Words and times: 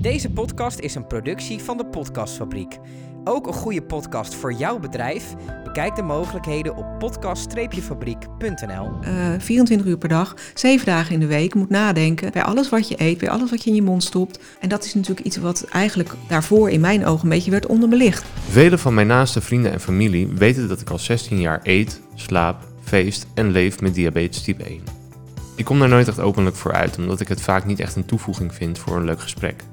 Deze 0.00 0.30
podcast 0.30 0.78
is 0.78 0.94
een 0.94 1.06
productie 1.06 1.58
van 1.58 1.76
de 1.76 1.86
Podcastfabriek. 1.86 2.78
Ook 3.24 3.46
een 3.46 3.52
goede 3.52 3.82
podcast 3.82 4.34
voor 4.34 4.52
jouw 4.52 4.78
bedrijf? 4.78 5.34
Bekijk 5.64 5.96
de 5.96 6.02
mogelijkheden 6.02 6.76
op 6.76 6.98
podcast-fabriek.nl. 6.98 8.90
Uh, 9.02 9.34
24 9.38 9.86
uur 9.86 9.98
per 9.98 10.08
dag, 10.08 10.34
7 10.54 10.86
dagen 10.86 11.14
in 11.14 11.20
de 11.20 11.26
week 11.26 11.54
moet 11.54 11.70
nadenken 11.70 12.32
bij 12.32 12.42
alles 12.42 12.68
wat 12.68 12.88
je 12.88 12.94
eet, 12.98 13.18
bij 13.18 13.30
alles 13.30 13.50
wat 13.50 13.64
je 13.64 13.70
in 13.70 13.76
je 13.76 13.82
mond 13.82 14.04
stopt. 14.04 14.40
En 14.60 14.68
dat 14.68 14.84
is 14.84 14.94
natuurlijk 14.94 15.26
iets 15.26 15.36
wat 15.36 15.66
eigenlijk 15.70 16.14
daarvoor 16.28 16.70
in 16.70 16.80
mijn 16.80 17.06
ogen 17.06 17.22
een 17.22 17.28
beetje 17.28 17.50
werd 17.50 17.66
onderbelicht. 17.66 18.24
Vele 18.48 18.78
van 18.78 18.94
mijn 18.94 19.06
naaste 19.06 19.40
vrienden 19.40 19.72
en 19.72 19.80
familie 19.80 20.26
weten 20.26 20.68
dat 20.68 20.80
ik 20.80 20.90
al 20.90 20.98
16 20.98 21.40
jaar 21.40 21.60
eet, 21.62 22.00
slaap, 22.14 22.62
feest 22.82 23.26
en 23.34 23.50
leef 23.50 23.80
met 23.80 23.94
diabetes 23.94 24.42
type 24.42 24.62
1. 24.64 24.80
Ik 25.56 25.64
kom 25.64 25.78
daar 25.78 25.88
nooit 25.88 26.08
echt 26.08 26.20
openlijk 26.20 26.56
voor 26.56 26.72
uit, 26.72 26.98
omdat 26.98 27.20
ik 27.20 27.28
het 27.28 27.40
vaak 27.40 27.64
niet 27.64 27.80
echt 27.80 27.96
een 27.96 28.04
toevoeging 28.04 28.54
vind 28.54 28.78
voor 28.78 28.96
een 28.96 29.04
leuk 29.04 29.20
gesprek. 29.20 29.64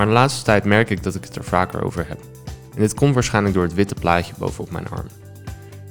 Maar 0.00 0.08
de 0.08 0.14
laatste 0.14 0.44
tijd 0.44 0.64
merk 0.64 0.90
ik 0.90 1.02
dat 1.02 1.14
ik 1.14 1.24
het 1.24 1.36
er 1.36 1.44
vaker 1.44 1.84
over 1.84 2.08
heb. 2.08 2.20
En 2.74 2.80
dit 2.80 2.94
komt 2.94 3.14
waarschijnlijk 3.14 3.54
door 3.54 3.64
het 3.64 3.74
witte 3.74 3.94
plaatje 3.94 4.34
bovenop 4.38 4.70
mijn 4.70 4.88
arm. 4.88 5.06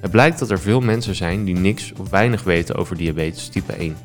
Het 0.01 0.11
blijkt 0.11 0.39
dat 0.39 0.49
er 0.49 0.59
veel 0.59 0.81
mensen 0.81 1.15
zijn 1.15 1.43
die 1.43 1.55
niks 1.55 1.93
of 1.93 2.09
weinig 2.09 2.43
weten 2.43 2.75
over 2.75 2.97
diabetes 2.97 3.47
type 3.47 3.73
1. 3.73 3.97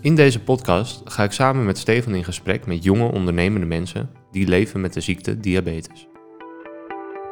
In 0.00 0.14
deze 0.14 0.40
podcast 0.40 1.00
ga 1.04 1.24
ik 1.24 1.32
samen 1.32 1.64
met 1.64 1.78
Stefan 1.78 2.14
in 2.14 2.24
gesprek 2.24 2.66
met 2.66 2.84
jonge 2.84 3.12
ondernemende 3.12 3.66
mensen 3.66 4.10
die 4.32 4.48
leven 4.48 4.80
met 4.80 4.92
de 4.92 5.00
ziekte 5.00 5.40
diabetes. 5.40 6.08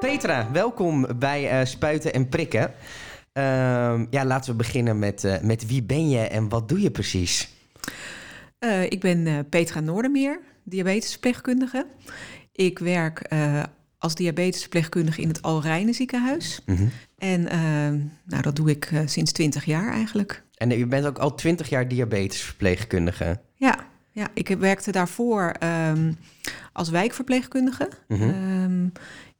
Petra, 0.00 0.48
welkom 0.52 1.06
bij 1.18 1.60
uh, 1.60 1.66
Spuiten 1.66 2.12
en 2.12 2.28
Prikken. 2.28 2.62
Uh, 2.62 3.44
ja, 4.10 4.24
laten 4.24 4.50
we 4.50 4.56
beginnen 4.56 4.98
met, 4.98 5.24
uh, 5.24 5.40
met 5.42 5.66
wie 5.66 5.82
ben 5.82 6.10
je 6.10 6.20
en 6.20 6.48
wat 6.48 6.68
doe 6.68 6.80
je 6.80 6.90
precies? 6.90 7.48
Uh, 8.60 8.82
ik 8.82 9.00
ben 9.00 9.46
Petra 9.48 9.80
Noordermeer, 9.80 10.40
diabetesverpleegkundige. 10.64 11.86
Ik 12.52 12.78
werk 12.78 13.28
als 13.98 14.14
diabetesverpleegkundige 14.14 15.20
in 15.20 15.28
het 15.28 15.42
Alrijnen 15.42 15.94
ziekenhuis. 15.94 16.60
Mm 16.66 16.76
-hmm. 16.76 16.90
En 17.18 17.42
nou, 18.24 18.42
dat 18.42 18.56
doe 18.56 18.70
ik 18.70 18.90
sinds 19.06 19.32
20 19.32 19.64
jaar 19.64 19.92
eigenlijk. 19.92 20.42
En 20.54 20.78
je 20.78 20.86
bent 20.86 21.06
ook 21.06 21.18
al 21.18 21.34
20 21.34 21.68
jaar 21.68 21.88
diabetesverpleegkundige? 21.88 23.40
Ja, 23.54 23.86
ja 24.10 24.28
ik 24.34 24.48
werkte 24.48 24.92
daarvoor 24.92 25.54
um, 25.90 26.16
als 26.72 26.90
wijkverpleegkundige. 26.90 27.88
Mm 28.08 28.18
-hmm. 28.18 28.62
um, 28.62 28.92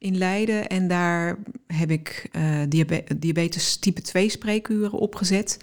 in 0.03 0.17
Leiden. 0.17 0.67
En 0.67 0.87
daar 0.87 1.37
heb 1.67 1.91
ik 1.91 2.29
diabetes, 2.69 3.17
diabetes 3.17 3.77
type 3.77 4.01
2 4.01 4.29
spreekuren 4.29 4.91
opgezet. 4.91 5.57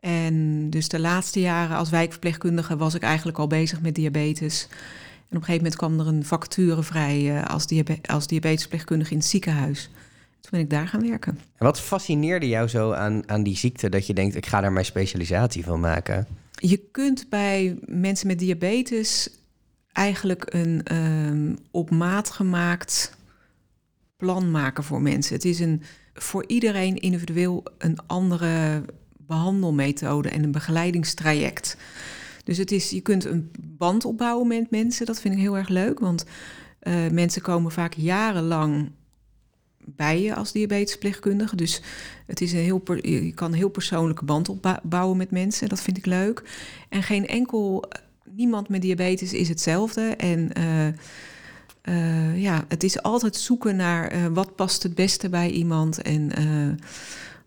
En 0.00 0.70
dus 0.70 0.88
de 0.88 1.00
laatste 1.00 1.40
jaren 1.40 1.76
als 1.76 1.90
wijkverpleegkundige 1.90 2.76
was 2.76 2.94
ik 2.94 3.02
eigenlijk 3.02 3.38
al 3.38 3.46
bezig 3.46 3.80
met 3.80 3.94
diabetes. 3.94 4.66
En 4.70 5.36
op 5.36 5.42
een 5.42 5.44
gegeven 5.44 5.56
moment 5.56 5.76
kwam 5.76 6.00
er 6.00 6.06
een 6.06 6.24
vacature 6.24 6.82
vrij 6.82 7.20
uh, 7.20 7.44
als, 7.44 7.66
diabe 7.66 7.98
als 8.02 8.26
diabetesverpleegkundige 8.26 9.10
in 9.10 9.18
het 9.18 9.26
ziekenhuis. 9.26 9.90
Toen 10.40 10.50
ben 10.50 10.60
ik 10.60 10.70
daar 10.70 10.88
gaan 10.88 11.08
werken. 11.08 11.38
En 11.56 11.66
wat 11.66 11.80
fascineerde 11.80 12.48
jou 12.48 12.68
zo 12.68 12.92
aan, 12.92 13.28
aan 13.28 13.42
die 13.42 13.56
ziekte 13.56 13.88
dat 13.88 14.06
je 14.06 14.14
denkt, 14.14 14.36
ik 14.36 14.46
ga 14.46 14.60
daar 14.60 14.72
mijn 14.72 14.84
specialisatie 14.84 15.64
van 15.64 15.80
maken? 15.80 16.26
Je 16.54 16.76
kunt 16.90 17.28
bij 17.28 17.78
mensen 17.84 18.26
met 18.26 18.38
diabetes 18.38 19.30
eigenlijk 19.92 20.44
een 20.54 20.96
um, 20.96 21.58
op 21.70 21.90
maat 21.90 22.30
gemaakt 22.30 23.16
plan 24.16 24.50
maken 24.50 24.84
voor 24.84 25.02
mensen. 25.02 25.34
Het 25.34 25.44
is 25.44 25.60
een, 25.60 25.82
voor 26.14 26.44
iedereen 26.46 26.96
individueel 26.96 27.64
een 27.78 27.98
andere 28.06 28.82
behandelmethode 29.30 30.28
en 30.28 30.42
een 30.42 30.52
begeleidingstraject. 30.52 31.76
Dus 32.44 32.58
het 32.58 32.70
is, 32.70 32.90
je 32.90 33.00
kunt 33.00 33.24
een 33.24 33.50
band 33.60 34.04
opbouwen 34.04 34.46
met 34.48 34.70
mensen. 34.70 35.06
Dat 35.06 35.20
vind 35.20 35.34
ik 35.34 35.40
heel 35.40 35.56
erg 35.56 35.68
leuk, 35.68 35.98
want 35.98 36.24
uh, 36.82 36.94
mensen 37.10 37.42
komen 37.42 37.72
vaak 37.72 37.94
jarenlang 37.94 38.90
bij 39.84 40.22
je 40.22 40.34
als 40.34 40.52
diabetesverpleegkundige. 40.52 41.56
Dus 41.56 41.82
het 42.26 42.40
is 42.40 42.52
een 42.52 42.58
heel 42.58 42.82
je 43.02 43.32
kan 43.34 43.50
een 43.50 43.58
heel 43.58 43.68
persoonlijke 43.68 44.24
band 44.24 44.48
opbouwen 44.48 45.16
met 45.16 45.30
mensen. 45.30 45.68
Dat 45.68 45.82
vind 45.82 45.96
ik 45.96 46.06
leuk. 46.06 46.42
En 46.88 47.02
geen 47.02 47.26
enkel, 47.26 47.84
niemand 48.30 48.68
met 48.68 48.82
diabetes 48.82 49.32
is 49.32 49.48
hetzelfde. 49.48 50.02
En 50.16 50.50
uh, 50.58 52.42
ja, 52.42 52.64
het 52.68 52.82
is 52.82 53.02
altijd 53.02 53.36
zoeken 53.36 53.76
naar 53.76 54.32
wat 54.32 54.56
past 54.56 54.82
het 54.82 54.94
beste 54.94 55.28
bij 55.28 55.50
iemand 55.50 56.02
en 56.02 56.32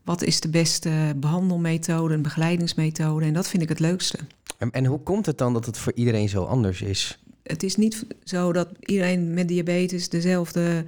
wat 0.03 0.23
is 0.23 0.39
de 0.39 0.49
beste 0.49 1.13
behandelmethode 1.15 2.13
en 2.13 2.21
begeleidingsmethode. 2.21 3.25
En 3.25 3.33
dat 3.33 3.47
vind 3.47 3.63
ik 3.63 3.69
het 3.69 3.79
leukste. 3.79 4.17
En, 4.57 4.71
en, 4.71 4.85
hoe 4.85 4.99
komt 4.99 5.25
het 5.25 5.37
dan 5.37 5.53
dat 5.53 5.65
het 5.65 5.77
voor 5.77 5.93
iedereen 5.95 6.29
zo 6.29 6.43
anders 6.43 6.81
is? 6.81 7.19
Het 7.43 7.63
is 7.63 7.75
niet 7.75 8.05
zo 8.23 8.53
dat 8.53 8.67
iedereen 8.79 9.33
met 9.33 9.47
diabetes 9.47 10.09
dezelfde, 10.09 10.83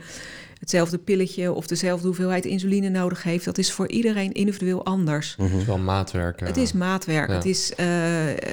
hetzelfde 0.59 0.97
pilletje 0.97 1.51
of 1.51 1.67
dezelfde 1.67 2.07
hoeveelheid 2.07 2.45
insuline 2.45 2.89
nodig 2.89 3.23
heeft. 3.23 3.45
Dat 3.45 3.57
is 3.57 3.71
voor 3.71 3.89
iedereen 3.89 4.31
individueel 4.31 4.85
anders. 4.85 5.35
Het 5.37 5.51
is 5.51 5.65
wel 5.65 5.77
maatwerk. 5.77 6.39
Het 6.39 6.57
is 6.57 6.73
maatwerk. 6.73 7.29
Ja. 7.29 7.35
Het, 7.35 7.45
is, 7.45 7.71
uh, 7.71 7.85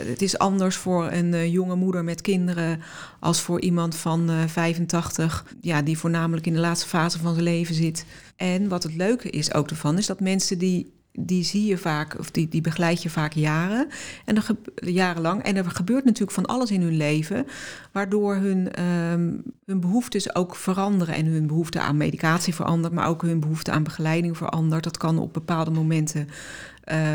het 0.07 0.23
is 0.23 0.39
anders 0.39 0.77
voor 0.77 1.11
een 1.11 1.33
uh, 1.33 1.53
jonge 1.53 1.77
moeder 1.77 2.05
met 2.05 2.21
kinderen 2.21 2.83
als 3.21 3.41
voor 3.41 3.61
iemand 3.61 3.97
van 3.97 4.31
uh, 4.31 4.43
85, 4.47 5.45
ja, 5.61 5.83
die 5.83 5.99
voornamelijk 5.99 6.47
in 6.47 6.53
de 6.53 6.61
laatste 6.61 6.89
fase 6.89 7.19
van 7.19 7.33
zijn 7.33 7.45
leven 7.45 7.75
zit. 7.75 8.05
En 8.43 8.69
wat 8.69 8.83
het 8.83 8.95
leuke 8.97 9.31
is 9.31 9.55
ook 9.55 9.71
ervan, 9.71 9.99
is 9.99 10.07
dat 10.07 10.21
mensen 10.21 10.59
die 10.59 11.01
die 11.15 11.45
zie 11.45 11.67
je 11.67 11.79
vaak, 11.79 12.19
of 12.19 12.31
die, 12.31 12.49
die 12.49 12.61
begeleid 12.61 13.03
je 13.03 13.11
vaak 13.11 13.33
jaren. 13.33 13.89
En 14.25 14.37
er 14.37 14.47
jarenlang. 14.75 15.43
En 15.43 15.57
er 15.57 15.65
gebeurt 15.65 16.05
natuurlijk 16.05 16.33
van 16.33 16.47
alles 16.47 16.71
in 16.71 16.81
hun 16.81 16.97
leven. 16.97 17.47
Waardoor 17.93 18.35
hun, 18.35 18.85
um, 18.85 19.43
hun 19.65 19.81
behoeftes 19.81 20.35
ook 20.35 20.57
veranderen. 20.57 21.15
En 21.15 21.27
hun 21.27 21.47
behoefte 21.47 21.81
aan 21.81 21.97
medicatie 21.97 22.55
verandert. 22.55 22.93
Maar 22.93 23.09
ook 23.09 23.23
hun 23.23 23.41
behoefte 23.41 23.71
aan 23.71 23.83
begeleiding 23.83 24.37
verandert. 24.37 24.85
Dat 24.85 24.97
kan 24.97 25.19
op 25.19 25.33
bepaalde 25.33 25.71
momenten. 25.71 26.29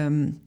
Um, 0.06 0.40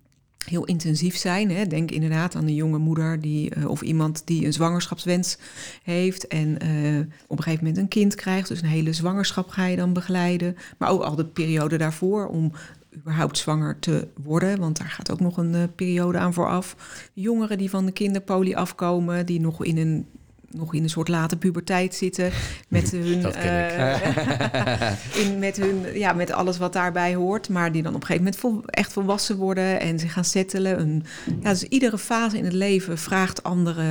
heel 0.47 0.65
intensief 0.65 1.17
zijn. 1.17 1.51
Hè. 1.51 1.67
Denk 1.67 1.91
inderdaad 1.91 2.35
aan 2.35 2.47
een 2.47 2.55
jonge 2.55 2.79
moeder 2.79 3.21
die, 3.21 3.57
uh, 3.57 3.69
of 3.69 3.83
iemand 3.83 4.23
die 4.25 4.47
een 4.47 4.53
zwangerschapswens 4.53 5.39
heeft 5.83 6.27
en 6.27 6.49
uh, 6.49 7.01
op 7.27 7.37
een 7.37 7.43
gegeven 7.43 7.65
moment 7.65 7.83
een 7.83 7.89
kind 7.89 8.15
krijgt. 8.15 8.49
Dus 8.49 8.63
een 8.63 8.69
hele 8.69 8.93
zwangerschap 8.93 9.49
ga 9.49 9.67
je 9.67 9.77
dan 9.77 9.93
begeleiden. 9.93 10.57
Maar 10.79 10.91
ook 10.91 11.03
al 11.03 11.15
de 11.15 11.25
periode 11.25 11.77
daarvoor 11.77 12.27
om 12.27 12.53
überhaupt 12.97 13.39
zwanger 13.39 13.79
te 13.79 14.09
worden, 14.23 14.61
want 14.61 14.79
daar 14.79 14.91
gaat 14.91 15.11
ook 15.11 15.21
nog 15.21 15.37
een 15.37 15.55
uh, 15.55 15.63
periode 15.75 16.19
aan 16.19 16.35
vooraf. 16.35 16.77
Jongeren 17.13 17.59
die 17.59 17.71
van 17.71 17.87
de 17.87 17.93
kinderpolie 17.93 18.57
afkomen, 18.57 19.27
die 19.27 19.41
nog 19.41 19.65
in 19.65 19.77
een 19.77 20.07
nog 20.51 20.75
in 20.75 20.83
een 20.83 20.91
soort 20.91 21.09
late 21.09 21.37
puberteit 21.37 21.95
zitten 21.95 22.31
met 22.69 22.91
hun, 22.97 23.21
uh, 23.21 24.93
in, 25.15 25.39
met 25.39 25.57
hun, 25.57 25.99
ja, 25.99 26.13
met 26.13 26.31
alles 26.31 26.59
wat 26.59 26.73
daarbij 26.73 27.15
hoort, 27.15 27.49
maar 27.49 27.73
die 27.73 27.83
dan 27.83 27.95
op 27.95 28.01
een 28.01 28.07
gegeven 28.07 28.25
moment 28.25 28.43
vol, 28.43 28.63
echt 28.67 28.93
volwassen 28.93 29.37
worden 29.37 29.81
en 29.81 29.99
zich 29.99 30.13
gaan 30.13 30.25
settelen. 30.25 30.79
En, 30.79 31.05
ja, 31.43 31.51
dus 31.51 31.63
iedere 31.63 31.99
fase 31.99 32.39
in 32.39 32.45
het 32.45 32.53
leven 32.53 32.99
vraagt 32.99 33.43
andere 33.43 33.85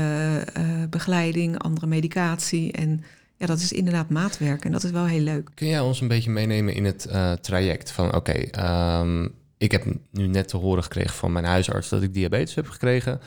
uh, 0.58 0.64
begeleiding, 0.90 1.60
andere 1.60 1.88
medicatie 1.88 2.72
en 2.72 3.04
ja, 3.38 3.46
dat 3.46 3.60
is 3.60 3.72
inderdaad 3.72 4.10
maatwerk 4.10 4.66
en 4.66 4.72
dat 4.72 4.84
is 4.84 4.92
wel 4.92 5.06
heel 5.06 5.22
leuk. 5.22 5.50
Kun 5.54 5.68
jij 5.68 5.80
ons 5.80 6.02
een 6.02 6.08
beetje 6.08 6.30
meenemen 6.30 6.74
in 6.74 6.86
het 6.86 7.08
uh, 7.10 7.32
traject 7.32 7.92
van 7.92 8.16
oké, 8.16 8.48
okay, 8.50 9.00
um, 9.02 9.32
ik 9.58 9.72
heb 9.72 9.86
nu 10.12 10.28
net 10.28 10.48
te 10.48 10.58
horen 10.58 10.84
gekregen 10.84 11.16
van 11.16 11.32
mijn 11.32 11.46
huisarts 11.46 11.90
dat 11.90 12.04
ik 12.04 12.14
diabetes 12.14 12.56
heb 12.56 12.68
gekregen 12.68 13.20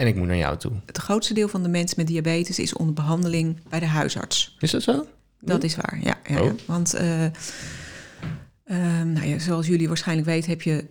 en 0.00 0.06
ik 0.06 0.16
moet 0.16 0.26
naar 0.26 0.36
jou 0.36 0.56
toe. 0.56 0.72
Het 0.86 0.98
grootste 0.98 1.34
deel 1.34 1.48
van 1.48 1.62
de 1.62 1.68
mensen 1.68 1.96
met 1.98 2.06
diabetes 2.06 2.58
is 2.58 2.72
onder 2.72 2.94
behandeling 2.94 3.58
bij 3.68 3.80
de 3.80 3.86
huisarts. 3.86 4.56
Is 4.58 4.70
dat 4.70 4.82
zo? 4.82 5.06
Dat 5.40 5.64
is 5.64 5.76
waar, 5.76 5.98
ja. 6.02 6.18
ja, 6.28 6.40
oh. 6.40 6.44
ja. 6.44 6.52
Want 6.66 6.94
uh, 6.94 7.24
uh, 7.24 7.30
nou 9.04 9.26
ja, 9.26 9.38
zoals 9.38 9.66
jullie 9.66 9.88
waarschijnlijk 9.88 10.28
weten 10.28 10.50
heb 10.50 10.62
je 10.62 10.84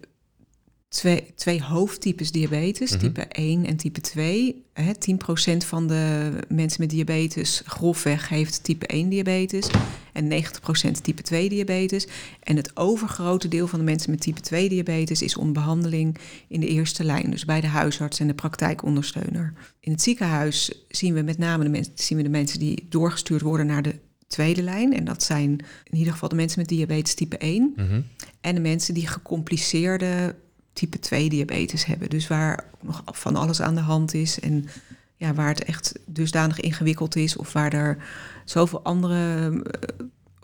twee, 0.89 1.33
twee 1.35 1.63
hoofdtypes 1.63 2.31
diabetes, 2.31 2.91
mm 2.91 2.99
-hmm. 2.99 3.07
type 3.07 3.27
1 3.27 3.65
en 3.65 3.75
type 3.75 4.01
2. 4.01 4.63
Hè, 4.73 4.91
10% 4.93 5.57
van 5.57 5.87
de 5.87 6.31
mensen 6.47 6.81
met 6.81 6.89
diabetes 6.89 7.61
grofweg 7.65 8.29
heeft 8.29 8.63
type 8.63 8.85
1 8.85 9.09
diabetes 9.09 9.69
en 10.13 10.27
90% 10.27 11.01
type 11.01 11.21
2 11.21 11.49
diabetes. 11.49 12.07
En 12.43 12.55
het 12.55 12.77
overgrote 12.77 13.47
deel 13.47 13.67
van 13.67 13.79
de 13.79 13.85
mensen 13.85 14.11
met 14.11 14.21
type 14.21 14.41
2 14.41 14.69
diabetes 14.69 15.21
is 15.21 15.37
onder 15.37 15.53
behandeling 15.53 16.17
in 16.47 16.59
de 16.59 16.67
eerste 16.67 17.03
lijn, 17.03 17.31
dus 17.31 17.45
bij 17.45 17.61
de 17.61 17.67
huisarts 17.67 18.19
en 18.19 18.27
de 18.27 18.33
praktijkondersteuner. 18.33 19.53
In 19.79 19.91
het 19.91 20.01
ziekenhuis 20.01 20.85
zien 20.87 21.13
we 21.13 21.21
met 21.21 21.37
name 21.37 21.63
de, 21.63 21.69
mensen, 21.69 21.93
zien 21.95 22.17
we 22.17 22.23
de 22.23 22.29
mensen 22.29 22.59
die 22.59 22.85
doorgestuurd 22.89 23.41
worden 23.41 23.65
naar 23.65 23.81
de 23.81 23.95
tweede 24.27 24.63
lijn. 24.63 24.93
En 24.93 25.05
dat 25.05 25.23
zijn 25.23 25.51
in 25.83 25.97
ieder 25.97 26.13
geval 26.13 26.29
de 26.29 26.35
mensen 26.35 26.59
met 26.59 26.69
diabetes 26.69 27.13
type 27.13 27.37
1. 27.37 27.73
Mm 27.75 27.87
-hmm. 27.87 28.05
En 28.41 28.55
de 28.55 28.61
mensen 28.61 28.93
die 28.93 29.07
gecompliceerde 29.07 30.35
type 30.79 30.99
2 30.99 31.29
diabetes 31.29 31.85
hebben. 31.85 32.09
Dus 32.09 32.27
waar 32.27 32.63
nog 32.81 33.03
van 33.05 33.35
alles 33.35 33.61
aan 33.61 33.75
de 33.75 33.81
hand 33.81 34.13
is 34.13 34.39
en 34.39 34.67
ja, 35.15 35.33
waar 35.33 35.47
het 35.47 35.63
echt 35.63 35.93
dusdanig 36.05 36.59
ingewikkeld 36.59 37.15
is 37.15 37.35
of 37.35 37.53
waar 37.53 37.73
er 37.73 37.97
zoveel 38.45 38.83
andere 38.83 39.51
uh, 39.51 39.59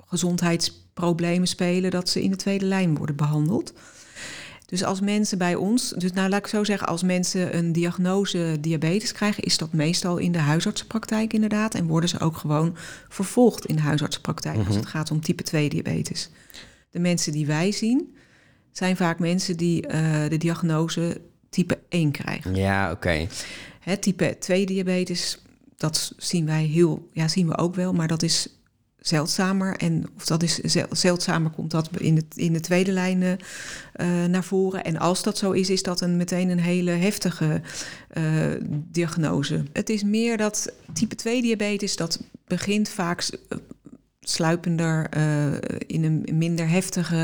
gezondheidsproblemen 0.05 1.47
spelen 1.47 1.91
dat 1.91 2.09
ze 2.09 2.23
in 2.23 2.29
de 2.29 2.35
tweede 2.35 2.65
lijn 2.65 2.97
worden 2.97 3.15
behandeld. 3.15 3.73
Dus 4.65 4.83
als 4.83 4.99
mensen 5.01 5.37
bij 5.37 5.55
ons, 5.55 5.89
dus 5.97 6.11
nou 6.11 6.29
laat 6.29 6.39
ik 6.39 6.47
zo 6.47 6.63
zeggen, 6.63 6.87
als 6.87 7.03
mensen 7.03 7.57
een 7.57 7.71
diagnose 7.71 8.57
diabetes 8.61 9.11
krijgen, 9.11 9.43
is 9.43 9.57
dat 9.57 9.73
meestal 9.73 10.17
in 10.17 10.31
de 10.31 10.39
huisartsenpraktijk 10.39 11.33
inderdaad. 11.33 11.75
En 11.75 11.87
worden 11.87 12.09
ze 12.09 12.19
ook 12.19 12.37
gewoon 12.37 12.75
vervolgd 13.09 13.65
in 13.65 13.75
de 13.75 13.81
huisartsenpraktijk 13.81 14.57
als 14.57 14.67
Mhm. 14.67 14.75
het 14.77 14.85
gaat 14.85 15.11
om 15.11 15.21
type 15.21 15.43
2 15.43 15.69
diabetes. 15.69 16.29
De 16.89 16.99
mensen 16.99 17.31
die 17.31 17.45
wij 17.45 17.71
zien, 17.71 18.14
zijn 18.77 18.95
vaak 18.95 19.19
mensen 19.19 19.57
die 19.57 19.87
eh, 19.87 20.29
de 20.29 20.37
diagnose 20.37 21.21
type 21.49 21.79
1 21.89 22.11
krijgen. 22.11 22.55
Ja, 22.55 22.91
oké. 22.91 23.27
Hè, 23.79 23.97
type 23.97 24.35
2 24.39 24.65
diabetes, 24.65 25.41
dat 25.77 26.13
zien 26.17 26.45
wij 26.45 26.63
heel, 26.63 27.09
ja, 27.11 27.27
zien 27.27 27.47
we 27.47 27.57
ook 27.57 27.75
wel, 27.75 27.93
maar 27.93 28.07
dat 28.07 28.23
is 28.23 28.47
zeldzamer. 28.99 29.75
En 29.75 30.05
of 30.15 30.25
dat 30.25 30.43
is 30.43 30.57
zel- 30.59 30.87
zeldzamer, 30.89 31.51
komt 31.51 31.71
dat 31.71 31.89
in, 31.97 32.15
het, 32.15 32.37
in 32.37 32.53
de 32.53 32.59
tweede 32.59 32.91
lijn 32.91 33.23
eh, 33.23 34.23
naar 34.25 34.43
voren. 34.43 34.83
En 34.83 34.97
als 34.97 35.23
dat 35.23 35.37
zo 35.37 35.51
is, 35.51 35.69
is 35.69 35.83
dat 35.83 36.01
een, 36.01 36.17
meteen 36.17 36.49
een 36.49 36.59
hele 36.59 36.91
heftige 36.91 37.61
eh, 38.09 38.23
diagnose. 38.91 39.63
Het 39.73 39.89
is 39.89 40.03
meer 40.03 40.37
dat 40.37 40.73
type 40.93 41.15
2 41.15 41.41
diabetes, 41.41 41.95
dat 41.95 42.19
begint 42.47 42.89
vaak 42.89 43.29
sluipender 44.29 45.07
eh, 45.09 45.45
in 45.87 46.03
een 46.03 46.25
minder 46.37 46.69
heftige, 46.69 47.15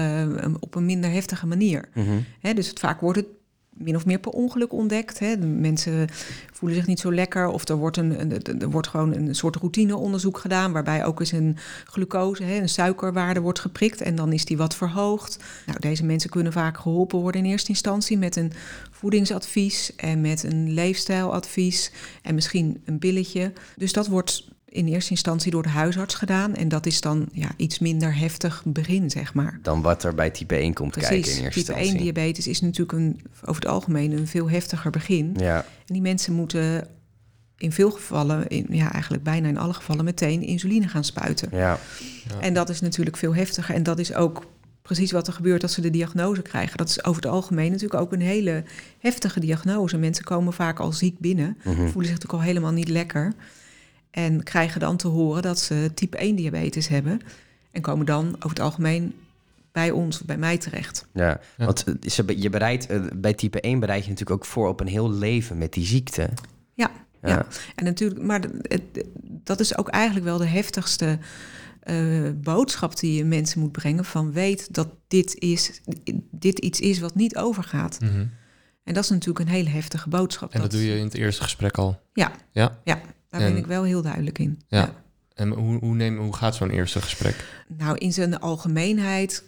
eh, 0.42 0.54
op 0.60 0.76
een 0.76 0.86
minder 0.86 1.12
heftige 1.12 1.48
manier. 1.48 1.90
Mhm. 1.94 2.10
Hè, 2.40 2.54
dus 2.54 2.68
het, 2.68 2.80
vaak 2.80 3.00
wordt 3.02 3.18
het 3.18 3.28
min 3.70 3.96
of 3.96 4.06
meer 4.06 4.20
per 4.20 4.32
ongeluk 4.32 4.74
ontdekt. 4.74 5.20
Hè. 5.20 5.40
De 5.40 5.46
mensen 5.46 6.08
voelen 6.54 6.78
zich 6.78 6.88
niet 6.88 7.00
zo 7.00 7.14
lekker 7.14 7.48
of 7.48 7.68
er 7.68 7.76
wordt, 7.76 7.98
een, 7.98 8.20
een- 8.22 8.60
er 8.62 8.70
wordt 8.70 8.88
gewoon 8.88 9.14
een 9.14 9.36
soort 9.36 9.56
routineonderzoek 9.56 10.38
gedaan... 10.38 10.72
waarbij 10.72 11.06
ook 11.06 11.20
eens 11.20 11.32
een 11.32 11.58
glucose, 11.86 12.44
hè, 12.44 12.56
een 12.62 12.70
suikerwaarde 12.70 13.40
wordt 13.40 13.60
geprikt... 13.60 14.02
en 14.02 14.16
dan 14.16 14.34
is 14.34 14.46
die 14.46 14.58
wat 14.58 14.76
verhoogd. 14.76 15.38
Nou, 15.66 15.80
deze 15.80 16.06
mensen 16.06 16.30
kunnen 16.30 16.52
vaak 16.54 16.78
geholpen 16.78 17.20
worden 17.20 17.44
in 17.46 17.50
eerste 17.52 17.70
instantie... 17.70 18.18
met 18.18 18.36
een 18.36 18.52
voedingsadvies 18.92 19.96
en 19.96 20.22
met 20.22 20.44
een 20.44 20.74
leefstijladvies 20.74 21.92
en 22.22 22.36
misschien 22.36 22.82
een 22.86 23.00
billetje. 23.00 23.54
Dus 23.78 23.94
dat 23.94 24.08
wordt 24.08 24.48
in 24.72 24.88
eerste 24.88 25.12
instantie 25.12 25.52
door 25.52 25.64
de 25.64 25.70
huisarts 25.70 26.16
gedaan... 26.16 26.56
en 26.56 26.68
dat 26.70 26.86
is 26.86 27.02
dan 27.02 27.28
ja, 27.32 27.50
iets 27.58 27.80
minder 27.80 28.18
heftig 28.18 28.64
begin, 28.66 29.10
zeg 29.10 29.34
maar. 29.34 29.60
Dan 29.62 29.82
wat 29.82 30.04
er 30.04 30.16
bij 30.16 30.30
type 30.30 30.56
1 30.56 30.74
komt 30.74 30.94
kijken 30.98 31.32
in 31.38 31.44
eerste 31.44 31.60
type 31.60 31.74
1 31.74 31.82
instantie. 31.82 32.12
diabetes 32.14 32.48
is 32.48 32.62
natuurlijk 32.62 32.92
een, 32.92 33.22
over 33.46 33.62
het 33.62 33.72
algemeen 33.72 34.12
een 34.12 34.28
veel 34.28 34.50
heftiger 34.50 34.92
begin. 34.92 35.34
Ja, 35.38 35.58
En 35.58 35.94
die 35.94 36.02
mensen 36.02 36.34
moeten 36.34 36.88
in 37.58 37.72
veel 37.72 37.92
gevallen, 37.92 38.48
in, 38.48 38.66
ja, 38.70 38.92
eigenlijk 38.92 39.24
bijna 39.24 39.48
in 39.48 39.58
alle 39.58 39.74
gevallen, 39.74 40.06
meteen 40.06 40.42
insuline 40.42 40.88
gaan 40.88 41.04
spuiten. 41.04 41.50
ja. 41.52 41.80
En 42.40 42.54
dat 42.54 42.70
is 42.70 42.82
natuurlijk 42.82 43.18
veel 43.18 43.36
heftiger. 43.36 43.76
En 43.76 43.84
dat 43.84 44.00
is 44.00 44.14
ook 44.14 44.46
precies 44.82 45.12
wat 45.12 45.28
er 45.28 45.34
gebeurt 45.34 45.64
als 45.64 45.74
ze 45.74 45.82
de 45.82 45.90
diagnose 45.90 46.42
krijgen. 46.42 46.78
Dat 46.78 46.90
is 46.90 47.04
over 47.04 47.22
het 47.22 47.32
algemeen 47.32 47.72
natuurlijk 47.72 48.02
ook 48.02 48.12
een 48.14 48.22
hele 48.22 48.64
heftige 49.00 49.40
diagnose. 49.40 49.98
Mensen 49.98 50.24
komen 50.24 50.54
vaak 50.54 50.80
al 50.80 50.92
ziek 50.92 51.20
binnen, 51.20 51.58
Mhm. 51.58 51.72
voelen 51.74 51.92
zich 51.92 51.94
natuurlijk 51.96 52.34
al 52.34 52.42
helemaal 52.42 52.72
niet 52.72 52.88
lekker. 52.90 53.34
En 54.12 54.44
krijgen 54.44 54.80
dan 54.80 54.98
te 54.98 55.08
horen 55.08 55.42
dat 55.42 55.60
ze 55.60 55.92
type 55.94 56.18
1 56.18 56.36
diabetes 56.36 56.88
hebben. 56.88 57.22
En 57.72 57.82
komen 57.82 58.06
dan 58.06 58.36
over 58.36 58.50
het 58.50 58.60
algemeen 58.60 59.14
bij 59.72 59.92
ons 59.92 60.20
of 60.20 60.26
bij 60.26 60.38
mij 60.38 60.58
terecht. 60.58 61.06
Ja, 61.14 61.40
Ja. 61.58 61.66
want 61.66 61.84
eh, 61.84 62.38
je 62.42 62.50
bereidt, 62.50 62.88
eh, 62.88 63.02
bij 63.16 63.34
type 63.34 63.60
1 63.62 63.80
bereid 63.80 64.04
je 64.04 64.10
natuurlijk 64.10 64.40
ook 64.44 64.46
voor 64.46 64.68
op 64.68 64.80
een 64.80 64.88
heel 64.88 65.12
leven 65.12 65.58
met 65.58 65.74
die 65.74 65.86
ziekte. 65.86 66.30
Ja, 66.74 66.92
Ja. 67.22 67.30
ja. 67.30 67.46
En 67.76 67.84
natuurlijk, 67.84 68.22
maar 68.22 68.42
het- 68.62 69.06
dat 69.44 69.60
is 69.60 69.78
ook 69.78 69.88
eigenlijk 69.90 70.26
wel 70.26 70.38
de 70.38 70.46
heftigste 70.46 71.20
eh, 71.82 72.30
boodschap 72.36 73.00
die 73.00 73.14
je 73.14 73.26
mensen 73.26 73.60
moet 73.60 73.72
brengen. 73.72 74.06
Van 74.06 74.32
weet 74.32 74.74
dat 74.74 74.88
dit, 75.08 75.36
is, 75.40 75.82
dit 76.32 76.60
iets 76.60 76.80
is 76.80 77.00
wat 77.00 77.16
niet 77.16 77.38
overgaat. 77.38 78.00
Mhm. 78.02 78.26
En 78.84 78.94
dat 78.94 79.04
is 79.04 79.10
natuurlijk 79.10 79.40
een 79.40 79.52
hele 79.54 79.70
heftige 79.70 80.10
boodschap. 80.10 80.54
En 80.54 80.62
dat 80.62 80.72
doe 80.72 80.86
je 80.86 80.98
in 80.98 81.04
het 81.04 81.14
eerste 81.14 81.44
gesprek 81.44 81.78
al. 81.78 82.00
Ja, 82.14 82.32
Ja. 82.52 82.80
ja 82.84 83.02
daar 83.32 83.42
En- 83.42 83.54
ben 83.54 83.62
ik 83.62 83.68
wel 83.68 83.84
heel 83.84 84.02
duidelijk 84.02 84.40
in. 84.40 84.62
Ja. 84.68 84.94
En 85.34 85.50
hoe, 85.50 85.80
hoe, 85.80 85.96
neem, 85.96 86.18
hoe 86.18 86.36
gaat 86.36 86.56
zo'n 86.56 86.70
eerste 86.70 87.02
gesprek? 87.02 87.64
Nou, 87.68 87.98
in 87.98 88.14
zijn 88.14 88.40
algemeenheid 88.40 89.44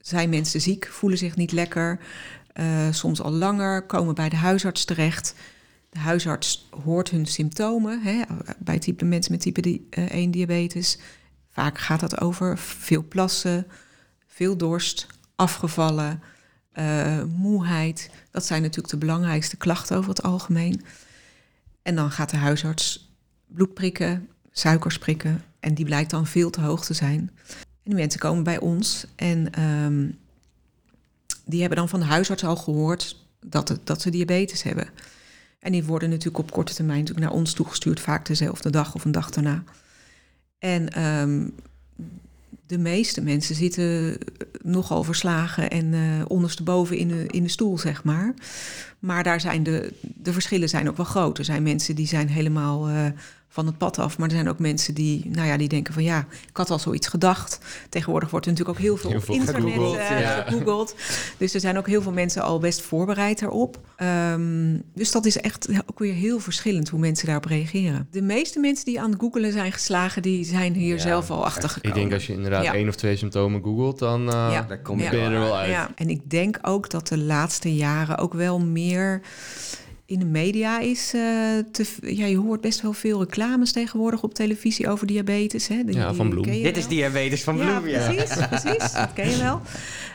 zijn 0.00 0.30
mensen 0.30 0.60
ziek, 0.60 0.86
voelen 0.86 1.18
zich 1.18 1.36
niet 1.36 1.52
lekker, 1.52 1.98
eh, 2.52 2.66
soms 2.90 3.20
al 3.20 3.30
langer, 3.30 3.82
komen 3.86 4.14
bij 4.14 4.28
de 4.28 4.36
huisarts 4.36 4.84
terecht. 4.84 5.34
De 5.90 5.98
huisarts 5.98 6.68
hoort 6.84 7.10
hun 7.10 7.26
symptomen 7.26 8.02
hè, 8.02 8.22
bij 8.58 8.78
type 8.78 9.04
mensen 9.04 9.32
met 9.32 9.40
type 9.40 9.60
di- 9.60 9.86
eh, 9.90 10.04
1 10.12 10.30
diabetes. 10.30 10.98
Vaak 11.50 11.78
gaat 11.78 12.00
dat 12.00 12.20
over 12.20 12.58
veel 12.58 13.04
plassen, 13.08 13.66
veel 14.26 14.56
dorst, 14.56 15.06
afgevallen, 15.36 16.22
eh, 16.72 17.22
moeheid. 17.24 18.10
Dat 18.30 18.46
zijn 18.46 18.62
natuurlijk 18.62 18.88
de 18.92 18.98
belangrijkste 18.98 19.56
klachten 19.56 19.96
over 19.96 20.08
het 20.10 20.22
algemeen. 20.22 20.82
En 21.82 21.94
dan 21.94 22.10
gaat 22.10 22.30
de 22.30 22.36
huisarts 22.36 23.14
bloed 23.46 23.74
prikken, 23.74 24.28
suikers 24.50 24.98
prikken. 24.98 25.42
En 25.60 25.74
die 25.74 25.84
blijkt 25.84 26.10
dan 26.10 26.26
veel 26.26 26.50
te 26.50 26.60
hoog 26.60 26.84
te 26.84 26.94
zijn. 26.94 27.30
En 27.56 27.56
die 27.82 27.94
mensen 27.94 28.20
komen 28.20 28.44
bij 28.44 28.58
ons 28.58 29.06
en 29.16 29.52
ehm, 29.52 30.08
die 31.44 31.60
hebben 31.60 31.78
dan 31.78 31.88
van 31.88 32.00
de 32.00 32.06
huisarts 32.06 32.44
al 32.44 32.56
gehoord 32.56 33.16
dat, 33.46 33.68
het, 33.68 33.86
dat 33.86 34.00
ze 34.00 34.10
diabetes 34.10 34.62
hebben. 34.62 34.88
En 35.58 35.72
die 35.72 35.84
worden 35.84 36.10
natuurlijk 36.10 36.38
op 36.38 36.50
korte 36.50 36.74
termijn 36.74 36.98
natuurlijk 36.98 37.26
naar 37.26 37.36
ons 37.36 37.52
toegestuurd, 37.52 38.00
vaak 38.00 38.26
dezelfde 38.26 38.70
dag 38.70 38.94
of 38.94 39.04
een 39.04 39.12
dag 39.12 39.30
daarna. 39.30 39.64
En 40.58 40.88
ehm, 40.88 41.48
de 42.66 42.78
meeste 42.78 43.20
mensen 43.20 43.54
zitten 43.54 44.18
nogal 44.62 45.04
verslagen 45.04 45.70
en 45.70 45.94
eh 45.94 46.00
ondersteboven 46.28 46.96
in 46.96 47.08
de, 47.08 47.26
in 47.26 47.42
de 47.42 47.48
stoel, 47.48 47.78
zeg 47.78 48.04
maar. 48.04 48.34
Maar 48.98 49.22
daar 49.22 49.40
zijn 49.40 49.62
de, 49.62 49.92
de 50.00 50.32
verschillen 50.32 50.68
zijn 50.68 50.88
ook 50.88 50.96
wel 50.96 51.06
groot. 51.06 51.38
Er 51.38 51.44
zijn 51.44 51.62
mensen 51.62 51.94
die 51.94 52.06
zijn 52.06 52.28
helemaal 52.28 52.88
eh, 52.88 53.04
van 53.52 53.66
het 53.66 53.78
pad 53.78 53.98
af. 53.98 54.18
Maar 54.18 54.28
er 54.28 54.34
zijn 54.34 54.48
ook 54.48 54.58
mensen 54.58 54.94
die, 54.94 55.30
nou 55.32 55.46
ja, 55.48 55.56
die 55.56 55.68
denken 55.68 55.94
van 55.94 56.02
ja, 56.02 56.18
ik 56.48 56.56
had 56.56 56.70
al 56.70 56.78
zoiets 56.78 57.06
gedacht. 57.06 57.58
Tegenwoordig 57.88 58.30
wordt 58.30 58.46
er 58.46 58.52
natuurlijk 58.52 58.78
ook 58.78 58.84
heel 58.84 58.96
veel 58.96 59.10
Heel 59.10 59.20
veel 59.20 59.34
internet 59.34 59.62
gegoogeld, 59.72 59.96
eh, 59.96 60.20
ja. 60.20 60.42
gegoogeld. 60.42 60.94
Dus 61.36 61.54
er 61.54 61.60
zijn 61.60 61.78
ook 61.78 61.86
heel 61.86 62.02
veel 62.02 62.12
mensen 62.12 62.42
al 62.42 62.58
best 62.58 62.80
voorbereid 62.80 63.38
daarop. 63.40 63.78
Ehm, 63.96 64.76
dus 64.94 65.10
dat 65.10 65.24
is 65.26 65.36
echt 65.40 65.68
ook 65.86 65.98
weer 65.98 66.14
heel 66.14 66.40
verschillend 66.40 66.88
hoe 66.88 67.00
mensen 67.00 67.26
daarop 67.26 67.44
reageren. 67.44 68.08
De 68.10 68.22
meeste 68.22 68.60
mensen 68.60 68.84
die 68.84 69.00
aan 69.00 69.10
het 69.10 69.20
googelen 69.20 69.52
zijn 69.52 69.72
geslagen, 69.72 70.22
die 70.22 70.44
zijn 70.44 70.74
hier 70.74 70.94
Ja, 70.96 71.00
zelf 71.02 71.30
al 71.30 71.44
achter 71.44 71.68
gekomen. 71.68 71.96
Ik 71.96 72.02
denk 72.02 72.12
als 72.14 72.26
je 72.26 72.32
inderdaad 72.32 72.64
Ja. 72.64 72.74
één 72.74 72.88
of 72.88 72.94
twee 72.96 73.16
symptomen 73.16 73.62
googelt, 73.62 73.98
dan 73.98 74.20
eh, 74.32 74.48
Ja. 74.52 74.62
Daar 74.62 74.82
kom 74.82 74.98
je 75.00 75.06
er 75.08 75.30
wel 75.30 75.56
uit. 75.56 75.70
Ja, 75.70 75.90
en 75.94 76.08
ik 76.08 76.30
denk 76.30 76.58
ook 76.62 76.90
dat 76.90 77.08
de 77.08 77.18
laatste 77.18 77.74
jaren 77.74 78.18
ook 78.18 78.34
wel 78.34 78.58
meer 78.58 79.20
in 80.10 80.18
de 80.18 80.24
media 80.24 80.78
is. 80.80 81.12
eh, 81.14 81.20
te, 81.72 81.86
ja, 82.02 82.26
je 82.26 82.36
hoort 82.38 82.60
best 82.60 82.80
wel 82.82 82.92
veel 82.92 83.20
reclames 83.20 83.72
tegenwoordig 83.72 84.22
op 84.22 84.34
televisie 84.34 84.88
over 84.88 85.06
diabetes. 85.06 85.68
Hè? 85.68 85.82
Ja, 85.86 86.14
van 86.14 86.28
Bloem. 86.28 86.44
Dit 86.44 86.76
is 86.76 86.86
diabetes 86.86 87.42
van 87.42 87.56
Ja, 87.56 87.78
Bloem, 87.78 87.88
ja. 87.90 88.12
precies, 88.12 88.46
precies. 88.46 88.92
Dat 88.92 89.12
ken 89.14 89.30
je 89.30 89.36
wel. 89.38 89.60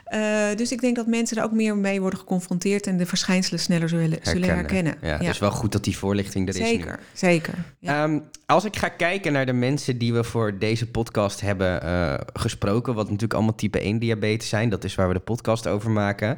Eh, 0.05 0.55
dus 0.55 0.72
ik 0.72 0.81
denk 0.81 0.96
dat 0.96 1.08
mensen 1.08 1.38
er 1.38 1.43
ook 1.43 1.51
meer 1.51 1.77
mee 1.77 2.01
worden 2.01 2.20
geconfronteerd 2.20 2.88
en 2.88 2.98
de 2.98 3.05
verschijnselen 3.05 3.60
sneller 3.60 3.89
zullen, 3.89 4.20
zullen 4.22 4.50
herkennen. 4.50 4.96
Ja, 5.01 5.17
Dus 5.17 5.39
wel 5.39 5.51
goed 5.51 5.72
dat 5.72 5.84
die 5.84 5.98
voorlichting 5.98 6.48
er 6.50 6.53
is 6.55 6.60
nu. 6.62 6.67
zeker, 6.67 7.00
zeker. 7.13 7.53
Ja. 7.79 8.03
Ehm, 8.03 8.20
als 8.46 8.65
ik 8.65 8.75
ga 8.75 8.88
kijken 8.89 9.34
naar 9.34 9.46
de 9.46 9.53
mensen 9.53 9.98
die 9.98 10.13
we 10.13 10.24
voor 10.24 10.58
deze 10.60 10.88
podcast 10.88 11.41
hebben 11.41 11.81
eh, 11.81 12.13
gesproken, 12.34 12.93
wat 12.93 13.05
natuurlijk 13.05 13.34
allemaal 13.34 13.55
type 13.55 13.79
1 13.79 14.00
diabetes 14.00 14.50
zijn, 14.50 14.70
dat 14.70 14.84
is 14.84 14.96
waar 14.96 15.08
we 15.08 15.13
de 15.13 15.20
podcast 15.20 15.67
over 15.67 15.91
maken. 15.91 16.38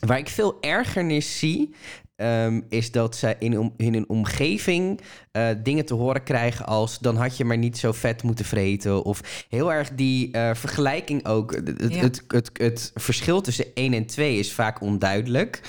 Waar 0.00 0.18
ik 0.18 0.28
veel 0.28 0.56
ergernis 0.60 1.38
zie, 1.38 1.74
ehm, 2.16 2.60
is 2.68 2.90
dat 2.90 3.16
zij 3.16 3.36
in, 3.38 3.58
om- 3.58 3.72
in 3.76 3.94
een 3.94 4.08
omgeving 4.08 5.00
eh, 5.32 5.48
dingen 5.62 5.84
te 5.84 5.94
horen 5.94 6.22
krijgen 6.22 6.66
als 6.66 6.98
dan 6.98 7.16
had 7.16 7.36
je 7.36 7.44
maar 7.44 7.58
niet 7.58 7.78
zo 7.78 7.92
vet 7.92 8.22
moeten 8.22 8.44
vreten. 8.44 9.04
Of 9.04 9.44
heel 9.48 9.72
erg 9.72 9.90
die 9.94 10.30
eh, 10.32 10.54
vergelijking 10.54 11.26
ook. 11.26 11.54
Het, 11.54 11.66
het, 11.80 11.94
Ja. 11.94 12.00
het, 12.00 12.22
het, 12.28 12.50
het 12.52 12.90
verschil 12.94 13.40
tussen 13.40 13.66
1 13.74 13.92
en 13.94 14.06
2 14.06 14.38
is 14.38 14.52
vaak 14.52 14.80
onduidelijk. 14.80 15.60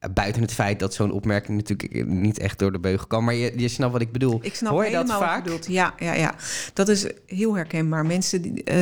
Eh, 0.00 0.10
Buiten 0.14 0.42
het 0.42 0.52
feit 0.52 0.78
dat 0.78 0.94
zo'n 0.94 1.10
opmerking 1.10 1.56
natuurlijk 1.56 2.06
niet 2.06 2.38
echt 2.38 2.58
door 2.58 2.72
de 2.72 2.78
beugel 2.78 3.06
kan. 3.06 3.24
Maar 3.24 3.34
je, 3.34 3.52
je 3.56 3.68
snapt 3.68 3.92
wat 3.92 4.00
ik 4.00 4.12
bedoel. 4.12 4.38
Ik 4.42 4.54
snap 4.54 4.72
Hoor 4.72 4.84
je 4.84 4.90
dat 4.90 5.00
helemaal 5.02 5.20
wat 5.20 5.28
je 5.28 5.34
vaak? 5.34 5.44
bedoelt. 5.44 5.66
Ja, 5.66 5.94
ja, 5.98 6.14
ja, 6.14 6.34
dat 6.72 6.88
is 6.88 7.06
heel 7.26 7.54
herkenbaar. 7.54 8.06
Mensen 8.06 8.42
die, 8.42 8.64
eh, 8.64 8.80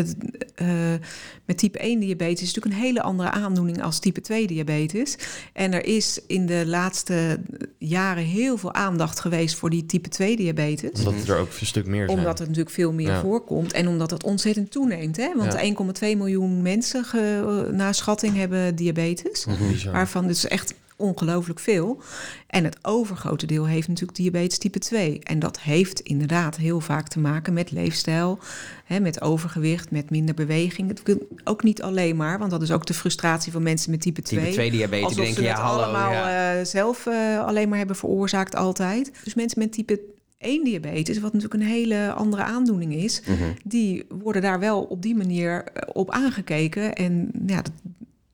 eh, 0.54 1.00
met 1.44 1.58
type 1.58 1.78
1 1.84 2.00
diabetes 2.00 2.40
is 2.42 2.46
natuurlijk 2.54 2.74
een 2.74 2.80
hele 2.86 3.02
andere 3.02 3.30
aandoening 3.30 3.82
als 3.82 3.98
type 3.98 4.20
2 4.20 4.46
diabetes. 4.46 5.16
En 5.52 5.72
er 5.72 5.84
is 5.84 6.20
in 6.26 6.46
de 6.46 6.62
laatste 6.66 7.40
jaren 7.78 8.24
heel 8.24 8.56
veel 8.58 8.74
aandacht 8.74 9.20
geweest 9.20 9.54
voor 9.54 9.70
die 9.70 9.86
type 9.86 10.08
2 10.08 10.36
diabetes. 10.36 11.04
Omdat 11.06 11.28
er 11.28 11.38
ook 11.38 11.48
een 11.60 11.66
stuk 11.66 11.86
meer 11.86 12.06
zijn. 12.06 12.18
Omdat 12.18 12.38
het 12.38 12.48
natuurlijk 12.48 12.74
veel 12.74 12.92
meer 12.92 13.10
Ja. 13.10 13.20
voorkomt 13.20 13.72
en 13.72 13.88
omdat 13.88 14.10
het 14.10 14.24
ontzettend 14.24 14.70
toeneemt. 14.70 15.16
Hè? 15.16 15.30
Want 15.36 15.52
Ja. 15.52 15.60
1,2 15.62 16.16
miljoen 16.16 16.62
mensen 16.62 17.04
ge, 17.04 17.68
naar 17.72 17.94
schatting 17.94 18.36
hebben 18.36 18.74
diabetes. 18.74 19.46
Bizar. 19.68 19.92
Waarvan 19.92 20.26
dus 20.26 20.46
echt 20.48 20.74
ongelooflijk 20.98 21.60
veel. 21.60 22.02
En 22.46 22.64
het 22.64 22.78
overgrote 22.82 23.46
deel 23.46 23.66
heeft 23.66 23.88
natuurlijk 23.88 24.18
diabetes 24.18 24.58
type 24.58 24.78
2. 24.78 25.18
En 25.22 25.38
dat 25.38 25.60
heeft 25.60 26.00
inderdaad 26.00 26.56
heel 26.56 26.80
vaak 26.80 27.08
te 27.08 27.18
maken 27.18 27.52
met 27.52 27.70
leefstijl, 27.70 28.38
hè, 28.84 29.00
met 29.00 29.20
overgewicht, 29.20 29.90
met 29.90 30.10
minder 30.10 30.34
beweging. 30.34 30.88
Het 30.88 31.16
ook 31.44 31.62
niet 31.62 31.82
alleen 31.82 32.16
maar, 32.16 32.38
want 32.38 32.50
dat 32.50 32.62
is 32.62 32.70
ook 32.72 32.86
de 32.86 32.94
frustratie 32.94 33.52
van 33.52 33.62
mensen 33.62 33.90
met 33.90 34.00
type 34.00 34.22
2. 34.22 34.40
Type 34.40 34.52
2 34.54 34.70
diabetes, 34.70 35.04
Alsof 35.04 35.22
denk 35.24 35.34
ze 35.34 35.40
je, 35.40 35.46
ja, 35.46 35.52
het 35.54 35.62
hallo. 35.62 35.82
allemaal 35.82 36.12
ja. 36.12 36.58
eh, 36.58 36.64
zelf 36.64 37.06
eh, 37.06 37.44
alleen 37.46 37.68
maar 37.68 37.78
hebben 37.78 37.96
veroorzaakt 37.96 38.56
altijd. 38.56 39.10
Dus 39.24 39.34
mensen 39.34 39.58
met 39.58 39.72
type 39.72 40.00
1 40.38 40.64
diabetes, 40.64 41.18
wat 41.20 41.32
natuurlijk 41.32 41.62
een 41.62 41.68
hele 41.68 42.12
andere 42.12 42.42
aandoening 42.42 42.94
is, 42.94 43.22
Mhm. 43.26 43.42
die 43.64 44.04
worden 44.08 44.42
daar 44.42 44.58
wel 44.60 44.82
op 44.82 45.02
die 45.02 45.16
manier 45.16 45.64
eh, 45.64 45.88
op 45.92 46.10
aangekeken. 46.10 46.94
En 46.94 47.30
ja, 47.46 47.62
dat, 47.62 47.72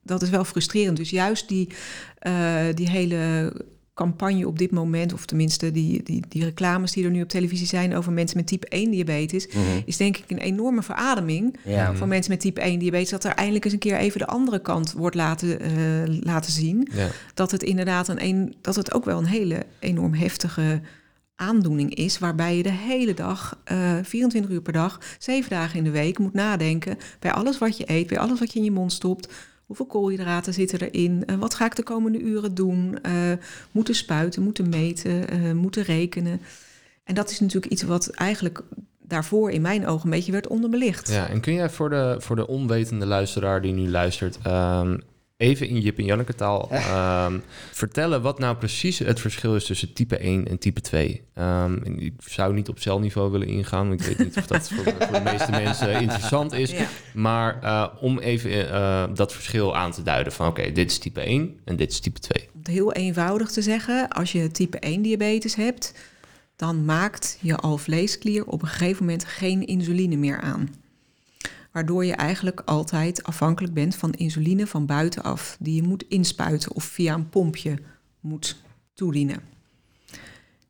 dat 0.04 0.22
is 0.22 0.30
wel 0.30 0.44
frustrerend. 0.44 0.96
Dus 0.96 1.10
juist 1.10 1.48
die, 1.48 1.68
eh, 2.18 2.56
die 2.74 2.88
hele 2.90 3.52
campagne 3.94 4.46
op 4.46 4.58
dit 4.58 4.70
moment, 4.70 5.12
of 5.12 5.26
tenminste 5.26 5.70
die, 5.72 6.02
die, 6.02 6.22
die 6.28 6.44
reclames 6.44 6.92
die 6.92 7.04
er 7.04 7.10
nu 7.10 7.22
op 7.22 7.28
televisie 7.28 7.66
zijn 7.66 7.94
over 7.96 8.12
mensen 8.12 8.36
met 8.36 8.46
type 8.46 8.66
1 8.68 8.90
diabetes, 8.90 9.46
Mhm. 9.46 9.58
is 9.84 9.96
denk 9.96 10.16
ik 10.16 10.30
een 10.30 10.38
enorme 10.38 10.82
verademing 10.82 11.56
Ja. 11.64 11.94
voor 11.94 12.08
mensen 12.08 12.32
met 12.32 12.40
type 12.40 12.60
1 12.66 12.78
diabetes. 12.78 13.10
Dat 13.10 13.24
er 13.24 13.30
eindelijk 13.34 13.64
eens 13.64 13.72
een 13.72 13.78
keer 13.78 13.96
even 13.96 14.18
de 14.18 14.26
andere 14.26 14.60
kant 14.60 14.92
wordt 14.92 15.16
laten, 15.16 15.60
eh, 15.60 15.72
laten 16.20 16.52
zien. 16.52 16.88
Ja. 16.92 17.08
Dat 17.34 17.50
het 17.50 17.62
inderdaad 17.62 18.08
een, 18.08 18.24
een, 18.24 18.54
dat 18.60 18.76
het 18.76 18.94
ook 18.94 19.04
wel 19.04 19.18
een 19.18 19.26
hele 19.26 19.62
enorm 19.78 20.14
heftige 20.14 20.80
aandoening 21.36 21.94
is, 21.94 22.18
waarbij 22.18 22.56
je 22.56 22.62
de 22.62 22.70
hele 22.72 23.14
dag, 23.14 23.60
eh 23.64 23.92
24 24.02 24.50
uur 24.50 24.62
per 24.62 24.72
dag, 24.72 25.00
zeven 25.18 25.50
dagen 25.50 25.78
in 25.78 25.84
de 25.84 25.90
week 25.90 26.18
moet 26.18 26.32
nadenken 26.34 26.98
bij 27.18 27.32
alles 27.32 27.58
wat 27.58 27.76
je 27.76 27.84
eet, 27.90 28.06
bij 28.06 28.18
alles 28.18 28.38
wat 28.38 28.52
je 28.52 28.58
in 28.58 28.64
je 28.64 28.70
mond 28.70 28.92
stopt. 28.92 29.32
Hoeveel 29.66 29.86
koolhydraten 29.86 30.52
zitten 30.52 30.80
erin? 30.80 31.22
Eh, 31.26 31.36
wat 31.36 31.54
ga 31.54 31.64
ik 31.64 31.76
de 31.76 31.82
komende 31.82 32.20
uren 32.20 32.54
doen? 32.54 32.98
Eh, 33.02 33.12
moeten 33.70 33.94
spuiten, 33.94 34.42
moeten 34.42 34.68
meten, 34.68 35.28
eh, 35.28 35.52
moeten 35.52 35.82
rekenen. 35.82 36.40
En 37.04 37.14
dat 37.14 37.30
is 37.30 37.40
natuurlijk 37.40 37.72
iets 37.72 37.82
wat 37.82 38.08
eigenlijk 38.08 38.62
daarvoor 39.02 39.50
in 39.50 39.62
mijn 39.62 39.86
ogen 39.86 40.04
een 40.04 40.10
beetje 40.10 40.32
werd 40.32 40.46
onderbelicht. 40.46 41.08
Ja, 41.08 41.28
en 41.28 41.40
kun 41.40 41.54
jij 41.54 41.70
voor 41.70 41.90
de, 41.90 42.16
voor 42.18 42.36
de 42.36 42.46
onwetende 42.46 43.06
luisteraar 43.06 43.62
die 43.62 43.72
nu 43.72 43.90
luistert... 43.90 44.38
ehm, 44.42 44.98
even 45.36 45.68
in 45.68 45.80
Jip 45.80 45.98
en 45.98 46.04
Janneke 46.04 46.34
taal 46.34 46.68
ehm, 46.70 47.38
vertellen 47.72 48.22
wat 48.22 48.38
nou 48.38 48.56
precies 48.56 48.98
het 48.98 49.20
verschil 49.20 49.56
is 49.56 49.64
tussen 49.64 49.92
type 49.92 50.16
1 50.16 50.48
en 50.48 50.58
type 50.58 50.80
2. 50.80 51.22
Ehm, 51.34 51.78
en 51.84 52.00
ik 52.00 52.12
zou 52.18 52.54
niet 52.54 52.68
op 52.68 52.78
celniveau 52.78 53.30
willen 53.30 53.48
ingaan, 53.48 53.88
want 53.88 54.00
ik 54.00 54.06
weet 54.06 54.18
niet 54.26 54.36
of 54.36 54.46
dat 54.46 54.68
voor, 54.68 54.84
voor 54.84 55.12
de 55.12 55.20
meeste 55.24 55.50
mensen 55.64 56.00
interessant 56.00 56.52
is. 56.52 56.70
Ja. 56.70 56.86
Maar 57.14 57.62
eh, 57.62 57.86
om 58.00 58.18
even 58.18 58.70
eh, 58.70 59.04
dat 59.14 59.32
verschil 59.32 59.76
aan 59.76 59.92
te 59.92 60.02
duiden 60.02 60.32
van 60.32 60.46
oké, 60.46 60.72
dit 60.72 60.90
is 60.90 60.98
type 60.98 61.20
1 61.20 61.60
en 61.64 61.76
dit 61.76 61.90
is 61.90 62.00
type 62.00 62.20
2. 62.20 62.48
Om 62.52 62.58
het 62.58 62.68
heel 62.68 62.92
eenvoudig 62.92 63.50
te 63.50 63.62
zeggen, 63.62 64.08
als 64.08 64.32
je 64.32 64.50
type 64.50 64.78
1 64.78 65.02
diabetes 65.02 65.54
hebt, 65.54 65.94
dan 66.56 66.84
maakt 66.84 67.38
je 67.40 67.56
alvleesklier 67.56 68.46
op 68.46 68.62
een 68.62 68.68
gegeven 68.68 69.04
moment 69.04 69.24
geen 69.24 69.66
insuline 69.66 70.16
meer 70.16 70.40
aan. 70.40 70.83
Waardoor 71.74 72.04
je 72.04 72.12
eigenlijk 72.12 72.60
altijd 72.60 73.22
afhankelijk 73.22 73.74
bent 73.74 73.96
van 73.96 74.12
insuline 74.12 74.66
van 74.66 74.86
buitenaf, 74.86 75.56
die 75.60 75.74
je 75.74 75.82
moet 75.82 76.04
inspuiten 76.08 76.74
of 76.74 76.84
via 76.84 77.14
een 77.14 77.28
pompje 77.28 77.78
moet 78.20 78.62
toedienen. 78.92 79.40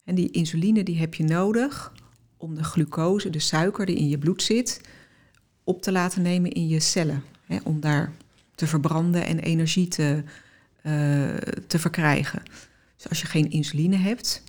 En 0.05 0.15
die 0.15 0.31
insuline 0.31 0.83
die 0.83 0.99
heb 0.99 1.15
je 1.15 1.25
nodig 1.25 1.93
om 2.37 2.55
de 2.55 2.65
glucose, 2.65 3.31
de 3.31 3.39
suiker 3.39 3.87
die 3.87 3.97
in 3.97 4.09
je 4.09 4.19
bloed 4.19 4.43
zit, 4.43 4.81
op 5.65 5.83
te 5.83 5.93
laten 5.93 6.23
nemen 6.23 6.51
in 6.51 6.69
je 6.69 6.81
cellen. 6.81 7.23
Hè, 7.47 7.59
om 7.65 7.81
daar 7.81 8.13
te 8.55 8.67
verbranden 8.67 9.27
en 9.27 9.39
energie 9.39 9.89
te, 9.89 10.23
eh, 10.83 11.37
te 11.67 11.79
verkrijgen. 11.79 12.43
Dus 12.97 13.09
als 13.09 13.21
je 13.21 13.27
geen 13.27 13.51
insuline 13.51 13.97
hebt, 13.97 14.43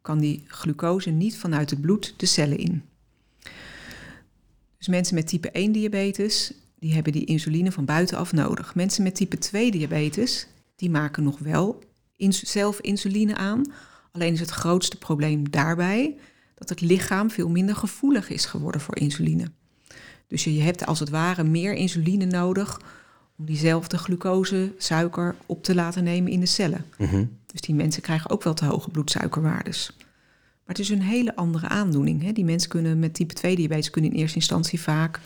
kan 0.00 0.18
die 0.18 0.44
glucose 0.46 1.10
niet 1.10 1.38
vanuit 1.38 1.70
het 1.70 1.80
bloed 1.80 2.14
de 2.16 2.26
cellen 2.26 2.58
in. 2.58 2.82
Dus 4.84 4.94
mensen 4.94 5.14
met 5.14 5.26
type 5.26 5.50
1 5.50 5.72
diabetes, 5.72 6.52
die 6.78 6.94
hebben 6.94 7.12
die 7.12 7.24
insuline 7.24 7.72
van 7.72 7.84
buitenaf 7.84 8.32
nodig. 8.32 8.74
Mensen 8.74 9.02
met 9.02 9.14
type 9.14 9.38
2 9.38 9.70
diabetes, 9.70 10.46
die 10.76 10.90
maken 10.90 11.22
nog 11.22 11.38
wel 11.38 11.82
ins- 12.16 12.42
zelf 12.42 12.80
insuline 12.80 13.36
aan. 13.36 13.72
Alleen 14.12 14.32
is 14.32 14.40
het 14.40 14.50
grootste 14.50 14.98
probleem 14.98 15.50
daarbij 15.50 16.16
dat 16.54 16.68
het 16.68 16.80
lichaam 16.80 17.30
veel 17.30 17.48
minder 17.48 17.76
gevoelig 17.76 18.30
is 18.30 18.44
geworden 18.44 18.80
voor 18.80 18.96
insuline. 18.96 19.50
Dus 20.26 20.44
je 20.44 20.54
je 20.54 20.62
hebt 20.62 20.86
als 20.86 21.00
het 21.00 21.08
ware 21.08 21.44
meer 21.44 21.74
insuline 21.74 22.24
nodig 22.24 22.80
om 23.38 23.44
diezelfde 23.44 23.98
glucose, 23.98 24.72
suiker 24.78 25.34
op 25.46 25.62
te 25.62 25.74
laten 25.74 26.04
nemen 26.04 26.32
in 26.32 26.40
de 26.40 26.46
cellen. 26.46 26.84
Mhm. 26.98 27.24
Dus 27.46 27.60
die 27.60 27.74
mensen 27.74 28.02
krijgen 28.02 28.30
ook 28.30 28.42
wel 28.42 28.54
te 28.54 28.64
hoge 28.64 28.90
bloedsuikerwaardes. 28.90 29.96
Maar 30.66 30.74
het 30.74 30.78
is 30.78 30.88
een 30.88 31.02
hele 31.02 31.36
andere 31.36 31.68
aandoening. 31.68 32.22
Hè? 32.22 32.32
Die 32.32 32.44
mensen 32.44 32.68
kunnen 32.68 32.98
met 32.98 33.14
type 33.14 33.34
2 33.34 33.56
diabetes 33.56 33.90
kunnen 33.90 34.10
in 34.10 34.16
eerste 34.16 34.36
instantie 34.36 34.80
vaak 34.80 35.20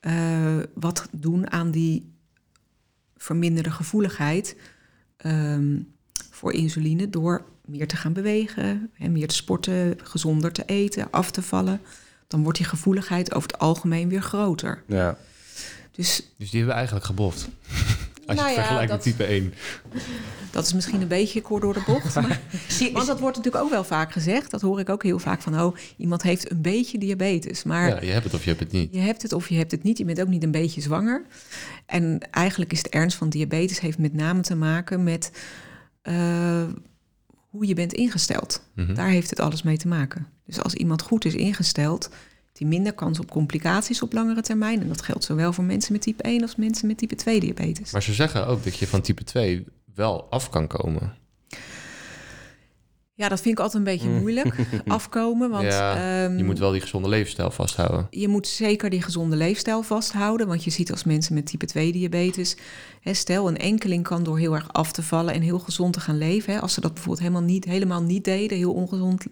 eh, 0.00 0.56
wat 0.74 1.08
doen 1.12 1.50
aan 1.50 1.70
die 1.70 2.12
verminderde 3.16 3.70
gevoeligheid 3.70 4.56
ehm, 5.16 5.78
voor 6.30 6.52
insuline 6.52 7.10
door 7.10 7.44
meer 7.64 7.88
te 7.88 7.96
gaan 7.96 8.12
bewegen, 8.12 8.90
hè, 8.92 9.08
meer 9.08 9.28
te 9.28 9.34
sporten, 9.34 9.96
gezonder 10.02 10.52
te 10.52 10.64
eten, 10.64 11.10
af 11.10 11.30
te 11.30 11.42
vallen. 11.42 11.80
Dan 12.26 12.42
wordt 12.42 12.58
die 12.58 12.66
gevoeligheid 12.66 13.34
over 13.34 13.50
het 13.50 13.58
algemeen 13.58 14.08
weer 14.08 14.22
groter. 14.22 14.82
Ja. 14.86 15.18
Dus 15.90 16.16
Dus 16.16 16.50
die 16.50 16.58
hebben 16.58 16.68
we 16.68 16.72
eigenlijk 16.72 17.06
geboft. 17.06 17.48
Als 18.26 18.36
Nou 18.36 18.48
je 18.48 18.54
ja, 18.54 18.60
het 18.60 18.66
vergelijkt 18.66 18.90
dat- 18.90 19.04
met 19.04 19.16
type 19.16 19.24
1. 19.24 19.54
dat 20.52 20.66
is 20.66 20.72
misschien 20.72 21.00
een 21.00 21.08
beetje 21.08 21.40
kort 21.40 21.62
door 21.62 21.74
de 21.74 21.82
bocht. 21.86 22.14
Maar 22.14 22.40
Want 22.92 23.06
dat 23.06 23.20
wordt 23.20 23.36
natuurlijk 23.36 23.64
ook 23.64 23.70
wel 23.70 23.84
vaak 23.84 24.12
gezegd. 24.12 24.50
Dat 24.50 24.60
hoor 24.60 24.80
ik 24.80 24.88
ook 24.88 25.02
heel 25.02 25.18
vaak 25.18 25.42
van, 25.42 25.60
oh, 25.60 25.76
iemand 25.96 26.22
heeft 26.22 26.50
een 26.50 26.60
beetje 26.62 26.98
diabetes. 26.98 27.62
Maar 27.62 27.88
Ja, 27.88 28.00
je 28.00 28.10
hebt 28.12 28.24
het 28.24 28.34
of 28.34 28.42
je 28.42 28.48
hebt 28.48 28.60
het 28.62 28.72
niet. 28.72 28.88
je 28.94 29.00
hebt 29.00 29.22
het 29.22 29.32
of 29.32 29.48
je 29.48 29.56
hebt 29.56 29.70
het 29.70 29.82
niet. 29.82 29.98
Je 29.98 30.04
bent 30.04 30.20
ook 30.20 30.28
niet 30.28 30.42
een 30.42 30.50
beetje 30.50 30.80
zwanger. 30.80 31.22
En 31.86 32.18
eigenlijk 32.30 32.72
is 32.72 32.82
de 32.82 32.88
ernst 32.90 33.16
van 33.16 33.28
diabetes 33.28 33.80
heeft 33.80 33.98
met 33.98 34.12
name 34.14 34.40
te 34.40 34.54
maken 34.56 35.04
met 35.04 35.30
eh, 36.02 36.62
hoe 37.50 37.66
je 37.66 37.74
bent 37.74 37.92
ingesteld. 37.92 38.62
Mhm. 38.74 38.94
Daar 38.94 39.08
heeft 39.08 39.30
het 39.30 39.40
alles 39.40 39.62
mee 39.62 39.76
te 39.76 39.88
maken. 39.88 40.26
Dus 40.46 40.62
als 40.62 40.74
iemand 40.74 41.02
goed 41.02 41.24
is 41.24 41.34
ingesteld, 41.34 42.10
hij 42.58 42.68
minder 42.68 42.92
kans 42.92 43.18
op 43.20 43.30
complicaties 43.30 44.02
op 44.02 44.12
langere 44.12 44.40
termijn. 44.42 44.80
En 44.80 44.88
dat 44.88 45.02
geldt 45.02 45.24
zowel 45.24 45.52
voor 45.52 45.64
mensen 45.64 45.92
met 45.92 46.02
type 46.02 46.22
1 46.22 46.42
als 46.42 46.56
mensen 46.56 46.86
met 46.86 46.98
type 46.98 47.14
2 47.14 47.40
diabetes. 47.40 47.90
Maar 47.92 48.02
ze 48.02 48.12
zeggen 48.14 48.46
ook 48.46 48.64
dat 48.64 48.76
je 48.76 48.86
van 48.86 49.00
type 49.00 49.24
2 49.24 49.64
wel 49.94 50.26
af 50.30 50.50
kan 50.50 50.66
komen. 50.66 51.14
Ja, 53.14 53.28
dat 53.28 53.40
vind 53.40 53.58
ik 53.58 53.64
altijd 53.64 53.86
een 53.86 53.92
beetje 53.92 54.08
Mm. 54.08 54.18
moeilijk 54.18 54.54
afkomen. 54.86 55.50
Want 55.50 55.64
Ja, 55.64 56.24
ehm, 56.24 56.36
Je 56.36 56.44
moet 56.44 56.58
wel 56.58 56.70
die 56.72 56.80
gezonde 56.80 57.08
levensstijl 57.08 57.50
vasthouden. 57.50 58.06
je 58.10 58.28
moet 58.28 58.46
zeker 58.48 58.90
die 58.90 59.02
gezonde 59.02 59.36
leefstijl 59.36 59.82
vasthouden. 59.82 60.46
Want 60.46 60.64
je 60.64 60.70
ziet 60.70 60.90
als 60.90 61.04
mensen 61.04 61.34
met 61.34 61.46
type 61.46 61.66
2 61.66 61.92
diabetes. 61.92 62.56
Hè, 63.00 63.14
stel, 63.14 63.48
een 63.48 63.56
enkeling 63.56 64.04
kan 64.04 64.22
door 64.22 64.38
heel 64.38 64.54
erg 64.54 64.72
af 64.72 64.92
te 64.92 65.02
vallen 65.02 65.34
en 65.34 65.40
heel 65.42 65.58
gezond 65.58 65.92
te 65.92 66.00
gaan 66.00 66.18
leven. 66.18 66.52
Hè, 66.52 66.60
als 66.60 66.74
ze 66.74 66.80
dat 66.80 66.92
bijvoorbeeld 66.94 67.26
helemaal 67.26 67.46
niet, 67.48 67.64
helemaal 67.64 68.02
niet 68.02 68.24
deden, 68.24 68.58
heel 68.58 68.72
ongezond 68.72 69.24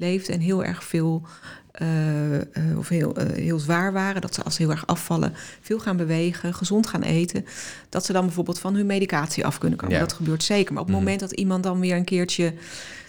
leefden 0.00 0.34
en 0.34 0.40
heel 0.40 0.64
erg 0.64 0.84
veel. 0.84 1.22
eh, 1.70 2.34
eh, 2.40 2.78
of 2.78 2.88
heel, 2.88 3.16
eh, 3.16 3.32
heel 3.32 3.58
zwaar 3.58 3.92
waren, 3.92 4.20
dat 4.20 4.34
ze 4.34 4.42
als 4.42 4.54
ze 4.54 4.62
heel 4.62 4.70
erg 4.70 4.86
afvallen, 4.86 5.32
veel 5.60 5.78
gaan 5.78 5.96
bewegen, 5.96 6.54
gezond 6.54 6.86
gaan 6.86 7.02
eten, 7.02 7.44
dat 7.88 8.04
ze 8.04 8.12
dan 8.12 8.24
bijvoorbeeld 8.24 8.58
van 8.58 8.74
hun 8.74 8.86
medicatie 8.86 9.46
af 9.46 9.58
kunnen 9.58 9.78
komen. 9.78 9.94
Ja. 9.94 10.00
Dat 10.00 10.12
gebeurt 10.12 10.42
zeker. 10.42 10.72
Maar 10.72 10.82
op 10.82 10.88
het 10.88 10.96
Mhm. 10.96 11.04
moment 11.04 11.20
dat 11.20 11.32
iemand 11.32 11.62
dan 11.62 11.80
weer 11.80 11.96
een 11.96 12.04
keertje 12.04 12.54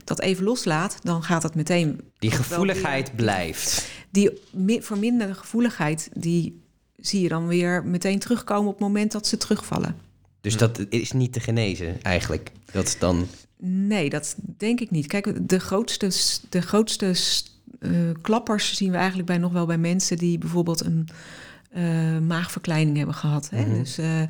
dat 0.03 0.19
even 0.21 0.43
loslaat, 0.43 0.97
dan 1.03 1.23
gaat 1.23 1.43
het 1.43 1.55
meteen 1.55 2.01
Die 2.19 2.31
gevoeligheid 2.31 3.07
weer- 3.07 3.15
blijft. 3.15 3.87
die 4.09 4.29
mi- 4.51 4.81
verminderde 4.81 5.33
gevoeligheid, 5.33 6.09
die 6.13 6.61
zie 6.97 7.21
je 7.21 7.29
dan 7.29 7.47
weer 7.47 7.83
meteen 7.85 8.19
terugkomen 8.19 8.67
op 8.67 8.77
het 8.79 8.87
moment 8.87 9.11
dat 9.11 9.27
ze 9.27 9.37
terugvallen. 9.37 9.95
Dus 10.41 10.57
dat 10.57 10.85
is 10.89 11.11
niet 11.11 11.33
te 11.33 11.39
genezen 11.39 12.01
eigenlijk. 12.01 12.51
Dat 12.71 12.87
is 12.87 12.99
dan... 12.99 13.27
Nee, 13.63 14.09
dat 14.09 14.35
denk 14.57 14.79
ik 14.79 14.91
niet. 14.91 15.07
Kijk, 15.07 15.49
de 15.49 15.59
grootste, 15.59 16.11
de 16.49 16.61
grootste 16.61 17.15
eh, 17.79 17.91
klappers 18.21 18.73
zien 18.73 18.91
we 18.91 18.97
eigenlijk 18.97 19.27
bij 19.27 19.37
nog 19.37 19.51
wel 19.51 19.65
bij 19.65 19.77
mensen 19.77 20.17
die 20.17 20.37
bijvoorbeeld 20.37 20.85
een 20.85 21.07
eh, 21.71 22.17
maagverkleining 22.27 22.97
hebben 22.97 23.15
gehad. 23.15 23.49
Hè? 23.49 23.61
Mhm. 23.61 23.73
dus, 23.73 23.97
eh, 23.97 24.21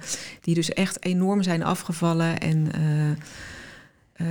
die 0.41 0.55
dus 0.55 0.69
echt 0.69 1.05
enorm 1.05 1.43
zijn 1.43 1.63
afgevallen 1.63 2.39
en 2.39 2.71
eh, 2.73 3.09
eh, 3.09 3.15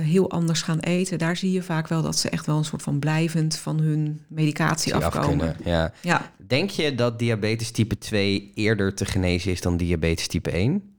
heel 0.05 0.31
anders 0.31 0.61
gaan 0.61 0.79
eten. 0.79 1.17
Daar 1.17 1.37
zie 1.37 1.51
je 1.51 1.63
vaak 1.63 1.87
wel 1.87 2.01
dat 2.01 2.17
ze 2.17 2.29
echt 2.29 2.45
wel 2.45 2.57
een 2.57 2.65
soort 2.65 2.81
van 2.81 2.99
blijvend 2.99 3.57
van 3.57 3.79
hun 3.79 4.21
medicatie 4.27 4.93
die 4.93 5.05
afkomen. 5.05 5.27
kunnen, 5.27 5.55
Ja. 5.63 5.93
Ja, 6.01 6.31
Denk 6.47 6.69
je 6.69 6.95
dat 6.95 7.19
diabetes 7.19 7.71
type 7.71 7.97
2 7.97 8.51
eerder 8.55 8.93
te 8.93 9.05
genezen 9.05 9.51
is 9.51 9.61
dan 9.61 9.77
diabetes 9.77 10.27
type 10.27 10.51
1? 10.51 10.90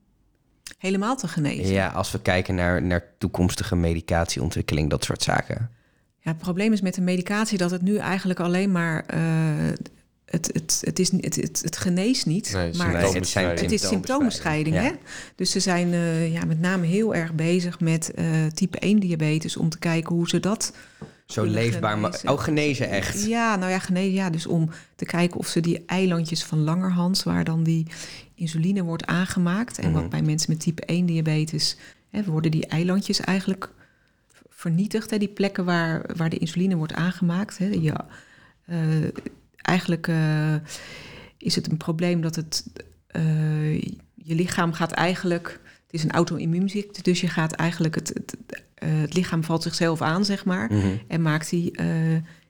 Helemaal 0.78 1.16
te 1.16 1.28
genezen. 1.28 1.73
Ja, 1.73 1.88
als 1.88 2.12
we 2.12 2.21
kijken 2.21 2.54
naar, 2.54 2.83
naar 2.83 3.04
toekomstige 3.19 3.76
medicatieontwikkeling, 3.76 4.90
dat 4.90 5.04
soort 5.04 5.23
zaken. 5.23 5.71
Ja, 6.19 6.31
het 6.31 6.38
probleem 6.38 6.73
is 6.73 6.81
met 6.81 6.95
de 6.95 7.00
medicatie 7.00 7.59
dat 7.59 7.71
het 7.71 7.83
nu 7.83 7.97
eigenlijk 7.97 8.40
alleen 8.40 8.73
maar 8.73 9.04
eh, 9.07 9.21
het, 10.25 10.50
het, 10.52 10.83
het, 10.85 10.99
is, 10.99 11.11
het, 11.11 11.37
het, 11.37 11.61
het 11.64 11.76
geneest 11.76 12.26
niet, 12.26 12.52
Nee, 12.52 12.75
maar 12.75 12.92
Nee, 12.92 13.12
het 13.12 13.28
zijn 13.28 13.49
het 13.49 13.73
is 13.73 13.88
symptoombestrijding. 13.88 14.76
Ja. 14.76 14.83
Hè? 14.83 14.90
Dus 15.37 15.50
ze 15.50 15.61
zijn 15.61 15.92
eh, 15.92 16.33
ja, 16.33 16.45
met 16.45 16.61
name 16.61 16.87
heel 16.87 17.14
erg 17.14 17.33
bezig 17.33 17.81
met 17.81 18.14
eh, 18.14 18.47
type 18.54 18.78
1 18.78 18.99
diabetes 18.99 19.57
om 19.57 19.69
te 19.69 19.78
kijken 19.78 20.14
hoe 20.14 20.28
ze 20.28 20.40
dat. 20.40 20.73
Zo 21.32 21.44
leefbaar. 21.44 21.98
Maar, 21.98 22.20
oh, 22.24 22.40
genezen 22.40 22.88
echt. 22.88 23.26
Ja, 23.26 23.56
nou 23.56 23.70
ja, 23.70 23.78
genezen. 23.78 24.12
Ja, 24.12 24.30
dus 24.30 24.46
om 24.46 24.70
te 24.94 25.04
kijken 25.04 25.38
of 25.38 25.46
ze 25.46 25.60
die 25.60 25.82
eilandjes 25.86 26.44
van 26.44 26.58
Langerhans, 26.64 27.22
waar 27.22 27.44
dan 27.44 27.62
die 27.62 27.86
insuline 28.34 28.82
wordt 28.82 29.06
aangemaakt. 29.06 29.78
En 29.78 29.90
Mhm. 29.90 30.00
wat 30.00 30.10
bij 30.10 30.22
mensen 30.22 30.50
met 30.50 30.60
type 30.60 30.82
1 30.86 31.06
diabetes 31.06 31.76
hè, 32.10 32.24
worden 32.24 32.50
die 32.50 32.66
eilandjes 32.66 33.20
eigenlijk 33.20 33.70
vernietigd. 34.48 35.10
Hè, 35.10 35.18
die 35.18 35.28
plekken 35.28 35.64
waar, 35.64 36.10
waar 36.16 36.30
de 36.30 36.38
insuline 36.38 36.76
wordt 36.76 36.94
aangemaakt. 36.94 37.58
Hè. 37.58 37.66
Je, 37.66 37.94
eh, 38.64 39.08
eigenlijk 39.56 40.08
eh, 40.08 40.54
is 41.38 41.54
het 41.54 41.70
een 41.70 41.76
probleem 41.76 42.20
dat 42.20 42.36
het, 42.36 42.64
eh, 43.06 43.80
je 44.14 44.34
lichaam 44.34 44.72
gaat 44.72 44.92
eigenlijk. 44.92 45.60
Het 45.86 46.00
is 46.00 46.04
een 46.04 46.12
auto-immuunziekte, 46.12 47.02
dus 47.02 47.20
je 47.20 47.28
gaat 47.28 47.52
eigenlijk 47.52 47.94
het, 47.94 48.08
het, 48.08 48.36
het 48.88 49.14
lichaam 49.14 49.44
valt 49.44 49.62
zichzelf 49.62 50.02
aan, 50.02 50.24
zeg 50.24 50.44
maar. 50.44 50.72
Mhm. 50.72 50.86
En 51.08 51.22
maakt 51.22 51.50
die, 51.50 51.70
eh, 51.76 51.86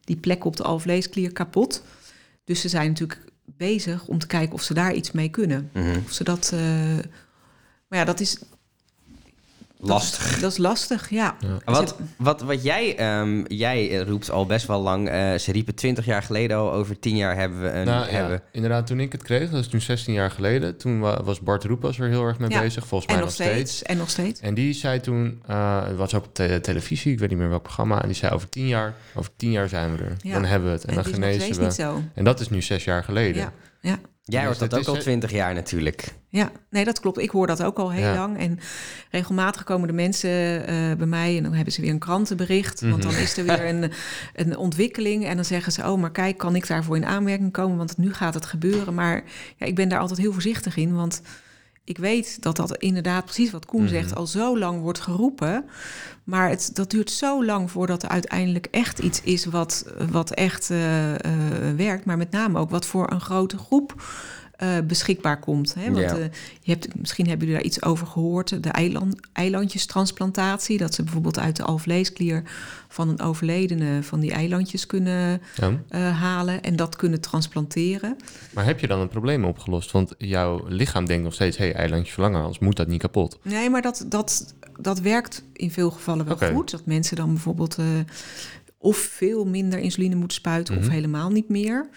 die 0.05 0.17
plek 0.17 0.45
op 0.45 0.57
de 0.57 0.63
alvleesklier 0.63 1.33
kapot. 1.33 1.85
Dus 2.45 2.61
ze 2.61 2.69
zijn 2.69 2.89
natuurlijk 2.89 3.21
bezig 3.45 4.07
om 4.07 4.19
te 4.19 4.27
kijken 4.27 4.55
of 4.55 4.63
ze 4.63 4.75
daar 4.75 4.95
iets 4.95 5.13
mee 5.13 5.29
kunnen. 5.29 5.71
Mhm. 5.73 5.99
Of 6.05 6.13
ze 6.13 6.25
dat. 6.25 6.51
eh, 6.55 6.61
maar 7.89 7.99
ja, 7.99 8.05
dat 8.05 8.21
is. 8.21 8.39
Lastig. 9.85 10.39
Dat 10.41 10.51
is 10.53 10.59
lastig, 10.59 11.11
ja. 11.11 11.37
Ja. 11.41 11.73
Wat, 11.73 11.97
wat, 12.17 12.41
wat 12.41 12.63
jij, 12.63 12.97
ehm, 12.97 13.43
jij 13.47 13.91
eh, 14.01 14.07
roept 14.09 14.31
al 14.31 14.47
best 14.47 14.67
wel 14.67 14.81
lang, 14.83 15.09
eh, 15.09 15.35
ze 15.35 15.53
riepen 15.53 15.75
20 15.75 16.05
jaar 16.05 16.23
geleden 16.23 16.57
al, 16.57 16.73
over 16.73 16.99
10 16.99 17.17
jaar 17.17 17.37
hebben 17.37 17.63
we 17.63 17.69
een... 17.71 17.85
Nou, 17.87 18.07
ja, 18.07 18.13
hebben, 18.13 18.43
inderdaad, 18.53 18.87
toen 18.87 19.01
ik 19.01 19.13
het 19.13 19.23
kreeg, 19.23 19.51
dat 19.51 19.61
is 19.61 19.69
nu 19.69 19.81
16 19.81 20.15
jaar 20.15 20.31
geleden. 20.31 20.77
Toen 20.77 21.01
wa- 21.01 21.23
was 21.23 21.41
Bart 21.41 21.65
Roepas 21.65 21.99
er 21.99 22.09
heel 22.09 22.25
erg 22.25 22.39
mee 22.39 22.51
Ja, 22.51 22.61
bezig, 22.61 22.87
volgens 22.87 23.11
En 23.11 23.17
mij 23.17 23.25
nog 23.25 23.35
steeds. 23.35 23.83
En 23.83 23.97
nog 23.97 24.11
steeds. 24.11 24.41
En 24.41 24.55
die 24.55 24.73
zei 24.73 25.01
toen, 25.01 25.43
eh, 25.47 25.85
het 25.87 25.97
was 25.97 26.15
ook 26.15 26.25
op 26.25 26.35
te- 26.35 26.59
televisie, 26.63 27.13
ik 27.13 27.19
weet 27.19 27.29
niet 27.29 27.39
meer 27.39 27.49
welk 27.49 27.63
programma. 27.63 28.01
En 28.03 28.07
die 28.09 28.17
zei 28.17 28.33
over 28.33 28.49
tien 28.49 28.67
jaar, 28.67 28.95
over 29.15 29.31
tien 29.37 29.51
jaar 29.51 29.69
zijn 29.69 29.97
we 29.97 30.03
er. 30.05 30.17
Ja. 30.23 30.33
Dan 30.33 30.45
hebben 30.45 30.69
we 30.69 30.75
het. 30.75 30.83
En, 30.85 30.89
En 30.89 30.95
dan 30.95 31.05
genezen 31.05 31.41
steeds 31.41 31.59
we. 31.59 31.65
niet 31.65 31.75
zo. 31.75 32.03
En 32.15 32.25
dat 32.25 32.41
is 32.41 32.49
nu 32.51 32.63
zes 32.63 32.85
jaar 32.85 33.05
geleden. 33.05 33.53
Ja, 33.81 33.99
ja, 34.25 34.39
jij 34.41 34.49
dus 34.49 34.59
hoort 34.59 34.71
dat 34.71 34.81
ook 34.89 34.95
al 34.95 35.01
20 35.01 35.31
jaar 35.31 35.55
natuurlijk. 35.55 36.15
ja. 36.29 36.51
Nee, 36.71 36.85
dat 36.85 37.01
klopt. 37.01 37.19
Ik 37.19 37.31
hoor 37.31 37.47
dat 37.47 37.63
ook 37.63 37.79
al 37.79 37.91
heel 37.93 38.03
Ja. 38.05 38.15
lang. 38.15 38.39
En 38.39 38.59
regelmatig 39.11 39.65
komen 39.65 39.87
de 39.89 39.95
mensen 39.95 40.67
eh, 40.67 40.97
bij 40.97 41.07
mij 41.07 41.37
en 41.37 41.43
dan 41.43 41.53
hebben 41.53 41.73
ze 41.73 41.81
weer 41.81 41.91
een 41.91 41.99
krantenbericht. 41.99 42.81
Want 42.81 43.03
dan 43.03 43.13
Mhm. 43.13 43.21
is 43.23 43.37
er 43.37 43.45
weer 43.45 43.65
een, 43.75 43.91
een 44.35 44.57
ontwikkeling. 44.57 45.27
En 45.27 45.37
dan 45.37 45.45
zeggen 45.45 45.73
ze, 45.73 45.83
oh, 45.91 46.01
maar 46.01 46.11
kijk, 46.13 46.39
kan 46.39 46.55
ik 46.57 46.67
daarvoor 46.67 46.97
in 46.97 47.07
aanmerking 47.07 47.53
komen? 47.53 47.77
Want 47.77 47.97
nu 47.99 48.13
gaat 48.15 48.35
het 48.35 48.47
gebeuren. 48.47 48.95
Maar 48.95 49.23
ja, 49.57 49.67
ik 49.67 49.75
ben 49.75 49.89
daar 49.89 49.99
altijd 49.99 50.19
heel 50.19 50.33
voorzichtig 50.33 50.77
in. 50.77 50.95
Want 50.95 51.23
ik 51.85 51.99
weet 51.99 52.43
dat 52.43 52.57
dat 52.57 52.77
inderdaad 52.77 53.25
precies 53.25 53.51
wat 53.51 53.67
Koen 53.67 53.81
Mhm. 53.83 53.91
zegt... 53.91 54.15
al 54.15 54.27
zo 54.27 54.59
lang 54.59 54.81
wordt 54.81 55.01
geroepen. 55.01 55.65
Maar 56.25 56.49
het, 56.49 56.71
dat 56.73 56.91
duurt 56.91 57.11
zo 57.11 57.45
lang 57.45 57.71
voordat 57.71 58.03
er 58.03 58.09
uiteindelijk 58.09 58.67
echt 58.71 58.99
iets 58.99 59.21
is... 59.23 59.45
wat, 59.45 59.87
wat 60.11 60.31
echt 60.31 60.71
eh, 60.71 61.15
eh, 61.15 61.77
werkt. 61.77 62.05
Maar 62.05 62.17
met 62.17 62.31
name 62.31 62.59
ook 62.59 62.71
wat 62.71 62.87
voor 62.87 63.11
een 63.11 63.21
grote 63.21 63.59
groep... 63.59 63.95
eh, 64.63 64.69
beschikbaar 64.87 65.39
komt. 65.39 65.75
Hè? 65.75 65.85
Want 65.91 65.99
Ja. 66.11 66.17
eh, 66.17 66.25
je 66.61 66.71
hebt, 66.73 66.99
misschien 66.99 67.27
hebben 67.29 67.47
jullie 67.47 67.63
daar 67.63 67.71
iets 67.71 67.83
over 67.83 68.07
gehoord. 68.07 68.63
De 68.63 68.69
eiland, 68.69 69.17
eilandjestransplantatie. 69.33 70.79
Dat 70.79 70.95
ze 70.95 71.03
bijvoorbeeld 71.03 71.39
uit 71.39 71.57
de 71.57 71.63
alvleesklier 71.63 72.43
van 72.89 73.09
een 73.09 73.21
overledene... 73.21 74.03
van 74.03 74.21
die 74.21 74.33
eilandjes 74.33 74.87
kunnen 74.87 75.41
Ja. 75.57 75.71
eh, 75.89 76.21
halen 76.21 76.63
en 76.63 76.77
dat 76.77 76.97
kunnen 76.97 77.21
transplanteren. 77.21 78.17
Maar 78.55 78.65
heb 78.65 78.81
je 78.81 78.87
dan 78.87 79.01
een 79.01 79.09
probleem 79.09 79.45
opgelost? 79.45 79.91
Want 79.91 80.15
jouw 80.19 80.65
lichaam 80.69 81.07
denkt 81.07 81.25
nog 81.25 81.35
steeds, 81.35 81.57
hé, 81.57 81.65
hey, 81.65 81.75
eilandje 81.75 82.13
verlangen, 82.13 82.41
anders 82.41 82.59
moet 82.59 82.77
dat 82.77 82.87
niet 82.89 83.01
kapot. 83.01 83.39
Nee, 83.43 83.71
maar 83.71 83.83
dat, 83.83 84.05
dat, 84.09 84.55
dat 84.81 85.01
werkt 85.01 85.45
in 85.53 85.71
veel 85.71 85.91
gevallen 85.91 86.27
wel 86.27 86.51
goed. 86.55 86.71
Dat 86.71 86.87
mensen 86.87 87.17
dan 87.17 87.29
bijvoorbeeld 87.33 87.77
of 88.79 88.97
veel 88.97 89.45
minder 89.45 89.79
insuline 89.79 90.15
moeten 90.15 90.37
spuiten 90.37 90.75
Mhm. 90.75 90.83
of 90.85 90.89
helemaal 90.91 91.31
niet 91.31 91.49
meer. 91.49 91.89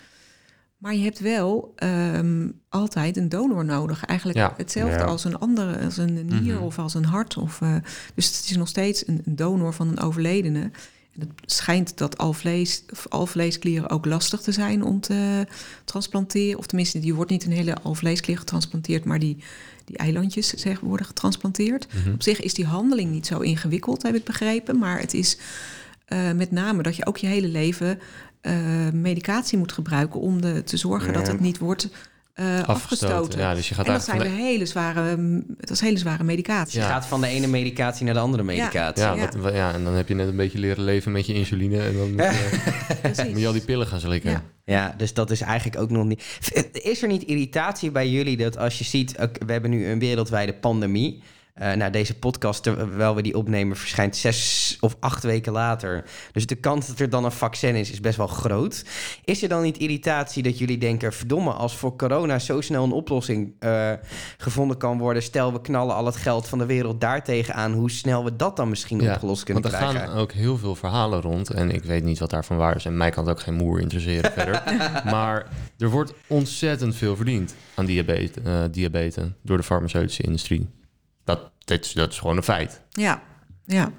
Maar 0.86 0.96
je 0.96 1.04
hebt 1.04 1.20
wel 1.20 1.74
ehm, 1.76 2.50
altijd 2.70 3.18
een 3.18 3.30
donor 3.30 3.66
nodig. 3.66 4.06
Eigenlijk 4.06 4.38
Ja. 4.40 4.54
hetzelfde 4.58 4.98
Ja. 4.98 5.04
als 5.04 5.24
een 5.24 5.38
andere, 5.38 5.86
als 5.86 5.98
een 5.98 6.26
nier 6.26 6.54
Mhm. 6.56 6.64
of 6.64 6.80
als 6.80 6.94
een 6.94 7.06
hart. 7.06 7.38
Of, 7.38 7.62
eh, 7.62 7.76
dus 8.16 8.26
het 8.38 8.50
is 8.50 8.58
nog 8.58 8.68
steeds 8.68 9.08
een, 9.08 9.22
een 9.26 9.36
donor 9.36 9.74
van 9.74 9.88
een 9.88 10.00
overledene. 10.00 10.60
En 10.60 11.20
het 11.20 11.30
schijnt 11.52 11.98
dat 11.98 12.18
alvlees, 12.18 12.84
of 12.92 13.08
alvleesklieren 13.10 13.90
ook 13.90 14.06
lastig 14.06 14.42
te 14.42 14.52
zijn 14.52 14.84
om 14.84 15.00
te 15.00 15.48
transplanteren. 15.86 16.58
Of 16.58 16.66
tenminste, 16.66 17.00
die 17.00 17.14
wordt 17.16 17.32
niet 17.32 17.46
een 17.46 17.52
hele 17.52 17.78
alvleesklier 17.82 18.38
getransplanteerd, 18.38 19.04
maar 19.06 19.20
die, 19.20 19.38
die 19.86 19.98
eilandjes 19.98 20.48
zeg, 20.54 20.80
worden 20.80 21.06
getransplanteerd. 21.06 21.88
Mhm. 21.94 22.14
Op 22.14 22.22
zich 22.24 22.42
is 22.42 22.54
die 22.54 22.66
handeling 22.66 23.12
niet 23.12 23.26
zo 23.28 23.40
ingewikkeld, 23.40 24.04
heb 24.04 24.16
ik 24.16 24.24
begrepen. 24.24 24.78
Maar 24.78 25.00
het 25.00 25.14
is 25.14 25.38
eh, 26.06 26.32
met 26.32 26.52
name 26.52 26.84
dat 26.84 26.96
je 26.96 27.06
ook 27.06 27.18
je 27.18 27.28
hele 27.28 27.48
leven 27.48 28.00
eh, 28.46 28.54
medicatie 28.94 29.58
moet 29.58 29.72
gebruiken 29.72 30.20
om 30.20 30.42
de, 30.42 30.64
te 30.64 30.78
zorgen 30.78 31.14
dat 31.14 31.28
het 31.28 31.40
niet 31.40 31.58
wordt 31.58 31.90
eh, 32.34 32.64
afgestoten. 32.64 33.40
Ja, 33.40 33.54
dus 33.54 33.70
je 33.70 33.76
gaat 33.76 33.86
En 33.88 33.94
dat 33.94 34.04
zijn 34.04 34.18
eigenlijk 34.20 34.42
de 34.46 34.52
hele 34.52 34.66
zware, 34.66 35.18
dat 35.60 35.70
is 35.70 35.80
hele 35.82 35.98
zware 35.98 36.24
medicatie. 36.24 36.80
Je 36.80 36.86
gaat 36.86 37.06
van 37.06 37.22
de 37.22 37.28
ene 37.28 37.48
medicatie 37.48 38.06
naar 38.06 38.14
de 38.14 38.20
andere 38.20 38.44
medicatie. 38.44 39.04
Ja, 39.04 39.14
Ja. 39.14 39.20
wat- 39.20 39.36
wa- 39.36 39.50
ja, 39.56 39.74
en 39.74 39.84
dan 39.84 39.94
heb 39.94 40.08
je 40.08 40.14
net 40.16 40.28
een 40.28 40.36
beetje 40.36 40.60
leren 40.60 40.84
leven 40.84 41.12
met 41.12 41.26
je 41.26 41.34
insuline. 41.34 41.80
En 41.82 41.94
dan 41.98 42.12
moet 42.12 42.22
je, 42.24 42.96
Precies. 43.02 43.30
moet 43.32 43.40
je 43.40 43.48
al 43.48 43.54
die 43.54 43.62
pillen 43.66 43.88
gaan 43.88 44.00
slikken. 44.00 44.32
Ja. 44.32 44.44
Ja, 44.66 44.94
dus 44.98 45.14
dat 45.14 45.32
is 45.32 45.42
eigenlijk 45.42 45.82
ook 45.82 45.90
nog 45.90 46.06
niet. 46.06 46.24
Is 46.72 47.02
er 47.02 47.08
niet 47.08 47.24
irritatie 47.24 47.92
bij 47.92 48.10
jullie 48.10 48.38
dat 48.38 48.58
als 48.58 48.78
je 48.78 48.84
ziet, 48.84 49.12
we 49.46 49.52
hebben 49.52 49.70
nu 49.70 49.88
een 49.88 50.00
wereldwijde 50.00 50.54
pandemie. 50.54 51.22
Eh 51.56 51.74
nou, 51.74 51.92
deze 51.92 52.16
podcast, 52.20 52.64
terwijl 52.64 53.16
we 53.16 53.22
die 53.22 53.38
opnemen, 53.38 53.78
verschijnt 53.78 54.16
zes 54.16 54.78
of 54.80 54.96
acht 55.00 55.24
weken 55.24 55.52
later. 55.52 56.04
Dus 56.32 56.46
de 56.46 56.56
kans 56.56 56.88
dat 56.88 57.00
er 57.00 57.10
dan 57.10 57.26
een 57.26 57.32
vaccin 57.32 57.76
is, 57.76 57.92
is 57.92 58.00
best 58.00 58.18
wel 58.18 58.28
groot. 58.28 58.86
Is 59.26 59.44
er 59.44 59.50
dan 59.50 59.62
niet 59.62 59.78
irritatie 59.78 60.44
dat 60.44 60.58
jullie 60.58 60.78
denken, 60.78 61.14
verdomme, 61.14 61.52
als 61.52 61.76
voor 61.76 61.96
corona 61.96 62.40
zo 62.40 62.62
snel 62.62 62.84
een 62.84 62.92
oplossing 62.92 63.54
eh, 63.60 63.92
gevonden 64.38 64.78
kan 64.78 64.98
worden, 64.98 65.24
stel 65.24 65.54
we 65.54 65.62
knallen 65.62 65.96
al 65.96 66.06
het 66.06 66.16
geld 66.16 66.48
van 66.48 66.58
de 66.58 66.66
wereld 66.66 67.02
daartegen 67.02 67.54
aan, 67.54 67.74
hoe 67.74 67.92
snel 67.92 68.24
we 68.24 68.36
dat 68.36 68.56
dan 68.56 68.70
misschien 68.70 69.00
Ja, 69.02 69.14
opgelost 69.14 69.44
kunnen 69.44 69.64
Want 69.64 69.74
er 69.76 69.80
krijgen? 69.82 70.08
gaan 70.08 70.18
ook 70.18 70.32
heel 70.32 70.58
veel 70.58 70.76
verhalen 70.76 71.22
rond. 71.22 71.50
En 71.50 71.72
ik 71.72 71.84
weet 71.84 72.04
niet 72.04 72.20
wat 72.20 72.30
daarvan 72.30 72.58
waar 72.58 72.76
is. 72.76 72.86
En 72.86 72.98
mij 72.98 73.10
kan 73.10 73.28
het 73.28 73.38
ook 73.38 73.44
geen 73.44 73.54
moer 73.54 73.80
interesseren 73.80 74.32
verder. 74.38 74.64
Maar 75.06 75.48
er 75.78 75.90
wordt 75.90 76.14
ontzettend 76.28 76.96
veel 76.96 77.16
verdiend 77.16 77.56
aan 77.76 77.86
diabetes, 77.86 78.44
eh, 78.44 78.64
diabetes 78.72 79.24
door 79.42 79.58
de 79.58 79.64
farmaceutische 79.64 80.24
industrie. 80.24 80.70
Dat, 81.26 81.40
dat, 81.64 81.86
is, 81.86 81.92
dat 81.94 82.12
is 82.12 82.20
gewoon 82.20 82.38
een 82.38 82.44
feit. 82.44 82.82
Ja, 82.92 83.24
ja. 83.66 83.92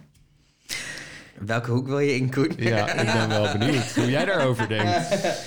Welke 1.39 1.71
hoek 1.71 1.87
wil 1.87 1.99
je 1.99 2.15
in, 2.15 2.31
Koen? 2.31 2.53
Ja, 2.57 2.93
ik 2.93 3.13
ben 3.13 3.29
wel 3.29 3.59
benieuwd 3.59 3.95
hoe 3.95 4.11
jij 4.11 4.25
daarover 4.25 4.69
denkt. 4.69 5.09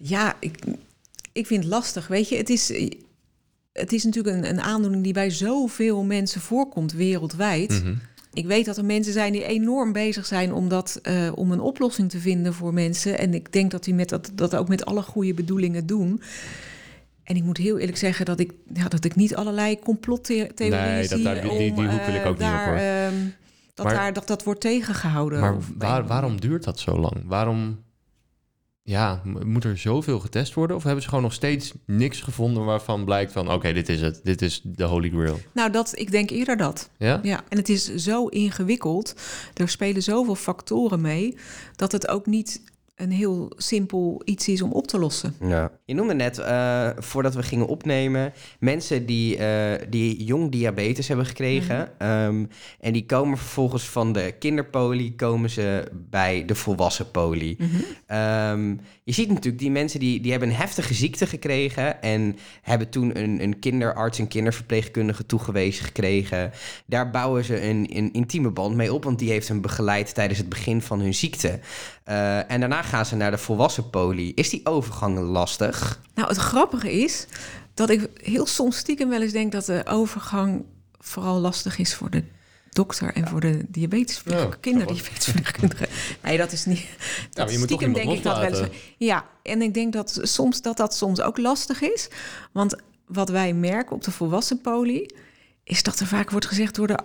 Ja, 0.00 0.36
ik, 0.40 0.58
ik 1.32 1.46
vind 1.46 1.62
het 1.62 1.72
lastig. 1.72 2.06
Weet 2.06 2.28
je, 2.28 2.36
het 2.36 2.48
is, 2.48 2.68
het 3.72 3.92
is 3.92 4.04
natuurlijk 4.04 4.36
een, 4.36 4.48
een 4.48 4.60
aandoening 4.60 5.04
die 5.04 5.12
bij 5.12 5.30
zoveel 5.30 6.04
mensen 6.04 6.40
voorkomt 6.40 6.92
wereldwijd. 6.92 7.70
Mhm. 7.70 7.94
Ik 8.32 8.46
weet 8.46 8.64
dat 8.64 8.76
er 8.76 8.84
mensen 8.84 9.12
zijn 9.12 9.32
die 9.32 9.44
enorm 9.44 9.92
bezig 9.92 10.26
zijn 10.26 10.52
om, 10.52 10.68
dat, 10.68 10.98
eh, 11.02 11.32
om 11.34 11.52
een 11.52 11.60
oplossing 11.60 12.10
te 12.10 12.18
vinden 12.18 12.54
voor 12.54 12.74
mensen. 12.74 13.18
En 13.18 13.34
ik 13.34 13.52
denk 13.52 13.70
dat 13.70 13.84
die 13.84 13.94
met 13.94 14.08
dat, 14.08 14.30
dat 14.34 14.56
ook 14.56 14.68
met 14.68 14.84
alle 14.84 15.02
goede 15.02 15.34
bedoelingen 15.34 15.86
doen. 15.86 16.22
En 17.28 17.36
ik 17.36 17.42
moet 17.44 17.56
heel 17.56 17.78
eerlijk 17.78 17.98
zeggen 17.98 18.24
dat 18.24 18.40
ik, 18.40 18.52
ja, 18.74 18.88
dat 18.88 19.04
ik 19.04 19.14
niet 19.14 19.36
allerlei 19.36 19.78
complottheorieën 19.78 20.52
Nee, 20.56 21.08
dat- 21.08 21.22
daar- 21.22 21.40
die- 21.40 21.50
die- 21.50 21.68
hoek 21.68 21.76
wil 21.76 22.14
ik 22.14 22.22
eh, 22.22 22.26
ook 22.26 22.38
niet 22.38 22.48
op, 22.48 22.74
ehm, 22.76 23.14
dat, 23.74 23.86
Maar- 23.86 23.94
daar, 23.94 24.12
dat 24.12 24.26
dat 24.26 24.44
wordt 24.44 24.60
tegengehouden. 24.60 25.40
Maar 25.40 25.56
waar- 25.78 26.06
waarom 26.06 26.40
duurt 26.40 26.64
dat 26.64 26.78
zo 26.78 26.98
lang? 26.98 27.14
Waarom 27.26 27.82
ja, 28.82 29.22
moet 29.44 29.64
er 29.64 29.78
zoveel 29.78 30.20
getest 30.20 30.54
worden? 30.54 30.76
Of 30.76 30.82
hebben 30.82 31.02
ze 31.02 31.08
gewoon 31.08 31.24
nog 31.24 31.32
steeds 31.32 31.72
niks 31.86 32.20
gevonden 32.20 32.64
waarvan 32.64 33.04
blijkt 33.04 33.32
van... 33.32 33.50
oké, 33.52 33.72
dit 33.72 33.88
is 33.88 34.00
het. 34.00 34.20
Dit 34.22 34.42
is 34.42 34.60
de 34.64 34.84
holy 34.84 35.10
grail. 35.10 35.38
Nou, 35.52 35.70
dat, 35.70 35.98
ik 35.98 36.10
denk 36.10 36.30
eerder 36.30 36.56
dat. 36.56 36.90
Ja? 36.98 37.20
Ja, 37.22 37.40
en 37.48 37.56
het 37.58 37.68
is 37.68 37.94
zo 37.94 38.26
ingewikkeld. 38.26 39.14
Er 39.54 39.68
spelen 39.68 40.02
zoveel 40.02 40.34
factoren 40.34 41.00
mee 41.00 41.36
dat 41.76 41.92
het 41.92 42.08
ook 42.08 42.26
niet 42.26 42.62
een 42.98 43.10
heel 43.10 43.52
simpel 43.56 44.22
iets 44.24 44.48
is 44.48 44.62
om 44.62 44.72
op 44.72 44.86
te 44.86 44.98
lossen. 44.98 45.34
Ja. 45.40 45.70
Je 45.84 45.94
noemde 45.94 46.14
net, 46.14 46.38
eh, 46.38 46.88
voordat 46.96 47.34
we 47.34 47.42
gingen 47.42 47.66
opnemen, 47.66 48.32
mensen 48.60 49.06
die, 49.06 49.36
eh, 49.36 49.86
die 49.88 50.24
jong 50.24 50.50
diabetes 50.50 51.08
hebben 51.08 51.26
gekregen. 51.26 51.98
Ehm, 51.98 52.44
en 52.80 52.92
die 52.92 53.06
komen 53.06 53.38
vervolgens 53.38 53.84
van 53.84 54.12
de 54.12 54.34
kinderpolie, 54.38 55.14
komen 55.14 55.50
ze 55.50 55.84
bij 56.10 56.44
de 56.44 56.54
volwassen 56.54 57.10
polie. 57.10 57.56
Ehm, 58.06 58.76
je 59.04 59.12
ziet 59.12 59.28
natuurlijk 59.28 59.58
die 59.58 59.70
mensen 59.70 60.00
die, 60.00 60.20
die 60.20 60.30
hebben 60.30 60.48
een 60.48 60.54
heftige 60.54 60.94
ziekte 60.94 61.26
gekregen 61.26 62.02
en 62.02 62.36
hebben 62.62 62.88
toen 62.88 63.18
een, 63.18 63.42
een 63.42 63.58
kinderarts 63.58 64.18
en 64.18 64.28
kinderverpleegkundige 64.28 65.26
toegewezen 65.26 65.84
gekregen. 65.84 66.50
Daar 66.86 67.10
bouwen 67.10 67.44
ze 67.44 67.62
een, 67.62 67.86
een 67.92 68.12
intieme 68.12 68.50
band 68.50 68.74
mee 68.76 68.92
op, 68.92 69.04
want 69.04 69.18
die 69.18 69.30
heeft 69.30 69.48
hen 69.48 69.60
begeleid 69.60 70.14
tijdens 70.14 70.38
het 70.38 70.48
begin 70.48 70.82
van 70.82 71.00
hun 71.00 71.14
ziekte. 71.14 71.60
Eh, 72.08 72.50
en 72.50 72.60
daarna 72.60 72.82
gaan 72.82 73.06
ze 73.06 73.16
naar 73.16 73.30
de 73.30 73.38
volwassen 73.38 73.90
poli. 73.90 74.32
Is 74.34 74.50
die 74.50 74.66
overgang 74.66 75.18
lastig? 75.18 76.00
Nou, 76.14 76.28
het 76.28 76.36
grappige 76.36 76.92
is 76.92 77.26
dat 77.74 77.90
ik 77.90 78.08
heel 78.22 78.46
soms 78.46 78.76
stiekem 78.76 79.08
wel 79.08 79.22
eens 79.22 79.32
denk 79.32 79.52
dat 79.52 79.64
de 79.64 79.82
overgang 79.86 80.64
vooral 80.98 81.38
lastig 81.38 81.78
is 81.78 81.94
voor 81.94 82.10
de 82.10 82.24
dokter 82.70 83.14
en 83.14 83.28
voor 83.28 83.40
de 83.40 83.64
diabetesverpleegkundige, 83.68 84.56
Ja, 84.56 84.60
kinderdiabetesverpleegkundige. 84.60 85.88
Nee, 86.22 86.36
dat 86.36 86.52
is 86.52 86.64
niet. 86.64 86.86
Dat 87.32 87.50
je 87.50 87.58
moet 87.58 87.66
stiekem 87.66 87.92
denk 87.92 88.10
ik 88.10 88.22
dat 88.22 88.38
wel 88.38 88.60
eens. 88.60 88.68
Ja, 88.98 89.24
en 89.42 89.62
ik 89.62 89.74
denk 89.74 89.92
dat 89.92 90.18
soms 90.22 90.62
dat 90.62 90.76
dat 90.76 90.94
soms 90.94 91.20
ook 91.20 91.38
lastig 91.38 91.80
is, 91.80 92.08
want 92.52 92.76
wat 93.06 93.28
wij 93.28 93.52
merken 93.52 93.96
op 93.96 94.04
de 94.04 94.10
volwassen 94.10 94.60
poli 94.60 95.06
is 95.64 95.82
dat 95.82 96.00
er 96.00 96.06
vaak 96.06 96.30
wordt 96.30 96.46
gezegd 96.46 96.74
door 96.74 96.86
de 96.86 96.98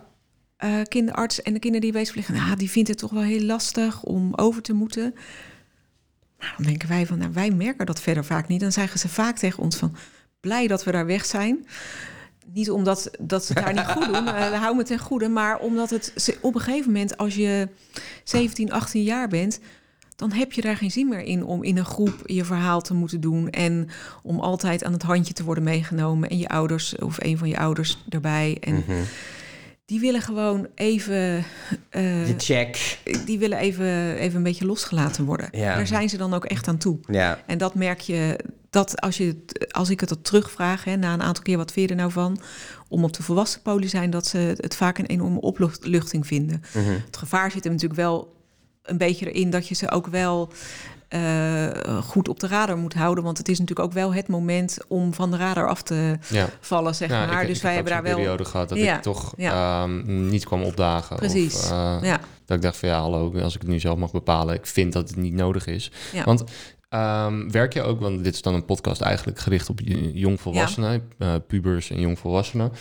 eh, 0.57 0.81
kinderarts 0.87 1.41
en 1.41 1.53
de 1.53 1.59
kinderdiabetesverpleegkundige, 1.59 2.47
nou, 2.47 2.59
die 2.59 2.69
vindt 2.69 2.89
het 2.89 2.97
toch 2.97 3.11
wel 3.11 3.21
heel 3.21 3.41
lastig 3.41 4.03
om 4.03 4.33
over 4.35 4.61
te 4.61 4.73
moeten. 4.73 5.15
Nou, 6.39 6.51
dan 6.57 6.65
denken 6.65 6.89
wij 6.89 7.05
van, 7.05 7.17
nou, 7.17 7.33
wij 7.33 7.51
merken 7.51 7.85
dat 7.85 8.01
verder 8.01 8.25
vaak 8.25 8.47
niet. 8.47 8.59
Dan 8.59 8.71
zeggen 8.71 8.99
ze 8.99 9.09
vaak 9.09 9.37
tegen 9.37 9.63
ons 9.63 9.75
van, 9.75 9.95
blij 10.39 10.67
dat 10.67 10.83
we 10.83 10.91
daar 10.91 11.05
weg 11.05 11.25
zijn. 11.25 11.67
Niet 12.45 12.71
omdat 12.71 13.11
dat 13.19 13.45
ze 13.45 13.53
het 13.53 13.63
daar 13.63 13.73
niet 13.73 13.85
goed 13.85 14.13
doen, 14.13 14.25
uh, 14.27 14.61
hou 14.61 14.75
me 14.75 14.83
ten 14.83 14.99
goede, 14.99 15.29
maar 15.29 15.59
omdat 15.59 15.89
het 15.89 16.37
op 16.41 16.55
een 16.55 16.61
gegeven 16.61 16.91
moment, 16.91 17.17
als 17.17 17.35
je 17.35 17.67
17, 18.23 18.71
18 18.71 19.03
jaar 19.03 19.27
bent, 19.27 19.59
dan 20.15 20.31
heb 20.31 20.51
je 20.51 20.61
daar 20.61 20.77
geen 20.77 20.91
zin 20.91 21.07
meer 21.07 21.21
in 21.21 21.43
om 21.45 21.63
in 21.63 21.77
een 21.77 21.85
groep 21.85 22.21
je 22.25 22.45
verhaal 22.45 22.81
te 22.81 22.93
moeten 22.93 23.21
doen 23.21 23.49
en 23.49 23.89
om 24.23 24.39
altijd 24.39 24.83
aan 24.83 24.93
het 24.93 25.03
handje 25.03 25.33
te 25.33 25.43
worden 25.43 25.63
meegenomen 25.63 26.29
en 26.29 26.37
je 26.37 26.49
ouders 26.49 26.95
of 26.95 27.23
een 27.23 27.37
van 27.37 27.49
je 27.49 27.57
ouders 27.57 28.03
erbij. 28.09 28.57
En 28.59 28.73
Mhm. 28.73 29.01
Die 29.85 29.99
willen 29.99 30.21
gewoon 30.21 30.67
even, 30.75 31.45
eh, 31.89 32.25
De 32.25 32.33
check. 32.37 32.97
die 33.25 33.39
willen 33.39 33.57
even, 33.57 34.15
even 34.15 34.37
een 34.37 34.43
beetje 34.43 34.65
losgelaten 34.65 35.25
worden. 35.25 35.47
Ja. 35.51 35.75
Daar 35.75 35.87
zijn 35.87 36.09
ze 36.09 36.17
dan 36.17 36.33
ook 36.33 36.45
echt 36.45 36.67
aan 36.67 36.77
toe. 36.77 36.99
Ja. 37.07 37.39
En 37.45 37.57
dat 37.57 37.75
merk 37.75 37.99
je, 37.99 38.39
dat 38.69 39.01
als, 39.01 39.17
je, 39.17 39.45
als 39.71 39.89
ik 39.89 39.99
het 39.99 40.09
dat 40.09 40.23
terugvraag, 40.23 40.83
hè, 40.83 40.95
na 40.95 41.13
een 41.13 41.21
aantal 41.21 41.43
keer 41.43 41.57
wat 41.57 41.71
vind 41.71 41.89
je 41.89 41.95
er 41.95 42.01
nou 42.01 42.11
van, 42.11 42.41
om 42.87 43.03
op 43.03 43.13
de 43.13 43.23
volwassen 43.23 43.61
poli 43.61 43.87
zijn, 43.87 44.09
dat 44.09 44.27
ze 44.27 44.37
het 44.37 44.75
vaak 44.75 44.97
een 44.97 45.05
enorme 45.05 45.41
opluchting 45.41 46.27
vinden. 46.27 46.63
Mhm. 46.73 46.89
Het 47.05 47.17
gevaar 47.17 47.51
zit 47.51 47.65
er 47.65 47.71
natuurlijk 47.71 47.99
wel 47.99 48.35
een 48.83 48.97
beetje 48.97 49.31
erin 49.31 49.49
dat 49.49 49.67
je 49.67 49.75
ze 49.75 49.91
ook 49.91 50.07
wel 50.07 50.51
eh, 51.13 51.97
goed 52.03 52.27
op 52.27 52.39
de 52.39 52.47
radar 52.47 52.77
moet 52.77 52.93
houden. 52.93 53.23
Want 53.23 53.37
het 53.37 53.47
is 53.47 53.59
natuurlijk 53.59 53.87
ook 53.87 53.93
wel 53.93 54.13
het 54.13 54.27
moment 54.27 54.77
om 54.87 55.13
van 55.13 55.31
de 55.31 55.37
radar 55.37 55.67
af 55.69 55.81
te 55.81 56.17
Ja. 56.29 56.49
vallen, 56.59 56.95
zeg 56.95 57.09
Ja, 57.09 57.25
maar. 57.25 57.41
ik, 57.41 57.47
dus 57.47 57.55
ik 57.57 57.63
wij 57.63 57.73
heb 57.73 57.85
hebben 57.87 58.03
daar 58.03 58.13
wel. 58.13 58.21
periode 58.23 58.45
gehad 58.49 58.69
dat 58.69 58.77
Ja, 58.77 58.95
ik 58.95 59.01
toch 59.01 59.33
ehm, 59.37 60.27
niet 60.29 60.45
kwam 60.45 60.63
opdagen. 60.63 61.15
Precies. 61.15 61.55
Of, 61.55 61.71
eh, 61.71 61.97
Ja, 62.01 62.19
Dat 62.45 62.57
ik 62.57 62.63
dacht 62.63 62.77
van 62.77 62.89
ja, 62.89 62.99
hallo, 62.99 63.39
als 63.39 63.55
ik 63.55 63.61
het 63.61 63.69
nu 63.69 63.79
zelf 63.79 63.97
mag 63.97 64.11
bepalen, 64.11 64.55
ik 64.55 64.65
vind 64.65 64.93
dat 64.93 65.07
het 65.09 65.17
niet 65.17 65.33
nodig 65.33 65.67
is. 65.67 65.91
Want 66.25 66.43
ehm, 66.89 67.49
werk 67.49 67.73
je 67.73 67.81
ook, 67.81 67.99
want 67.99 68.23
dit 68.23 68.33
is 68.33 68.41
dan 68.41 68.53
een 68.53 68.65
podcast 68.65 69.01
eigenlijk 69.01 69.39
gericht 69.39 69.69
op 69.69 69.79
jongvolwassenen, 70.13 71.09
eh, 71.17 71.33
pubers 71.47 71.89
en 71.89 71.99
jongvolwassenen. 71.99 72.71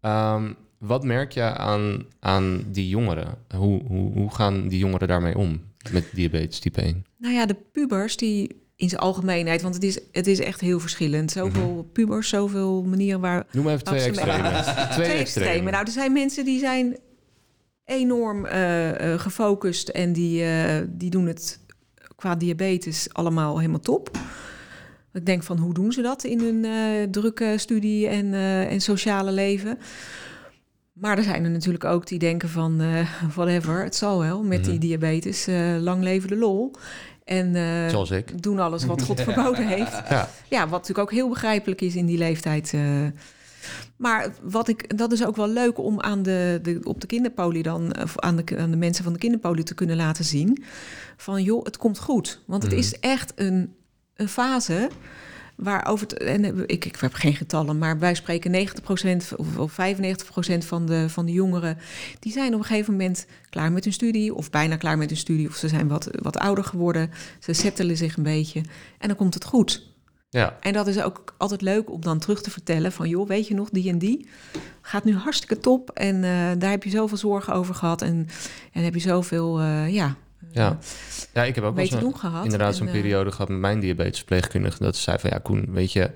Ehm, 0.00 0.52
wat 0.78 1.04
merk 1.04 1.32
je 1.32 1.42
aan, 1.56 2.04
aan 2.20 2.62
die 2.66 2.88
jongeren? 2.88 3.34
Hoe, 3.56 3.82
hoe, 3.86 4.12
hoe 4.12 4.34
gaan 4.34 4.68
die 4.68 4.78
jongeren 4.78 5.08
daarmee 5.08 5.38
om 5.38 5.60
met 5.90 6.04
diabetes 6.12 6.58
type 6.58 6.80
1? 6.80 7.04
Nou 7.18 7.34
ja, 7.34 7.46
de 7.46 7.56
pubers 7.72 8.16
die 8.16 8.60
in 8.76 8.88
zijn 8.88 9.00
algemeenheid, 9.00 9.62
want 9.62 9.74
het 9.74 9.82
is, 9.82 9.98
het 10.12 10.26
is 10.26 10.38
echt 10.38 10.60
heel 10.60 10.80
verschillend. 10.80 11.30
Zoveel 11.30 11.88
pubers, 11.92 12.28
zoveel 12.28 12.82
manieren 12.82 13.20
waar. 13.20 13.46
Noem 13.52 13.68
even 13.68 13.84
twee 13.84 14.00
extreme. 14.00 14.62
Twee, 14.92 15.04
Twee 15.06 15.18
extreme. 15.18 15.70
Nou, 15.70 15.84
er 15.84 15.92
zijn 15.92 16.12
mensen 16.12 16.44
die 16.44 16.58
zijn 16.58 16.96
enorm 17.84 18.46
eh, 18.46 19.12
eh, 19.12 19.20
gefocust 19.20 19.88
en 19.88 20.12
die, 20.12 20.44
eh, 20.44 20.82
die 20.88 21.10
doen 21.10 21.26
het 21.26 21.60
qua 22.16 22.34
diabetes 22.36 23.08
allemaal 23.12 23.58
helemaal 23.58 23.80
top. 23.80 24.10
Ik 25.12 25.26
denk 25.26 25.42
van 25.42 25.58
hoe 25.58 25.74
doen 25.74 25.92
ze 25.92 26.02
dat 26.02 26.24
in 26.24 26.40
hun 26.40 27.10
drukke 27.10 27.54
studie 27.56 28.08
en, 28.08 28.34
en 28.68 28.80
sociale 28.80 29.32
leven? 29.32 29.78
Maar 30.92 31.16
er 31.18 31.24
zijn 31.24 31.44
er 31.44 31.50
natuurlijk 31.50 31.84
ook 31.84 32.06
die 32.06 32.18
denken 32.18 32.48
van 32.48 32.80
eh, 32.80 33.08
whatever, 33.36 33.82
het 33.84 33.94
zal 33.96 34.18
wel 34.18 34.42
met 34.42 34.64
die 34.64 34.72
Mhm. 34.72 34.80
diabetes. 34.82 35.46
eh, 35.46 35.76
lang 35.80 36.02
leven 36.02 36.28
de 36.28 36.36
lol. 36.36 36.70
En 37.24 37.54
eh, 37.56 37.88
Zoals 37.88 38.10
ik. 38.10 38.42
doen 38.42 38.58
alles 38.58 38.84
wat 38.84 39.02
God 39.02 39.20
verboden 39.30 39.66
heeft. 39.66 40.02
Ja. 40.08 40.28
Ja, 40.48 40.60
wat 40.62 40.70
natuurlijk 40.80 40.98
ook 40.98 41.10
heel 41.12 41.28
begrijpelijk 41.28 41.80
is 41.80 41.94
in 41.96 42.06
die 42.06 42.18
leeftijd. 42.18 42.74
Maar 43.96 44.32
wat 44.42 44.68
ik, 44.68 44.98
dat 44.98 45.12
is 45.12 45.26
ook 45.26 45.36
wel 45.36 45.48
leuk 45.48 45.78
om 45.78 46.00
aan 46.00 46.22
de, 46.22 46.58
de, 46.62 46.80
op 46.82 47.00
de 47.00 47.06
kinderpolie 47.06 47.62
dan, 47.62 47.96
of 48.02 48.18
aan 48.18 48.36
de, 48.36 48.44
aan 48.58 48.70
de 48.70 48.76
mensen 48.76 49.04
van 49.04 49.12
de 49.12 49.18
kinderpolie 49.18 49.64
te 49.64 49.74
kunnen 49.74 49.96
laten 49.96 50.24
zien. 50.24 50.64
Van 51.16 51.42
joh, 51.42 51.64
het 51.64 51.76
komt 51.76 51.98
goed. 51.98 52.42
Want 52.46 52.62
het 52.62 52.72
Mhm. 52.72 52.80
is 52.80 52.98
echt 53.00 53.32
een, 53.36 53.74
een 54.16 54.28
fase 54.28 54.88
waarover 55.56 56.06
het, 56.06 56.18
en 56.18 56.68
ik, 56.68 56.84
ik 56.84 56.96
heb 56.96 57.14
geen 57.14 57.34
getallen, 57.34 57.78
maar 57.78 57.98
wij 57.98 58.14
spreken 58.14 58.68
90% 58.68 59.36
of, 59.36 59.56
of 59.56 59.72
95% 59.72 60.58
van 60.58 60.86
de, 60.86 61.08
van 61.08 61.26
de 61.26 61.32
jongeren, 61.32 61.78
die 62.18 62.32
zijn 62.32 62.54
op 62.54 62.58
een 62.58 62.66
gegeven 62.66 62.92
moment 62.92 63.26
klaar 63.50 63.72
met 63.72 63.84
hun 63.84 63.92
studie, 63.92 64.34
of 64.34 64.50
bijna 64.50 64.76
klaar 64.76 64.98
met 64.98 65.08
hun 65.08 65.18
studie, 65.18 65.48
of 65.48 65.56
ze 65.56 65.68
zijn 65.68 65.88
wat, 65.88 66.08
wat 66.10 66.36
ouder 66.36 66.64
geworden, 66.64 67.10
ze 67.38 67.52
settelen 67.52 67.96
zich 67.96 68.16
een 68.16 68.22
beetje 68.22 68.60
en 68.98 69.08
dan 69.08 69.16
komt 69.16 69.34
het 69.34 69.44
goed. 69.44 69.90
Ja. 70.30 70.56
En 70.60 70.72
dat 70.72 70.86
is 70.86 71.02
ook 71.02 71.34
altijd 71.38 71.62
leuk 71.62 71.90
om 71.90 72.00
dan 72.00 72.18
terug 72.18 72.42
te 72.42 72.50
vertellen 72.50 72.92
van... 72.92 73.08
joh, 73.08 73.28
weet 73.28 73.46
je 73.46 73.54
nog, 73.54 73.70
die 73.70 73.88
en 73.88 73.98
die 73.98 74.28
gaat 74.80 75.04
nu 75.04 75.14
hartstikke 75.14 75.58
top... 75.58 75.90
en 75.90 76.14
eh, 76.24 76.50
daar 76.58 76.70
heb 76.70 76.84
je 76.84 76.90
zoveel 76.90 77.16
zorgen 77.16 77.54
over 77.54 77.74
gehad... 77.74 78.02
en, 78.02 78.28
en 78.72 78.84
heb 78.84 78.94
je 78.94 79.00
zoveel, 79.00 79.60
eh, 79.60 79.88
ja, 79.88 80.16
Ja. 80.52 80.78
ja, 81.34 81.44
ik 81.44 81.54
heb 81.54 81.64
ook 81.64 81.74
wel 81.74 82.12
gehad. 82.12 82.44
inderdaad 82.44 82.76
zo'n 82.76 82.86
eh, 82.86 82.92
periode 82.92 83.32
gehad 83.32 83.48
met 83.48 83.58
mijn 83.58 83.80
diabetesverpleegkundige. 83.80 84.82
Dat 84.82 84.96
ze 84.96 85.02
zei 85.02 85.18
van 85.18 85.30
ja, 85.32 85.38
Koen, 85.38 85.66
weet 85.72 85.92
je, 85.92 86.10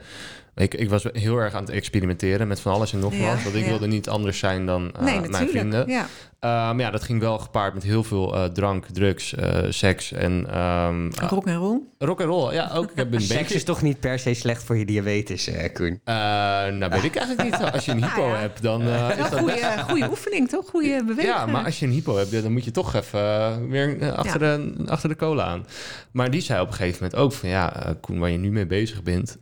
ik, 0.57 0.75
ik 0.75 0.89
was 0.91 1.07
heel 1.13 1.37
erg 1.37 1.55
aan 1.55 1.61
het 1.65 1.71
experimenteren 1.73 2.49
met 2.49 2.61
van 2.61 2.73
alles 2.73 2.93
en 2.93 2.99
nog 2.99 3.15
Ja, 3.15 3.27
wat. 3.35 3.43
Want 3.43 3.55
ik 3.55 3.63
ja. 3.63 3.69
wilde 3.69 3.87
niet 3.87 4.09
anders 4.09 4.39
zijn 4.39 4.67
dan 4.67 4.93
eh, 4.93 5.03
nee, 5.03 5.21
mijn 5.29 5.49
vrienden. 5.49 5.89
Ja. 5.89 6.07
Eh, 6.41 6.51
maar 6.51 6.79
ja, 6.79 6.91
dat 6.91 7.03
ging 7.03 7.21
wel 7.21 7.39
gepaard 7.39 7.75
met 7.75 7.83
heel 7.83 8.05
veel 8.05 8.35
eh, 8.35 8.45
drank, 8.45 8.87
drugs, 8.93 9.35
eh, 9.35 9.65
seks 9.69 10.13
en 10.13 10.47
ehm 10.51 11.07
eh, 11.21 11.29
Rock 11.29 11.47
en 11.47 11.57
roll. 11.57 11.79
rock 11.99 12.21
and 12.21 12.29
roll. 12.29 12.53
Ja, 12.55 12.71
ook. 12.75 12.91
Ik 12.91 12.97
heb 12.97 13.13
een 13.13 13.21
Seks 13.33 13.41
beetje. 13.41 13.55
is 13.55 13.65
toch 13.65 13.83
niet 13.83 14.01
per 14.01 14.19
se 14.19 14.35
slecht 14.35 14.63
voor 14.65 14.77
je 14.77 14.85
diabetes, 14.85 15.51
Koen? 15.73 16.01
Eh, 16.05 16.15
nou, 16.15 16.89
weet 16.89 17.05
ik 17.05 17.17
eigenlijk 17.17 17.51
niet. 17.51 17.73
Als 17.73 17.85
je 17.85 17.91
een 17.93 18.03
hypo 18.05 18.21
Nou 18.21 18.31
ja. 18.33 18.39
hebt, 18.39 18.63
dan 18.63 18.83
is 18.83 19.17
dat 19.17 19.39
goede, 19.39 19.75
goede 19.89 20.09
oefening, 20.11 20.49
toch? 20.49 20.69
Goede 20.69 21.05
beweging. 21.07 21.35
Ja, 21.35 21.47
maar 21.47 21.65
als 21.65 21.79
je 21.79 21.87
een 21.87 21.93
hypo 21.93 22.17
hebt, 22.17 22.43
dan 22.43 22.53
moet 22.53 22.65
je 22.65 22.71
toch 22.71 22.95
even 22.95 23.69
weer 23.69 24.13
achter, 24.13 24.39
de, 24.39 24.75
achter 24.87 25.09
de 25.09 25.15
kolen 25.15 25.45
aan. 25.45 25.67
Maar 26.13 26.31
die 26.31 26.41
zei 26.41 26.61
op 26.61 26.69
een 26.69 26.75
gegeven 26.75 27.03
moment 27.03 27.21
ook 27.21 27.33
van... 27.33 27.49
ja, 27.49 27.95
Koen, 28.01 28.19
waar 28.19 28.31
je 28.31 28.39
nu 28.39 28.51
mee 28.51 28.67
bezig 28.67 29.03
bent... 29.03 29.39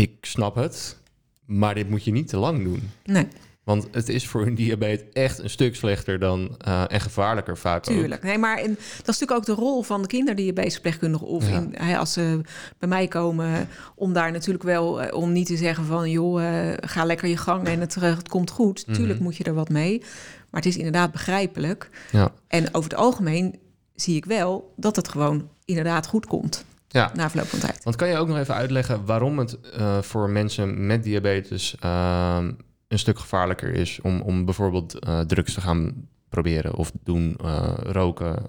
ik 0.00 0.16
snap 0.20 0.54
het, 0.54 0.96
maar 1.46 1.74
dit 1.74 1.90
moet 1.90 2.04
je 2.04 2.12
niet 2.12 2.28
te 2.28 2.36
lang 2.36 2.64
doen. 2.64 2.90
Nee, 3.04 3.26
Want 3.64 3.88
het 3.92 4.08
is 4.08 4.26
voor 4.26 4.46
een 4.46 4.54
diabetes 4.54 5.06
echt 5.12 5.38
een 5.38 5.50
stuk 5.50 5.76
slechter 5.76 6.18
dan... 6.18 6.54
eh, 6.58 6.84
en 6.88 7.00
gevaarlijker 7.00 7.58
vaak 7.58 7.76
ook. 7.76 7.94
tuurlijk. 7.96 8.22
Nee, 8.22 8.38
maar 8.38 8.60
in, 8.62 8.68
dat 8.68 8.78
is 9.08 9.18
natuurlijk 9.18 9.32
ook 9.32 9.44
de 9.44 9.52
rol 9.62 9.82
van 9.82 10.02
de 10.02 10.08
kinderdiabetesverpleegkundige... 10.08 11.24
of 11.24 11.48
Ja. 11.48 11.56
in, 11.56 11.74
hè, 11.78 11.98
als 11.98 12.12
ze 12.12 12.40
bij 12.78 12.88
mij 12.88 13.08
komen... 13.08 13.68
om 13.94 14.12
daar 14.12 14.32
natuurlijk 14.32 14.64
wel... 14.64 15.02
eh, 15.02 15.16
om 15.16 15.32
niet 15.32 15.46
te 15.46 15.56
zeggen 15.56 15.84
van... 15.84 16.10
joh, 16.10 16.68
eh, 16.68 16.74
ga 16.80 17.04
lekker 17.04 17.28
je 17.28 17.36
gang 17.36 17.66
en 17.66 17.80
het, 17.80 17.94
het 17.94 18.28
komt 18.28 18.50
goed. 18.50 18.86
Mhm. 18.86 18.96
Tuurlijk 18.96 19.20
moet 19.20 19.36
je 19.36 19.44
er 19.44 19.54
wat 19.54 19.68
mee. 19.68 19.98
Maar 20.50 20.60
het 20.60 20.66
is 20.70 20.76
inderdaad 20.76 21.12
begrijpelijk... 21.12 21.90
Ja, 22.12 22.32
En 22.48 22.74
over 22.74 22.90
het 22.90 22.98
algemeen 22.98 23.58
zie 23.94 24.16
ik 24.16 24.24
wel 24.24 24.72
dat 24.76 24.96
het 24.96 25.08
gewoon 25.08 25.48
inderdaad 25.64 26.06
goed 26.06 26.26
komt 26.26 26.64
ja. 26.92 27.10
na 27.14 27.30
verloop 27.30 27.48
van 27.48 27.58
tijd. 27.58 27.84
Want 27.84 27.96
kan 27.96 28.08
je 28.08 28.16
ook 28.16 28.28
nog 28.28 28.38
even 28.38 28.54
uitleggen 28.54 29.04
waarom 29.04 29.38
het 29.38 29.60
eh, 29.60 29.98
voor 30.02 30.30
mensen 30.30 30.86
met 30.86 31.02
diabetes 31.02 31.76
ehm, 31.80 32.52
een 32.88 32.98
stuk 32.98 33.18
gevaarlijker 33.18 33.72
is 33.72 34.00
om, 34.02 34.20
om 34.20 34.44
bijvoorbeeld 34.44 34.98
eh, 34.98 35.20
drugs 35.20 35.54
te 35.54 35.60
gaan 35.60 36.08
proberen 36.28 36.74
of 36.74 36.92
doen, 37.04 37.36
eh, 37.42 37.72
roken, 37.82 38.44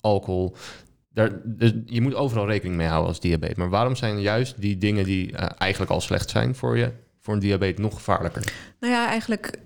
alcohol. 0.00 0.56
Daar, 1.12 1.30
dus 1.44 1.72
je 1.84 2.00
moet 2.00 2.14
overal 2.14 2.46
rekening 2.46 2.76
mee 2.76 2.86
houden 2.86 3.08
als 3.08 3.20
diabetes. 3.20 3.56
Maar 3.56 3.68
waarom 3.68 3.96
zijn 3.96 4.20
juist 4.20 4.60
die 4.60 4.78
dingen 4.78 5.04
die 5.04 5.36
eigenlijk 5.36 5.90
al 5.90 6.00
slecht 6.00 6.30
zijn 6.30 6.54
voor 6.54 6.78
je, 6.78 6.92
voor 7.20 7.34
een 7.34 7.40
diabetes 7.40 7.80
nog 7.80 7.94
gevaarlijker? 7.94 8.52
Nou 8.80 8.92
ja, 8.92 9.08
eigenlijk, 9.08 9.58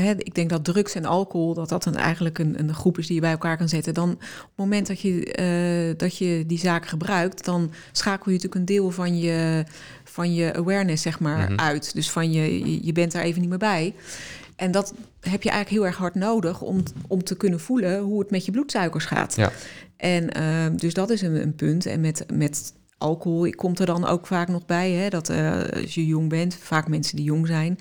hè, 0.00 0.10
ik 0.18 0.34
denk 0.34 0.50
dat 0.50 0.64
drugs 0.64 0.94
en 0.94 1.04
alcohol, 1.04 1.54
dat 1.54 1.68
dat 1.68 1.84
een, 1.84 1.96
eigenlijk 1.96 2.38
een, 2.38 2.58
een 2.58 2.74
groep 2.74 2.98
is 2.98 3.06
die 3.06 3.14
je 3.14 3.20
bij 3.20 3.30
elkaar 3.30 3.56
kan 3.56 3.68
zetten. 3.68 3.94
Dan 3.94 4.10
op 4.10 4.18
het 4.20 4.50
moment 4.56 4.86
dat 4.86 5.00
je, 5.00 5.24
eh, 5.32 5.98
dat 5.98 6.16
je 6.18 6.44
die 6.46 6.58
zaken 6.58 6.88
gebruikt, 6.88 7.44
dan 7.44 7.70
schakel 7.92 8.24
je 8.24 8.36
natuurlijk 8.36 8.54
een 8.54 8.74
deel 8.76 8.90
van 8.90 9.18
je, 9.18 9.64
van 10.04 10.34
je 10.34 10.54
awareness, 10.54 11.02
zeg 11.02 11.20
maar, 11.20 11.50
Mhm. 11.50 11.60
uit. 11.60 11.94
Dus 11.94 12.10
van 12.10 12.32
je, 12.32 12.84
je, 12.86 12.92
bent 12.92 13.12
daar 13.12 13.22
even 13.22 13.40
niet 13.40 13.50
meer 13.50 13.58
bij. 13.58 13.94
En 14.56 14.70
dat 14.70 14.94
heb 15.20 15.42
je 15.42 15.50
eigenlijk 15.50 15.68
heel 15.68 15.86
erg 15.86 15.96
hard 15.96 16.14
nodig 16.14 16.60
om, 16.60 16.82
om 17.08 17.24
te 17.24 17.36
kunnen 17.36 17.60
voelen 17.60 18.00
hoe 18.00 18.20
het 18.20 18.30
met 18.30 18.44
je 18.44 18.52
bloedsuikers 18.52 19.04
gaat. 19.04 19.36
Ja. 19.36 19.52
En 19.96 20.30
eh, 20.30 20.66
dus 20.76 20.94
dat 20.94 21.10
is 21.10 21.22
een, 21.22 21.42
een 21.42 21.54
punt. 21.54 21.86
En 21.86 22.00
met, 22.00 22.24
met 22.32 22.72
alcohol 23.02 23.50
komt 23.50 23.78
er 23.78 23.86
dan 23.86 24.06
ook 24.06 24.26
vaak 24.26 24.48
nog 24.48 24.66
bij. 24.66 24.90
Hè, 24.90 25.08
dat 25.08 25.28
eh, 25.28 25.52
als 25.82 25.94
je 25.94 26.06
jong 26.06 26.28
bent, 26.28 26.56
vaak 26.62 26.88
mensen 26.88 27.16
die 27.16 27.24
jong 27.24 27.46
zijn, 27.46 27.78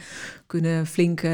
kunnen 0.47 0.85
flinke 0.87 1.27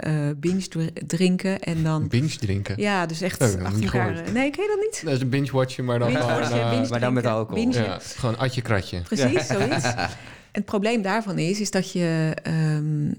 eh 0.00 0.12
binge 0.36 0.68
dr- 0.68 1.06
drinken. 1.06 1.60
En 1.60 1.82
dan. 1.82 2.08
Binge 2.08 2.36
drinken. 2.36 2.74
Ja, 2.80 3.06
dus 3.06 3.20
echt 3.20 3.42
Oh, 3.42 3.48
ik 3.48 3.62
achter 3.62 3.82
elkaar. 3.84 4.14
gehoord. 4.14 4.32
Nee, 4.32 4.50
ken 4.50 4.62
je 4.62 4.68
dat 4.76 4.84
niet? 4.84 5.02
Dat 5.04 5.14
is 5.14 5.20
een 5.20 5.28
binge-watchen, 5.28 5.84
maar 5.84 5.98
dan 5.98 6.08
Binge 6.08 6.20
gewoon... 6.22 6.38
watchen, 6.40 6.60
eh, 6.60 6.70
binge 6.70 6.88
maar 6.88 7.00
dan 7.00 7.12
met 7.12 7.26
alcohol. 7.26 7.64
binge- 7.64 7.84
ja, 7.84 7.98
gewoon 8.16 8.38
atje 8.38 8.62
kratje. 8.62 9.00
Precies, 9.00 9.46
zoiets. 9.46 9.84
En 9.84 10.60
het 10.60 10.64
probleem 10.64 11.02
daarvan 11.02 11.38
is, 11.38 11.60
is 11.60 11.70
dat 11.70 11.92
je 11.92 12.32
ehm, 12.42 13.12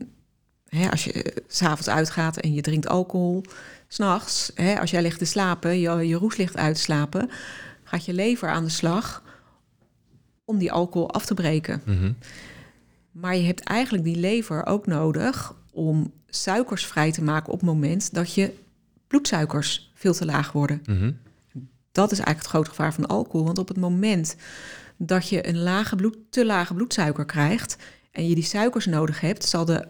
hè, 0.70 0.90
als 0.92 1.04
je 1.04 1.34
s 1.48 1.58
s'avonds 1.58 1.90
uitgaat 1.90 2.38
en 2.38 2.54
je 2.54 2.62
drinkt 2.62 2.88
alcohol, 2.88 3.44
s'nachts, 3.88 4.52
als 4.80 4.92
jij 4.92 5.02
ligt 5.02 5.18
te 5.20 5.26
slapen, 5.26 5.80
je, 5.80 6.08
je 6.08 6.16
roes 6.16 6.36
ligt 6.38 6.58
uit 6.58 6.76
te 6.76 6.82
slapen, 6.82 7.30
gaat 7.84 8.06
je 8.06 8.14
lever 8.14 8.50
aan 8.50 8.64
de 8.64 8.70
slag 8.70 9.24
om 10.46 10.58
die 10.58 10.72
alcohol 10.72 11.12
af 11.12 11.26
te 11.26 11.34
breken. 11.34 11.82
Mhm. 11.86 12.12
Maar 13.12 13.36
je 13.36 13.46
hebt 13.46 13.60
eigenlijk 13.60 14.04
die 14.04 14.16
lever 14.16 14.66
ook 14.66 14.86
nodig 14.86 15.56
om 15.72 16.12
suikers 16.28 16.86
vrij 16.86 17.12
te 17.12 17.24
maken 17.24 17.54
op 17.54 17.60
het 17.60 17.70
moment 17.70 18.14
dat 18.14 18.34
je 18.34 18.54
bloedsuikers 19.08 19.92
veel 19.94 20.14
te 20.14 20.26
laag 20.26 20.52
worden. 20.52 20.82
Mhm. 20.86 21.12
Dat 21.92 22.12
is 22.12 22.18
eigenlijk 22.18 22.38
het 22.38 22.48
grote 22.48 22.70
gevaar 22.70 22.94
van 22.94 23.06
alcohol. 23.06 23.46
Want 23.46 23.58
op 23.58 23.68
het 23.68 23.78
moment 23.78 24.36
dat 24.98 25.30
je 25.30 25.48
een 25.48 25.58
lage 25.58 25.96
bloed, 25.96 26.18
te 26.30 26.46
lage 26.46 26.74
bloedsuiker 26.74 27.26
krijgt 27.26 27.78
en 28.12 28.28
je 28.28 28.36
die 28.36 28.44
suikers 28.44 28.86
nodig 28.86 29.22
hebt, 29.22 29.46
zal 29.46 29.66
de 29.66 29.88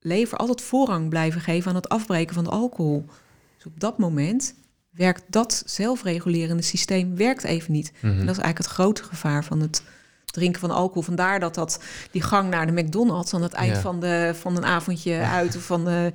lever 0.00 0.38
altijd 0.38 0.60
voorrang 0.60 1.08
blijven 1.08 1.40
geven 1.40 1.70
aan 1.70 1.76
het 1.76 1.88
afbreken 1.88 2.34
van 2.34 2.44
de 2.44 2.50
alcohol. 2.50 3.04
Dus 3.56 3.66
op 3.66 3.80
dat 3.80 3.98
moment 3.98 4.54
werkt 4.96 5.22
dat 5.28 5.62
zelfregulerende 5.66 6.62
systeem 6.62 7.16
werkt 7.16 7.44
even 7.44 7.72
niet. 7.72 7.92
Mhm. 7.92 8.06
En 8.06 8.26
dat 8.26 8.36
is 8.36 8.42
eigenlijk 8.42 8.58
het 8.58 8.66
grote 8.66 9.02
gevaar 9.04 9.44
van 9.44 9.60
het 9.60 9.82
drinken 10.24 10.60
van 10.60 10.70
alcohol. 10.70 11.02
Vandaar 11.02 11.40
dat, 11.40 11.54
dat 11.54 11.82
die 12.10 12.22
gang 12.22 12.50
naar 12.50 12.66
de 12.66 12.82
McDonald's 12.82 13.34
aan 13.34 13.42
het 13.42 13.52
eind 13.52 13.74
Ja. 13.74 13.80
van, 13.80 14.00
de, 14.00 14.32
van 14.34 14.56
een 14.56 14.64
avondje 14.64 15.16
uit... 15.18 15.56
Of 15.56 15.62
van 15.62 15.84
de, 15.84 16.12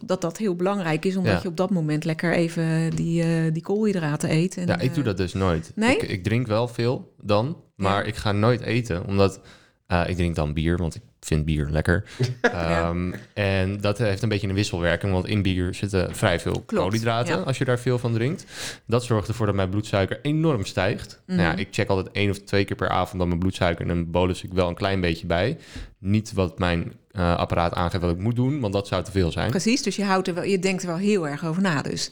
dat 0.00 0.20
dat 0.20 0.36
heel 0.38 0.54
belangrijk 0.54 1.04
is, 1.04 1.16
omdat 1.16 1.32
Ja. 1.32 1.40
je 1.42 1.48
op 1.48 1.56
dat 1.56 1.70
moment 1.70 2.04
lekker 2.04 2.32
even 2.34 2.90
die, 2.96 3.22
eh, 3.22 3.52
die 3.52 3.62
koolhydraten 3.62 4.30
eet. 4.30 4.56
En, 4.56 4.66
Ja, 4.66 4.78
ik 4.78 4.90
doe 4.94 4.98
eh, 5.02 5.04
dat 5.08 5.16
dus 5.16 5.32
nooit. 5.32 5.72
nee? 5.74 5.96
Ik, 5.96 6.02
ik 6.08 6.24
drink 6.24 6.46
wel 6.46 6.68
veel 6.68 7.14
dan, 7.22 7.56
maar 7.76 8.06
ik 8.06 8.16
ga 8.16 8.32
nooit 8.32 8.60
eten, 8.60 9.06
omdat 9.06 9.40
eh, 9.86 10.02
ik 10.08 10.16
drink 10.16 10.34
dan 10.34 10.52
bier, 10.52 10.76
want 10.76 10.94
ik 10.94 11.02
vind 11.24 11.44
bier 11.44 11.68
lekker. 11.70 12.04
Ehm, 12.40 13.12
En 13.32 13.80
dat 13.80 13.98
heeft 13.98 14.22
een 14.22 14.28
beetje 14.28 14.48
een 14.48 14.54
wisselwerking, 14.54 15.12
want 15.12 15.26
in 15.26 15.42
bier 15.42 15.74
zitten 15.74 16.14
vrij 16.16 16.40
veel 16.40 16.62
koolhydraten 16.66 17.36
ja. 17.36 17.42
als 17.42 17.58
je 17.58 17.64
daar 17.64 17.78
veel 17.78 17.98
van 17.98 18.12
drinkt. 18.12 18.44
Dat 18.86 19.04
zorgt 19.04 19.28
ervoor 19.28 19.46
dat 19.46 19.54
mijn 19.54 19.70
bloedsuiker 19.70 20.18
enorm 20.22 20.64
stijgt. 20.64 21.22
Nou 21.26 21.40
ja, 21.40 21.50
Mhm. 21.50 21.58
ik 21.58 21.68
check 21.70 21.88
altijd 21.88 22.14
één 22.14 22.30
of 22.30 22.38
twee 22.38 22.64
keer 22.64 22.76
per 22.76 22.88
avond 22.88 23.18
dan 23.18 23.28
mijn 23.28 23.40
bloedsuiker 23.40 23.82
en 23.82 23.94
dan 23.94 24.10
bolus 24.10 24.42
ik 24.44 24.52
wel 24.52 24.68
een 24.68 24.74
klein 24.74 25.00
beetje 25.00 25.26
bij. 25.26 25.58
Niet 26.06 26.32
wat 26.32 26.58
mijn 26.58 26.92
eh, 27.10 27.36
apparaat 27.36 27.74
aangeeft 27.74 28.02
wat 28.02 28.12
ik 28.12 28.18
moet 28.18 28.36
doen, 28.36 28.60
want 28.60 28.72
dat 28.72 28.86
zou 28.86 29.04
te 29.04 29.10
veel 29.10 29.32
zijn. 29.32 29.50
Precies, 29.50 29.82
dus 29.82 29.96
je, 29.96 30.04
houdt 30.04 30.28
er 30.28 30.34
wel, 30.34 30.44
je 30.44 30.58
denkt 30.58 30.82
er 30.82 30.88
wel 30.88 30.96
heel 30.96 31.28
erg 31.28 31.44
over 31.44 31.62
na. 31.62 31.82
Dus 31.82 32.08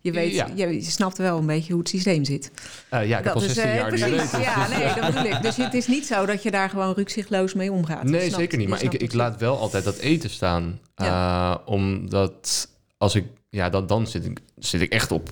je, 0.00 0.12
weet, 0.12 0.32
Ja. 0.34 0.48
je, 0.54 0.66
je 0.74 0.80
snapt 0.82 1.18
wel 1.18 1.38
een 1.38 1.46
beetje 1.46 1.72
hoe 1.72 1.80
het 1.80 1.90
systeem 1.90 2.24
zit. 2.24 2.50
Eh, 2.88 3.08
ja, 3.08 3.18
ik 3.18 3.24
heb 3.24 3.34
al 3.34 3.42
is, 3.42 3.46
16 3.54 3.64
eh, 3.64 3.74
jaar 3.76 3.88
precies. 3.88 4.30
Ja, 4.30 4.68
nee, 4.68 4.94
dat 4.94 5.06
bedoel 5.14 5.32
ik. 5.32 5.42
Dus 5.42 5.56
het 5.56 5.74
is 5.74 5.86
niet 5.86 6.06
zo 6.06 6.26
dat 6.26 6.42
je 6.42 6.50
daar 6.50 6.70
gewoon 6.70 6.94
rukzichtloos 6.94 7.54
mee 7.54 7.72
omgaat. 7.72 8.02
Nee, 8.04 8.20
snapt- 8.20 8.34
zeker 8.34 8.58
niet. 8.58 8.68
Maar 8.68 8.82
ik, 8.82 8.94
ik 8.94 9.12
laat 9.12 9.40
wel 9.40 9.58
altijd 9.58 9.84
dat 9.84 9.96
eten 9.96 10.30
staan. 10.30 10.78
Omdat 11.64 12.68
als 12.98 13.14
ik, 13.14 13.24
ja, 13.50 13.68
dan, 13.70 13.86
dan 13.86 14.06
zit, 14.06 14.24
ik, 14.24 14.38
zit 14.58 14.80
ik 14.80 14.92
echt 14.92 15.12
op 15.12 15.30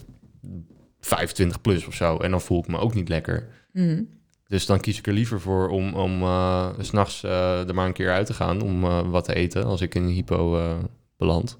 25 1.00 1.60
plus 1.60 1.86
of 1.86 1.94
zo. 1.94 2.16
En 2.16 2.30
dan 2.30 2.40
voel 2.40 2.58
ik 2.58 2.66
me 2.68 2.78
ook 2.78 2.94
niet 2.94 3.08
lekker. 3.08 3.48
Mhm. 3.72 4.02
Dus 4.52 4.66
dan 4.66 4.80
kies 4.80 4.98
ik 4.98 5.06
er 5.06 5.12
liever 5.12 5.40
voor 5.40 5.68
om, 5.68 5.94
om 5.94 6.22
eh, 6.22 6.68
s 6.78 6.86
s'nachts 6.86 7.22
eh 7.24 7.68
er 7.68 7.74
maar 7.74 7.86
een 7.86 7.92
keer 7.92 8.10
uit 8.12 8.26
te 8.26 8.34
gaan 8.34 8.60
om 8.60 8.84
eh, 8.84 9.00
wat 9.10 9.24
te 9.24 9.34
eten 9.34 9.64
als 9.64 9.80
ik 9.80 9.94
in 9.94 10.02
een 10.02 10.08
hypo 10.08 10.58
eh, 10.58 10.78
beland. 11.16 11.58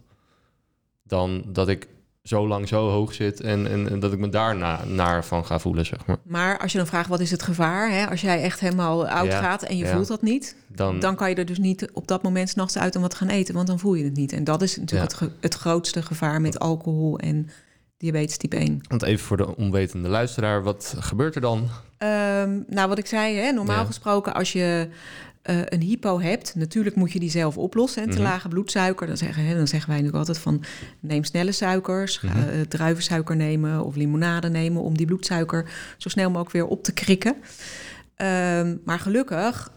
Dan 1.02 1.42
dat 1.46 1.68
ik 1.68 1.88
zo 2.22 2.46
lang 2.48 2.68
zo 2.68 2.88
hoog 2.88 3.14
zit 3.14 3.40
en, 3.40 3.66
en, 3.66 3.90
en 3.90 4.00
dat 4.00 4.12
ik 4.12 4.18
me 4.18 4.28
daarna 4.28 4.84
naar 4.84 5.24
van 5.24 5.44
ga 5.46 5.58
voelen, 5.58 5.86
zeg 5.86 6.06
maar. 6.06 6.16
Maar 6.22 6.58
als 6.58 6.72
je 6.72 6.78
dan 6.78 6.86
vraagt 6.86 7.08
wat 7.08 7.20
is 7.20 7.30
het 7.30 7.42
gevaar, 7.42 7.90
hè? 7.90 8.06
als 8.10 8.20
jij 8.20 8.42
echt 8.42 8.60
helemaal 8.60 9.08
oud 9.08 9.26
Ja, 9.26 9.40
gaat 9.40 9.62
en 9.62 9.76
je 9.76 9.84
ja. 9.84 9.92
voelt 9.94 10.08
dat 10.08 10.22
niet, 10.22 10.56
Dan, 10.68 11.00
dan 11.00 11.16
kan 11.16 11.28
je 11.28 11.34
er 11.34 11.46
dus 11.46 11.58
niet 11.58 11.90
op 11.92 12.08
dat 12.08 12.22
moment 12.22 12.48
s'nachts 12.48 12.78
uit 12.78 12.96
om 12.96 13.02
wat 13.02 13.10
te 13.10 13.16
gaan 13.16 13.28
eten, 13.28 13.54
want 13.54 13.66
dan 13.66 13.78
voel 13.78 13.94
je 13.94 14.04
het 14.04 14.16
niet. 14.16 14.32
En 14.32 14.44
dat 14.44 14.62
is 14.62 14.76
natuurlijk 14.76 15.12
Ja. 15.12 15.24
het, 15.26 15.34
het 15.40 15.54
grootste 15.54 16.02
gevaar 16.02 16.40
met 16.40 16.58
alcohol 16.58 17.18
en 17.18 17.48
diabetes 18.02 18.36
type 18.36 18.56
1. 18.56 18.80
want 18.88 19.02
even 19.02 19.24
voor 19.26 19.36
de 19.36 19.56
onwetende 19.56 20.08
luisteraar, 20.08 20.62
wat 20.62 20.94
gebeurt 20.98 21.34
er 21.34 21.40
dan? 21.40 21.68
Ehm, 21.98 22.58
nou, 22.68 22.88
wat 22.88 22.98
ik 22.98 23.06
zei, 23.06 23.36
hè, 23.36 23.52
normaal 23.52 23.78
Ja. 23.78 23.84
gesproken 23.84 24.34
als 24.34 24.52
je 24.52 24.88
eh, 25.42 25.56
een 25.64 25.80
hypo 25.80 26.20
hebt, 26.20 26.54
natuurlijk 26.54 26.96
moet 26.96 27.12
je 27.12 27.18
die 27.20 27.30
zelf 27.30 27.58
oplossen. 27.58 28.02
En 28.02 28.10
te 28.10 28.14
Mhm. 28.16 28.24
lage 28.26 28.48
bloedsuiker, 28.48 29.06
dan 29.06 29.16
zeggen, 29.16 29.44
hè, 29.44 29.54
dan 29.56 29.66
zeggen 29.68 29.88
wij 29.90 29.98
natuurlijk 30.00 30.28
altijd 30.28 30.44
van 30.44 30.64
neem 31.00 31.24
snelle 31.24 31.52
suikers, 31.52 32.20
eh, 32.22 32.60
druivensuiker 32.68 33.36
nemen 33.36 33.84
of 33.84 33.94
limonade 33.96 34.48
nemen 34.48 34.82
om 34.82 34.96
die 34.96 35.06
bloedsuiker 35.06 35.70
zo 35.96 36.08
snel 36.08 36.28
mogelijk 36.28 36.52
weer 36.52 36.66
op 36.66 36.82
te 36.84 36.92
krikken. 36.92 37.34
Ehm, 38.16 38.76
maar 38.84 38.98
gelukkig 38.98 39.70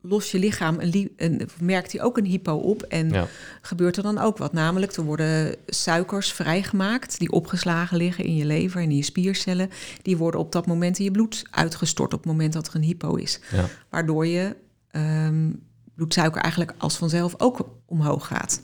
lost 0.00 0.30
je 0.30 0.38
lichaam 0.38 0.76
een, 1.16 1.48
merkt 1.60 1.92
hij 1.92 2.02
ook 2.02 2.18
een 2.18 2.24
hypo 2.24 2.52
op 2.56 2.82
en 2.82 3.08
Ja. 3.08 3.26
gebeurt 3.62 3.96
er 3.96 4.02
dan 4.02 4.18
ook 4.18 4.38
wat. 4.38 4.52
Namelijk, 4.52 4.92
er 4.92 5.02
worden 5.02 5.56
suikers 5.66 6.32
vrijgemaakt 6.32 7.18
die 7.18 7.30
opgeslagen 7.32 7.96
liggen 7.96 8.24
in 8.24 8.36
je 8.36 8.44
lever 8.44 8.80
en 8.82 8.90
in 8.90 8.96
je 8.96 9.02
spiercellen. 9.02 9.70
Die 10.02 10.16
worden 10.16 10.40
op 10.40 10.52
dat 10.52 10.66
moment 10.66 10.98
in 10.98 11.04
je 11.04 11.10
bloed 11.10 11.44
uitgestort 11.50 12.12
op 12.12 12.18
het 12.18 12.28
moment 12.28 12.52
dat 12.52 12.66
er 12.68 12.74
een 12.74 12.82
hypo 12.82 13.14
is. 13.14 13.40
Ja. 13.52 13.64
Waardoor 13.90 14.26
je 14.26 14.56
ehm, 14.90 15.50
bloedsuiker 15.94 16.42
eigenlijk 16.42 16.74
als 16.78 16.96
vanzelf 16.96 17.34
ook 17.38 17.68
omhoog 17.86 18.26
gaat. 18.26 18.60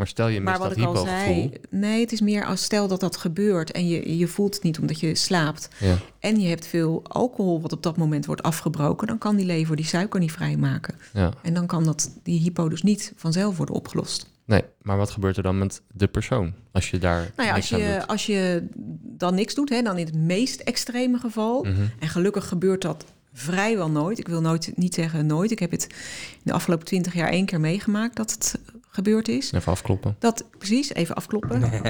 Maar 0.00 0.08
stel 0.08 0.28
je 0.28 0.40
mist 0.40 0.44
maar 0.44 0.58
wat 0.58 0.68
dat 0.68 0.78
ik 0.78 0.84
al 0.84 0.94
hypogevoel. 0.94 1.34
zei, 1.34 1.60
nee, 1.70 2.00
het 2.00 2.12
is 2.12 2.20
meer 2.20 2.44
als 2.44 2.62
stel 2.62 2.88
dat 2.88 3.00
dat 3.00 3.16
gebeurt 3.16 3.70
en 3.72 3.88
je, 3.88 4.18
je 4.18 4.26
voelt 4.26 4.54
het 4.54 4.62
niet 4.62 4.78
omdat 4.78 5.00
je 5.00 5.14
slaapt. 5.14 5.68
Ja. 5.78 5.96
En 6.18 6.40
je 6.40 6.48
hebt 6.48 6.66
veel 6.66 7.02
alcohol 7.06 7.60
wat 7.60 7.72
op 7.72 7.82
dat 7.82 7.96
moment 7.96 8.26
wordt 8.26 8.42
afgebroken, 8.42 9.06
dan 9.06 9.18
kan 9.18 9.36
die 9.36 9.46
lever 9.46 9.76
die 9.76 9.84
suiker 9.84 10.20
niet 10.20 10.32
vrijmaken. 10.32 10.94
Ja. 11.12 11.32
En 11.42 11.54
dan 11.54 11.66
kan 11.66 11.84
dat, 11.84 12.10
die 12.22 12.40
hypo 12.40 12.68
dus 12.68 12.82
niet 12.82 13.12
vanzelf 13.16 13.56
worden 13.56 13.74
opgelost. 13.74 14.30
Nee, 14.44 14.64
maar 14.82 14.96
wat 14.96 15.10
gebeurt 15.10 15.36
er 15.36 15.42
dan 15.42 15.58
met 15.58 15.82
de 15.92 16.08
persoon 16.08 16.52
als 16.72 16.90
je 16.90 16.98
daar 16.98 17.32
Nou 17.36 17.48
ja, 17.48 17.54
als 17.54 17.72
aan 17.72 17.80
je, 17.80 17.96
doet? 17.98 18.06
als 18.06 18.26
je 18.26 18.68
dan 19.02 19.34
niks 19.34 19.54
doet, 19.54 19.68
hè, 19.68 19.82
dan 19.82 19.98
in 19.98 20.06
het 20.06 20.16
meest 20.16 20.60
extreme 20.60 21.18
geval. 21.18 21.62
Mhm. 21.62 21.74
En 21.98 22.08
gelukkig 22.08 22.48
gebeurt 22.48 22.82
dat 22.82 23.04
vrijwel 23.32 23.90
nooit. 23.90 24.18
Ik 24.18 24.28
wil 24.28 24.40
nooit, 24.40 24.72
niet 24.76 24.94
zeggen 24.94 25.26
nooit. 25.26 25.50
Ik 25.50 25.58
heb 25.58 25.70
het 25.70 25.86
in 26.32 26.40
de 26.42 26.52
afgelopen 26.52 26.86
twintig 26.86 27.14
jaar 27.14 27.28
één 27.28 27.46
keer 27.46 27.60
meegemaakt 27.60 28.16
dat 28.16 28.30
het 28.30 28.58
gebeurd 28.90 29.28
is. 29.28 29.52
Even 29.52 29.72
afkloppen. 29.72 30.16
Dat, 30.18 30.44
precies, 30.58 30.92
even 30.94 31.14
afkloppen. 31.14 31.62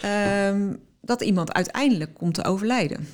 Ehm, 0.00 0.74
dat 1.00 1.20
iemand 1.20 1.52
uiteindelijk 1.52 2.14
komt 2.14 2.34
te 2.34 2.44
overlijden. 2.44 3.08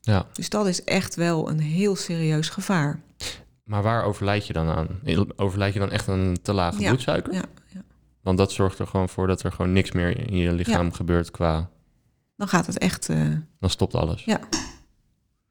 Ja, 0.00 0.26
Dus 0.32 0.48
dat 0.48 0.66
is 0.66 0.84
echt 0.84 1.14
wel 1.14 1.48
een 1.50 1.60
heel 1.60 1.96
serieus 1.96 2.48
gevaar. 2.48 3.00
maar 3.64 3.82
waar 3.82 4.04
overlijd 4.04 4.46
je 4.46 4.52
dan 4.52 4.68
aan? 4.68 4.88
Overlijd 5.36 5.72
je 5.72 5.78
dan 5.78 5.90
echt 5.90 6.08
aan 6.08 6.18
een 6.18 6.42
te 6.42 6.52
lage 6.52 6.80
Ja, 6.80 6.88
bloedsuiker? 6.88 7.32
Ja, 7.32 7.42
ja. 7.66 7.82
Want 8.22 8.38
dat 8.38 8.52
zorgt 8.52 8.78
er 8.78 8.86
gewoon 8.86 9.08
voor 9.08 9.26
dat 9.26 9.42
er 9.42 9.52
gewoon 9.52 9.72
niks 9.72 9.92
meer 9.92 10.30
in 10.30 10.36
je 10.36 10.52
lichaam 10.52 10.92
gebeurt 10.92 11.30
qua... 11.30 11.70
Dan 12.36 12.48
gaat 12.48 12.66
het 12.66 12.78
echt... 12.78 13.08
eh, 13.08 13.20
Dan 13.60 13.70
stopt 13.70 13.94
alles. 13.94 14.24
Ja. 14.24 14.40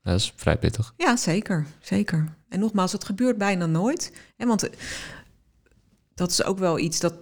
Dat 0.03 0.15
is 0.19 0.33
vrij 0.35 0.57
pittig. 0.57 0.93
Ja, 0.97 1.15
zeker. 1.15 1.65
Zeker. 1.79 2.35
En 2.49 2.59
nogmaals, 2.59 2.91
het 2.91 3.03
gebeurt 3.05 3.37
bijna 3.37 3.65
nooit. 3.65 4.13
Hè, 4.37 4.45
want 4.45 4.69
dat 6.17 6.31
is 6.31 6.43
ook 6.43 6.57
wel 6.59 6.79
iets 6.79 6.99
dat 6.99 7.13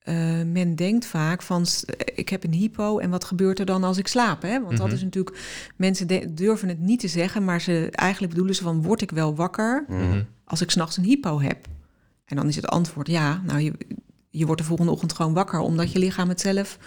eh, 0.00 0.42
men 0.42 0.74
denkt 0.76 1.06
vaak 1.06 1.42
van... 1.42 1.66
ik 2.14 2.28
heb 2.28 2.44
een 2.44 2.52
hypo 2.52 2.98
en 2.98 3.10
wat 3.10 3.24
gebeurt 3.24 3.58
er 3.58 3.66
dan 3.66 3.84
als 3.84 3.98
ik 3.98 4.06
slaap? 4.08 4.42
Hè? 4.42 4.60
Want 4.62 4.76
dat 4.76 4.86
Mhm. 4.86 4.94
is 4.96 5.02
natuurlijk... 5.02 5.38
Mensen 5.76 6.06
de- 6.06 6.34
durven 6.34 6.68
het 6.68 6.78
niet 6.78 7.00
te 7.00 7.08
zeggen... 7.08 7.44
maar 7.44 7.60
ze 7.60 7.88
eigenlijk 7.90 8.32
bedoelen 8.32 8.54
ze 8.56 8.62
van... 8.62 8.82
word 8.82 9.02
ik 9.02 9.10
wel 9.10 9.34
wakker 9.34 9.84
Mhm. 9.88 10.22
als 10.44 10.60
ik 10.60 10.70
s'nachts 10.70 10.96
een 10.96 11.04
hypo 11.04 11.40
heb? 11.40 11.66
En 12.24 12.36
dan 12.36 12.48
is 12.48 12.56
het 12.56 12.66
antwoord 12.66 13.06
ja. 13.08 13.42
Nou, 13.46 13.60
je, 13.60 13.72
je 14.30 14.46
wordt 14.46 14.60
de 14.60 14.66
volgende 14.66 14.92
ochtend 14.92 15.12
gewoon 15.12 15.34
wakker... 15.34 15.58
omdat 15.60 15.92
je 15.92 15.98
lichaam 15.98 16.28
het 16.28 16.40
zelf 16.40 16.78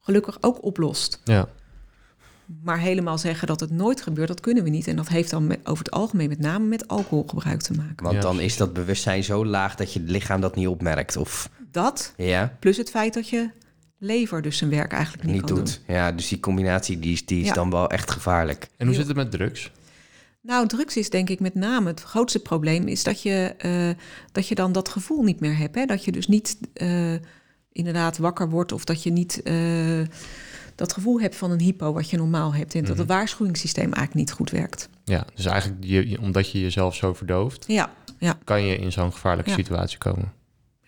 gelukkig 0.00 0.38
ook 0.40 0.64
oplost. 0.64 1.20
Ja. 1.24 1.48
Maar 2.62 2.78
helemaal 2.78 3.18
zeggen 3.18 3.46
dat 3.46 3.60
het 3.60 3.70
nooit 3.70 4.00
gebeurt, 4.02 4.28
dat 4.28 4.40
kunnen 4.40 4.64
we 4.64 4.70
niet. 4.70 4.86
En 4.86 4.96
dat 4.96 5.08
heeft 5.08 5.30
dan 5.30 5.46
met- 5.46 5.60
over 5.66 5.84
het 5.84 5.92
algemeen 5.94 6.28
met 6.28 6.38
name 6.38 6.66
met 6.66 6.88
alcoholgebruik 6.88 7.60
te 7.60 7.72
maken. 7.72 8.02
Want 8.04 8.14
Ja, 8.14 8.20
dan 8.20 8.40
is 8.40 8.56
dat 8.56 8.72
bewustzijn 8.72 9.24
zo 9.24 9.44
laag 9.46 9.74
dat 9.74 9.92
je 9.92 10.00
lichaam 10.00 10.40
dat 10.40 10.54
niet 10.56 10.66
opmerkt. 10.66 11.16
Of 11.16 11.50
Dat, 11.70 12.12
ja, 12.16 12.56
plus 12.60 12.76
het 12.76 12.90
feit 12.90 13.14
dat 13.14 13.28
je 13.28 13.50
lever 13.98 14.42
dus 14.42 14.56
zijn 14.58 14.70
werk 14.70 14.92
eigenlijk 14.92 15.24
niet, 15.24 15.34
niet 15.34 15.44
kan 15.44 15.54
doet. 15.56 15.80
Ja, 15.86 16.12
dus 16.12 16.28
die 16.28 16.40
combinatie 16.40 16.98
die 16.98 17.12
is, 17.12 17.26
die 17.26 17.40
is 17.40 17.46
Ja. 17.46 17.52
dan 17.52 17.70
wel 17.70 17.90
echt 17.90 18.10
gevaarlijk. 18.10 18.68
En 18.76 18.86
hoe 18.86 18.94
zit 18.96 19.06
het 19.06 19.16
met 19.16 19.30
drugs? 19.30 19.62
doen. 19.62 19.72
Nou, 20.42 20.66
drugs 20.66 20.96
is 20.96 21.10
denk 21.10 21.28
ik 21.30 21.40
met 21.40 21.54
name 21.54 21.88
het 21.88 22.02
grootste 22.02 22.38
probleem... 22.38 22.86
is 22.88 23.02
dat 23.02 23.22
je, 23.22 23.54
eh, 23.58 23.88
dat 24.32 24.48
je 24.48 24.54
dan 24.54 24.72
dat 24.72 24.88
gevoel 24.88 25.22
niet 25.22 25.40
meer 25.40 25.56
hebt. 25.56 25.74
Hè? 25.74 25.84
Dat 25.84 26.04
je 26.04 26.12
dus 26.12 26.26
niet 26.28 26.56
eh, 26.72 27.12
inderdaad 27.72 28.18
wakker 28.18 28.48
wordt... 28.50 28.72
of 28.72 28.84
dat 28.84 29.02
je 29.02 29.10
niet... 29.10 29.42
eh, 29.42 29.54
dat 30.78 30.92
gevoel 30.92 31.20
hebt 31.20 31.36
van 31.36 31.50
een 31.50 31.60
hypo 31.60 31.92
wat 31.92 32.10
je 32.10 32.16
normaal 32.16 32.54
hebt. 32.54 32.74
En 32.74 32.80
dat 32.80 32.90
Mhm. 32.90 32.98
het 32.98 33.08
waarschuwingssysteem 33.08 33.84
eigenlijk 33.92 34.14
niet 34.14 34.32
goed 34.32 34.50
werkt. 34.50 34.88
Ja, 35.04 35.26
dus 35.34 35.44
eigenlijk 35.46 35.84
je, 35.84 36.08
je- 36.08 36.20
omdat 36.20 36.50
je 36.50 36.60
jezelf 36.60 36.94
zo 36.94 37.14
verdooft, 37.14 37.64
Ja, 37.68 37.90
ja, 38.18 38.38
kan 38.44 38.62
je 38.62 38.76
in 38.76 38.92
zo'n 38.92 39.12
gevaarlijke 39.12 39.50
Ja. 39.50 39.56
situatie 39.56 39.98
komen. 39.98 40.32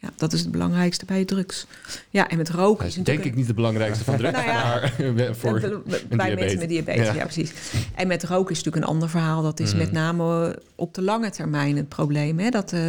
Ja, 0.02 0.08
dat 0.16 0.32
is 0.32 0.40
het 0.40 0.50
belangrijkste 0.50 1.04
bij 1.04 1.24
drugs. 1.24 1.66
Ja, 2.10 2.28
en 2.28 2.36
met 2.36 2.48
roken 2.50 2.84
Dat 2.86 2.96
is 2.96 3.02
denk 3.02 3.24
ik 3.24 3.34
niet 3.34 3.46
de 3.46 3.54
belangrijkste 3.54 4.04
van 4.04 4.16
drugs, 4.16 4.32
Nou 4.36 4.46
ja. 4.48 4.80
maar 5.16 5.34
voor... 5.36 5.82
Bij- 6.08 6.34
mensen 6.34 6.58
met 6.58 6.68
diabetes, 6.68 7.06
ja. 7.06 7.12
Ja. 7.14 7.22
precies. 7.24 7.52
En 7.94 8.06
met 8.06 8.24
roken 8.24 8.50
is 8.50 8.56
natuurlijk 8.56 8.84
een 8.86 8.92
ander 8.92 9.08
verhaal. 9.08 9.42
Dat 9.42 9.60
is 9.60 9.68
Mhm. 9.70 9.78
met 9.78 9.92
name 9.92 10.58
op 10.74 10.94
de 10.94 11.02
lange 11.02 11.30
termijn 11.30 11.76
het 11.76 11.88
probleem. 11.88 12.38
Hè? 12.38 12.48
Dat, 12.50 12.72
eh, 12.72 12.80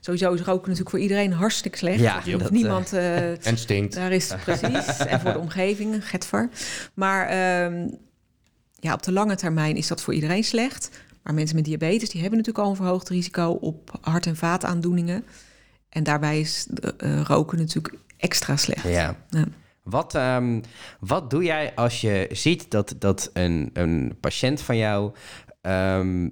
sowieso 0.00 0.32
is 0.32 0.40
roken 0.40 0.62
natuurlijk 0.62 0.90
voor 0.90 0.98
iedereen 0.98 1.32
hartstikke 1.32 1.78
slecht. 1.78 2.00
Ja, 2.00 2.20
Dat 2.38 2.50
niemand... 2.50 2.92
eh, 2.92 3.46
En 3.46 3.58
stinkt. 3.58 3.94
daar 3.94 4.12
is 4.12 4.30
het 4.30 4.44
precies. 4.44 4.96
en 5.06 5.20
voor 5.20 5.32
de 5.32 5.38
omgeving, 5.38 6.08
getver. 6.08 6.48
Maar 6.94 7.26
ehm, 7.28 7.88
ja, 8.80 8.92
op 8.94 9.02
de 9.02 9.12
lange 9.12 9.36
termijn 9.36 9.76
is 9.76 9.86
dat 9.86 10.02
voor 10.02 10.14
iedereen 10.14 10.44
slecht. 10.44 10.90
Maar 11.22 11.34
mensen 11.34 11.56
met 11.56 11.64
diabetes 11.64 12.08
die 12.10 12.20
hebben 12.20 12.38
natuurlijk 12.38 12.64
al 12.64 12.70
een 12.70 12.76
verhoogd 12.76 13.08
risico 13.08 13.50
op 13.50 13.98
hart- 14.00 14.26
en 14.26 14.36
vaataandoeningen. 14.36 15.24
En 15.92 16.02
daarbij 16.02 16.40
is 16.40 16.66
eh, 16.66 17.18
eh, 17.18 17.22
roken 17.22 17.58
natuurlijk 17.58 17.94
extra 18.16 18.56
slecht. 18.56 18.82
Ja. 18.82 19.16
Ja. 19.28 19.44
Wat, 19.82 20.14
ehm, 20.14 20.60
wat 21.00 21.30
doe 21.30 21.44
jij 21.44 21.72
als 21.74 22.00
je 22.00 22.28
ziet 22.30 22.70
dat, 22.70 22.94
dat 22.98 23.30
een, 23.32 23.70
een 23.72 24.16
patiënt 24.20 24.60
van 24.60 24.76
jou 24.76 25.12
ehm, 25.60 26.28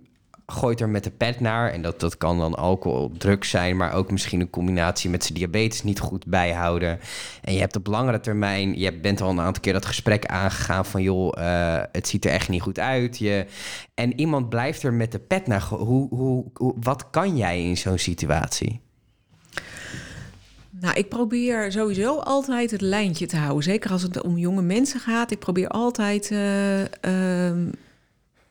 gooit 0.47 0.81
er 0.81 0.89
met 0.89 1.05
de 1.05 1.11
pet 1.11 1.41
naar? 1.41 1.71
En 1.71 1.83
dat, 1.83 2.01
dat 2.01 2.17
kan 2.17 2.39
dan 2.39 2.55
alcohol, 2.55 3.13
drugs 3.19 3.51
zijn, 3.51 3.77
maar 3.77 3.93
ook 3.93 4.11
misschien 4.11 4.41
een 4.41 4.51
combinatie 4.51 5.11
met 5.11 5.25
zijn 5.25 5.39
diabetes 5.39 5.83
niet 5.83 6.01
goed 6.01 6.27
bijhouden. 6.27 6.99
En 7.43 7.53
je 7.53 7.61
hebt 7.61 7.77
op 7.77 7.87
langere 7.87 8.21
termijn, 8.21 8.79
je 8.79 8.93
bent 8.93 9.21
al 9.21 9.31
een 9.31 9.41
aantal 9.41 9.63
keer 9.63 9.73
dat 9.73 9.87
gesprek 9.87 10.27
aangegaan 10.27 10.87
van 10.87 11.03
joh, 11.03 11.39
eh, 11.39 11.83
het 11.93 12.09
ziet 12.09 12.25
er 12.25 12.31
echt 12.31 12.49
niet 12.49 12.63
goed 12.63 12.79
uit. 12.79 13.19
Je, 13.19 13.47
en 13.95 14.21
iemand 14.21 14.49
blijft 14.49 14.83
er 14.83 14.93
met 14.93 15.13
de 15.13 15.19
pet 15.19 15.47
naar. 15.47 15.63
Hoe, 15.63 16.09
hoe, 16.09 16.45
hoe, 16.55 16.75
wat 16.81 17.11
kan 17.11 17.37
jij 17.37 17.65
in 17.65 17.77
zo'n 17.77 17.99
situatie? 17.99 18.81
Nou, 20.81 20.95
ik 20.99 21.09
probeer 21.09 21.73
sowieso 21.73 22.17
altijd 22.19 22.71
het 22.71 22.81
lijntje 22.81 23.27
te 23.27 23.37
houden. 23.37 23.63
Zeker 23.63 23.91
als 23.91 24.03
het 24.03 24.23
om 24.23 24.39
jonge 24.39 24.63
mensen 24.63 25.01
gaat. 25.01 25.31
Ik 25.31 25.39
probeer 25.39 25.69
altijd 25.69 26.31
eh, 26.31 26.81
ehm, 26.81 27.69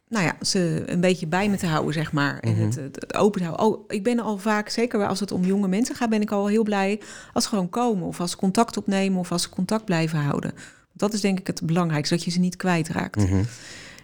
nou 0.08 0.26
ja, 0.26 0.36
ze 0.42 0.84
een 0.86 1.02
beetje 1.02 1.28
bij 1.28 1.50
me 1.50 1.58
te 1.58 1.66
houden, 1.68 1.94
zeg 1.94 2.12
maar. 2.12 2.40
En 2.40 2.52
Mhm. 2.52 2.62
het, 2.62 2.76
het, 2.76 2.96
het 3.00 3.16
open 3.16 3.42
te 3.42 3.48
houden. 3.48 3.66
Oh, 3.68 3.84
ik 3.88 4.04
ben 4.04 4.20
al 4.20 4.38
vaak, 4.38 4.70
zeker 4.70 5.08
als 5.08 5.20
het 5.20 5.32
om 5.32 5.46
jonge 5.46 5.68
mensen 5.68 5.96
gaat, 5.96 6.10
ben 6.10 6.22
ik 6.22 6.32
al 6.32 6.48
heel 6.48 6.64
blij 6.64 7.00
als 7.34 7.44
ze 7.44 7.50
gewoon 7.50 7.70
komen. 7.70 8.08
Of 8.08 8.20
als 8.20 8.32
ze 8.32 8.38
contact 8.38 8.78
opnemen 8.78 9.20
of 9.20 9.32
als 9.32 9.42
ze 9.42 9.50
contact 9.50 9.86
blijven 9.86 10.20
houden. 10.20 10.52
Dat 10.94 11.14
is 11.14 11.22
denk 11.22 11.40
ik 11.40 11.48
het 11.48 11.62
belangrijkste, 11.66 12.16
dat 12.16 12.24
je 12.24 12.32
ze 12.32 12.40
niet 12.40 12.56
kwijtraakt. 12.56 13.16
Mhm. 13.16 13.44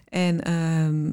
En 0.10 0.42
ehm, 0.44 1.12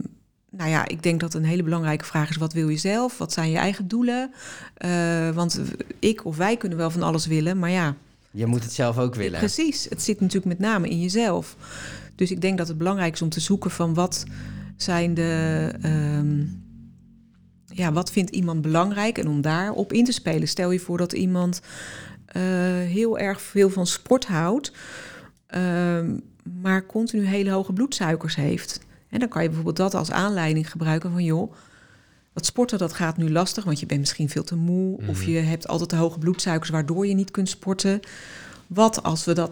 nou 0.56 0.70
ja, 0.70 0.88
ik 0.88 1.02
denk 1.02 1.20
dat 1.20 1.34
een 1.34 1.44
hele 1.44 1.62
belangrijke 1.62 2.04
vraag 2.04 2.30
is: 2.30 2.36
wat 2.36 2.52
wil 2.52 2.68
je 2.68 2.76
zelf? 2.76 3.18
Wat 3.18 3.32
zijn 3.32 3.50
je 3.50 3.56
eigen 3.56 3.88
doelen? 3.88 4.30
Eh, 4.74 5.30
want 5.30 5.60
ik 5.98 6.24
of 6.24 6.36
wij 6.36 6.56
kunnen 6.56 6.78
wel 6.78 6.90
van 6.90 7.02
alles 7.02 7.26
willen, 7.26 7.58
maar 7.58 7.70
ja, 7.70 7.94
Je 8.30 8.46
moet 8.46 8.62
het 8.62 8.72
zelf 8.72 8.98
ook 8.98 9.14
willen. 9.14 9.38
precies. 9.38 9.86
Het 9.88 10.02
zit 10.02 10.20
natuurlijk 10.20 10.46
met 10.46 10.58
name 10.58 10.88
in 10.88 11.00
jezelf. 11.00 11.56
Dus 12.14 12.30
ik 12.30 12.40
denk 12.40 12.58
dat 12.58 12.68
het 12.68 12.78
belangrijk 12.78 13.12
is 13.12 13.22
om 13.22 13.28
te 13.28 13.40
zoeken 13.40 13.70
van 13.70 13.94
wat 13.94 14.24
zijn 14.76 15.14
de. 15.14 15.70
ehm, 15.82 16.44
ja, 17.74 17.92
wat 17.92 18.12
vindt 18.12 18.30
iemand 18.30 18.62
belangrijk 18.62 19.18
en 19.18 19.28
om 19.28 19.40
daarop 19.40 19.92
in 19.92 20.04
te 20.04 20.12
spelen. 20.12 20.48
Stel 20.48 20.70
je 20.70 20.78
voor 20.80 20.98
dat 20.98 21.12
iemand 21.12 21.60
eh, 22.26 22.42
heel 22.72 23.18
erg 23.18 23.40
veel 23.42 23.70
van 23.70 23.86
sport 23.86 24.26
houdt, 24.26 24.72
ehm, 25.46 26.16
maar 26.60 26.86
continu 26.86 27.24
hele 27.24 27.50
hoge 27.50 27.72
bloedsuikers 27.72 28.34
heeft. 28.36 28.80
En 29.12 29.18
dan 29.18 29.28
kan 29.28 29.42
je 29.42 29.48
bijvoorbeeld 29.48 29.76
dat 29.76 29.94
als 29.94 30.10
aanleiding 30.10 30.70
gebruiken 30.70 31.10
van 31.12 31.24
joh, 31.24 31.52
dat 32.32 32.46
sporten 32.46 32.78
dat 32.78 32.92
gaat 32.92 33.16
nu 33.16 33.30
lastig, 33.30 33.64
want 33.64 33.80
je 33.80 33.86
bent 33.86 34.00
misschien 34.00 34.28
veel 34.28 34.44
te 34.44 34.56
moe 34.56 34.96
of 35.08 35.20
Mhm. 35.20 35.30
je 35.30 35.38
hebt 35.38 35.68
altijd 35.68 35.88
te 35.88 35.96
hoge 35.96 36.18
bloedsuikers 36.18 36.70
waardoor 36.70 37.06
je 37.06 37.14
niet 37.14 37.30
kunt 37.30 37.48
sporten. 37.48 38.00
Wat 38.66 39.02
als 39.02 39.24
we 39.24 39.32
dat 39.32 39.50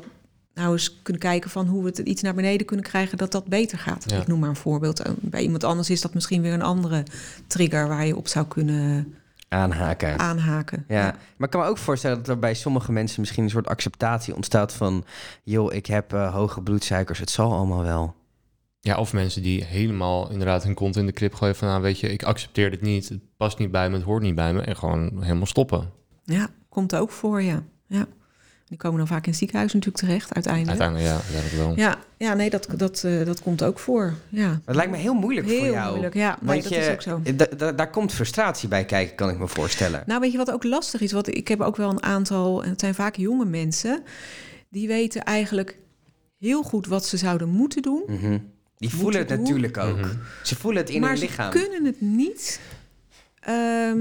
nou 0.54 0.72
eens 0.72 1.02
kunnen 1.02 1.22
kijken 1.22 1.50
van 1.50 1.66
hoe 1.66 1.82
we 1.82 1.88
het 1.88 1.98
iets 1.98 2.22
naar 2.22 2.34
beneden 2.34 2.66
kunnen 2.66 2.84
krijgen 2.84 3.18
dat 3.18 3.32
dat 3.32 3.44
beter 3.46 3.78
gaat. 3.78 4.04
Ja. 4.10 4.20
Ik 4.20 4.26
noem 4.26 4.38
maar 4.40 4.48
een 4.48 4.56
voorbeeld. 4.56 5.00
Eh, 5.00 5.12
Bij 5.20 5.42
iemand 5.42 5.64
anders 5.64 5.90
is 5.90 6.00
dat 6.00 6.14
misschien 6.14 6.42
weer 6.42 6.52
een 6.52 6.62
andere 6.62 7.02
trigger 7.46 7.88
waar 7.88 8.06
je 8.06 8.16
op 8.16 8.28
zou 8.28 8.46
kunnen 8.46 9.14
Aanhaken. 9.48 10.18
aanhaken. 10.18 10.84
Ja, 10.88 11.02
maar 11.36 11.46
ik 11.46 11.50
kan 11.50 11.60
me 11.60 11.66
ook 11.66 11.78
voorstellen 11.78 12.16
dat 12.16 12.28
er 12.28 12.38
bij 12.38 12.54
sommige 12.54 12.92
mensen 12.92 13.20
misschien 13.20 13.44
een 13.44 13.50
soort 13.50 13.66
acceptatie 13.68 14.34
ontstaat 14.34 14.72
van... 14.72 15.04
joh, 15.42 15.72
ik 15.72 15.86
heb 15.86 16.12
eh, 16.12 16.34
hoge 16.34 16.60
bloedsuikers, 16.62 17.18
het 17.18 17.30
zal 17.30 17.52
allemaal 17.52 17.82
wel. 17.82 18.14
Ja, 18.80 18.96
of 18.98 19.12
mensen 19.12 19.42
die 19.42 19.64
helemaal 19.64 20.30
inderdaad 20.30 20.62
hun 20.62 20.74
kont 20.74 20.96
in 20.96 21.06
de 21.06 21.12
krip 21.12 21.34
gooien 21.34 21.56
van... 21.56 21.68
nou 21.68 21.82
weet 21.82 22.00
je, 22.00 22.12
ik 22.12 22.22
accepteer 22.22 22.70
dit 22.70 22.80
niet, 22.80 23.08
het 23.08 23.20
past 23.36 23.58
niet 23.58 23.70
bij 23.70 23.88
me, 23.90 23.96
het 23.96 24.04
hoort 24.04 24.22
niet 24.22 24.34
bij 24.34 24.52
me... 24.52 24.60
en 24.60 24.76
gewoon 24.76 25.22
helemaal 25.22 25.46
stoppen. 25.46 25.90
Ja, 26.24 26.48
komt 26.68 26.94
ook 26.96 27.10
voor, 27.10 27.42
ja. 27.42 27.62
ja. 27.86 28.06
Die 28.66 28.78
komen 28.78 28.98
dan 28.98 29.06
vaak 29.06 29.24
in 29.24 29.28
het 29.30 29.38
ziekenhuis 29.38 29.72
natuurlijk 29.72 30.04
terecht, 30.04 30.34
uiteindelijk. 30.34 30.80
Uiteindelijk, 30.80 31.08
ja, 31.24 31.34
uiteindelijk 31.34 31.76
wel. 31.76 31.86
Ja, 31.86 31.98
ja 32.16 32.34
nee, 32.34 32.50
dat, 32.50 32.68
dat, 32.76 33.04
eh, 33.04 33.24
dat 33.24 33.42
komt 33.42 33.62
ook 33.62 33.78
voor. 33.78 34.14
Ja. 34.28 34.60
Het 34.64 34.76
lijkt 34.76 34.90
me 34.90 34.96
heel 34.96 35.14
moeilijk 35.14 35.48
voor 35.48 35.56
Heel 35.56 35.72
jou. 35.72 35.90
moeilijk, 35.90 36.14
ja. 36.14 36.28
Nee, 36.28 36.48
Want 36.50 36.62
dat 36.62 36.72
je, 36.72 36.78
is 36.78 36.90
ook 36.90 37.02
zo. 37.02 37.20
da- 37.36 37.46
da- 37.56 37.72
daar 37.72 37.90
komt 37.90 38.12
frustratie 38.12 38.68
bij 38.68 38.84
kijken, 38.84 39.14
kan 39.16 39.28
ik 39.30 39.38
me 39.38 39.48
voorstellen. 39.48 40.02
Nou, 40.06 40.20
weet 40.20 40.32
je 40.32 40.38
wat 40.38 40.50
ook 40.52 40.64
lastig 40.64 41.00
is? 41.00 41.12
Wat, 41.12 41.26
ik 41.34 41.48
heb 41.48 41.60
ook 41.60 41.76
wel 41.76 41.90
een 41.90 42.02
aantal, 42.02 42.62
en 42.64 42.70
het 42.70 42.80
zijn 42.80 42.94
vaak 42.94 43.16
jonge 43.16 43.44
mensen... 43.44 44.02
die 44.68 44.88
weten 44.88 45.22
eigenlijk 45.24 45.78
heel 46.38 46.62
goed 46.62 46.86
wat 46.86 47.06
ze 47.06 47.16
zouden 47.16 47.48
moeten 47.48 47.82
doen... 47.82 48.02
Mhm. 48.06 48.38
Die 48.80 48.90
voelen 48.90 49.20
het 49.20 49.28
natuurlijk 49.28 49.76
ook. 49.76 49.96
Mhm. 49.96 50.14
Ze 50.42 50.56
voelen 50.56 50.82
het 50.82 50.90
in 50.90 51.00
maar 51.00 51.08
hun 51.08 51.18
ze 51.18 51.24
lichaam. 51.24 51.50
kunnen 51.50 51.84
het 51.84 52.00
niet. 52.00 52.60
ehm, 53.40 53.98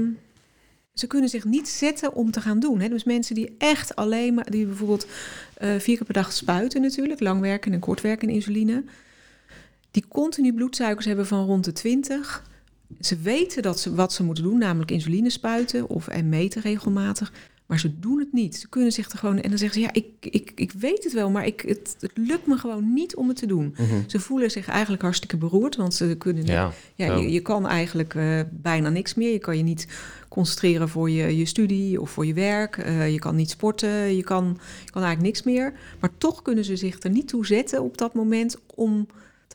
ze 0.94 1.06
kunnen 1.06 1.28
zich 1.28 1.44
niet 1.44 1.68
zetten 1.68 2.14
om 2.14 2.30
te 2.30 2.40
gaan 2.40 2.60
doen. 2.60 2.80
Hè? 2.80 2.88
Dus 2.88 3.04
mensen 3.04 3.34
die 3.34 3.54
echt 3.58 3.96
alleen 3.96 4.34
maar, 4.34 4.50
die 4.50 4.66
bijvoorbeeld 4.66 5.06
eh, 5.54 5.68
vier 5.68 5.96
keer 5.96 6.04
per 6.04 6.14
dag 6.14 6.32
spuiten, 6.32 6.80
natuurlijk, 6.80 7.20
langwerken 7.20 7.72
en 7.72 7.78
kortwerken 7.78 8.28
insuline, 8.28 8.84
die 9.90 10.04
continu 10.08 10.54
bloedsuikers 10.54 11.06
hebben 11.06 11.26
van 11.26 11.44
rond 11.44 11.64
de 11.64 11.72
20. 11.72 12.42
Ze 13.00 13.16
weten 13.16 13.62
dat 13.62 13.80
ze 13.80 13.94
wat 13.94 14.12
ze 14.12 14.22
moeten 14.22 14.44
doen, 14.44 14.58
namelijk 14.58 14.90
insuline 14.90 15.30
spuiten 15.30 15.88
of 15.88 16.08
en 16.08 16.28
meten 16.28 16.62
regelmatig. 16.62 17.32
Maar 17.70 17.78
ze 17.78 17.98
doen 17.98 18.18
het 18.18 18.32
niet. 18.32 18.56
Ze 18.56 18.68
kunnen 18.68 18.92
zich 18.92 19.10
er 19.10 19.18
gewoon. 19.18 19.40
En 19.40 19.48
dan 19.48 19.58
zeggen 19.58 19.80
ze: 19.80 19.86
Ja, 19.86 19.92
ik, 19.92 20.06
ik, 20.20 20.52
ik 20.54 20.72
weet 20.72 21.04
het 21.04 21.12
wel, 21.12 21.30
maar 21.30 21.46
ik, 21.46 21.60
het, 21.60 21.96
het 22.00 22.10
lukt 22.14 22.46
me 22.46 22.56
gewoon 22.56 22.92
niet 22.92 23.16
om 23.16 23.28
het 23.28 23.36
te 23.36 23.46
doen. 23.46 23.74
Mhm. 23.78 24.02
Ze 24.06 24.20
voelen 24.20 24.50
zich 24.50 24.68
eigenlijk 24.68 25.02
hartstikke 25.02 25.36
beroerd, 25.36 25.76
want 25.76 25.94
ze 25.94 26.14
kunnen 26.18 26.46
Ja, 26.46 26.72
ja, 26.94 27.16
je, 27.16 27.30
je 27.30 27.40
kan 27.40 27.66
eigenlijk 27.66 28.14
eh, 28.14 28.40
bijna 28.50 28.88
niks 28.88 29.14
meer. 29.14 29.32
Je 29.32 29.38
kan 29.38 29.56
je 29.56 29.62
niet 29.62 29.86
concentreren 30.28 30.88
voor 30.88 31.10
je, 31.10 31.36
je 31.36 31.44
studie 31.44 32.00
of 32.00 32.10
voor 32.10 32.26
je 32.26 32.34
werk. 32.34 32.76
Eh, 32.76 33.12
je 33.12 33.18
kan 33.18 33.36
niet 33.36 33.50
sporten. 33.50 34.16
Je 34.16 34.22
kan, 34.22 34.58
je 34.84 34.90
kan 34.90 35.02
eigenlijk 35.02 35.34
niks 35.34 35.42
meer. 35.42 35.72
Maar 36.00 36.10
toch 36.18 36.42
kunnen 36.42 36.64
ze 36.64 36.76
zich 36.76 37.02
er 37.02 37.10
niet 37.10 37.28
toe 37.28 37.46
zetten 37.46 37.82
op 37.82 37.98
dat 37.98 38.14
moment 38.14 38.56
om 38.74 39.06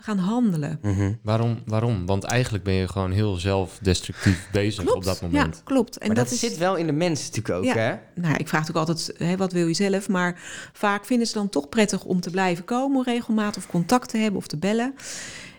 gaan 0.06 0.18
handelen. 0.18 0.80
Mhm. 0.82 1.12
Waarom? 1.22 1.62
Waarom? 1.66 2.06
Want 2.06 2.24
eigenlijk 2.24 2.64
ben 2.64 2.74
je 2.74 2.88
gewoon 2.88 3.12
heel 3.12 3.36
zelfdestructief 3.36 4.48
bezig 4.52 4.94
op 4.94 5.04
dat 5.04 5.22
moment. 5.22 5.56
Ja, 5.56 5.62
klopt. 5.64 5.98
En 5.98 6.08
Maar 6.08 6.16
dat, 6.16 6.32
is, 6.32 6.40
zit 6.40 6.58
wel 6.58 6.76
in 6.76 6.86
de 6.86 6.92
mens 6.92 7.20
natuurlijk 7.26 7.56
ook, 7.56 7.64
Ja. 7.64 7.74
hè? 7.76 7.96
Nou, 8.22 8.36
ik 8.36 8.48
vraag 8.48 8.62
natuurlijk 8.68 8.90
altijd, 8.90 9.14
hè, 9.18 9.38
wat 9.38 9.52
wil 9.52 9.68
je 9.68 9.74
zelf? 9.74 10.10
Maar 10.10 10.42
vaak 10.74 11.06
vinden 11.06 11.28
ze 11.28 11.34
dan 11.34 11.50
toch 11.50 11.70
prettig 11.70 12.04
om 12.04 12.20
te 12.20 12.30
blijven 12.30 12.66
komen, 12.66 13.04
regelmatig 13.04 13.64
of 13.64 13.70
contact 13.70 14.10
te 14.10 14.18
hebben 14.18 14.40
of 14.40 14.48
te 14.48 14.58
bellen. 14.58 14.96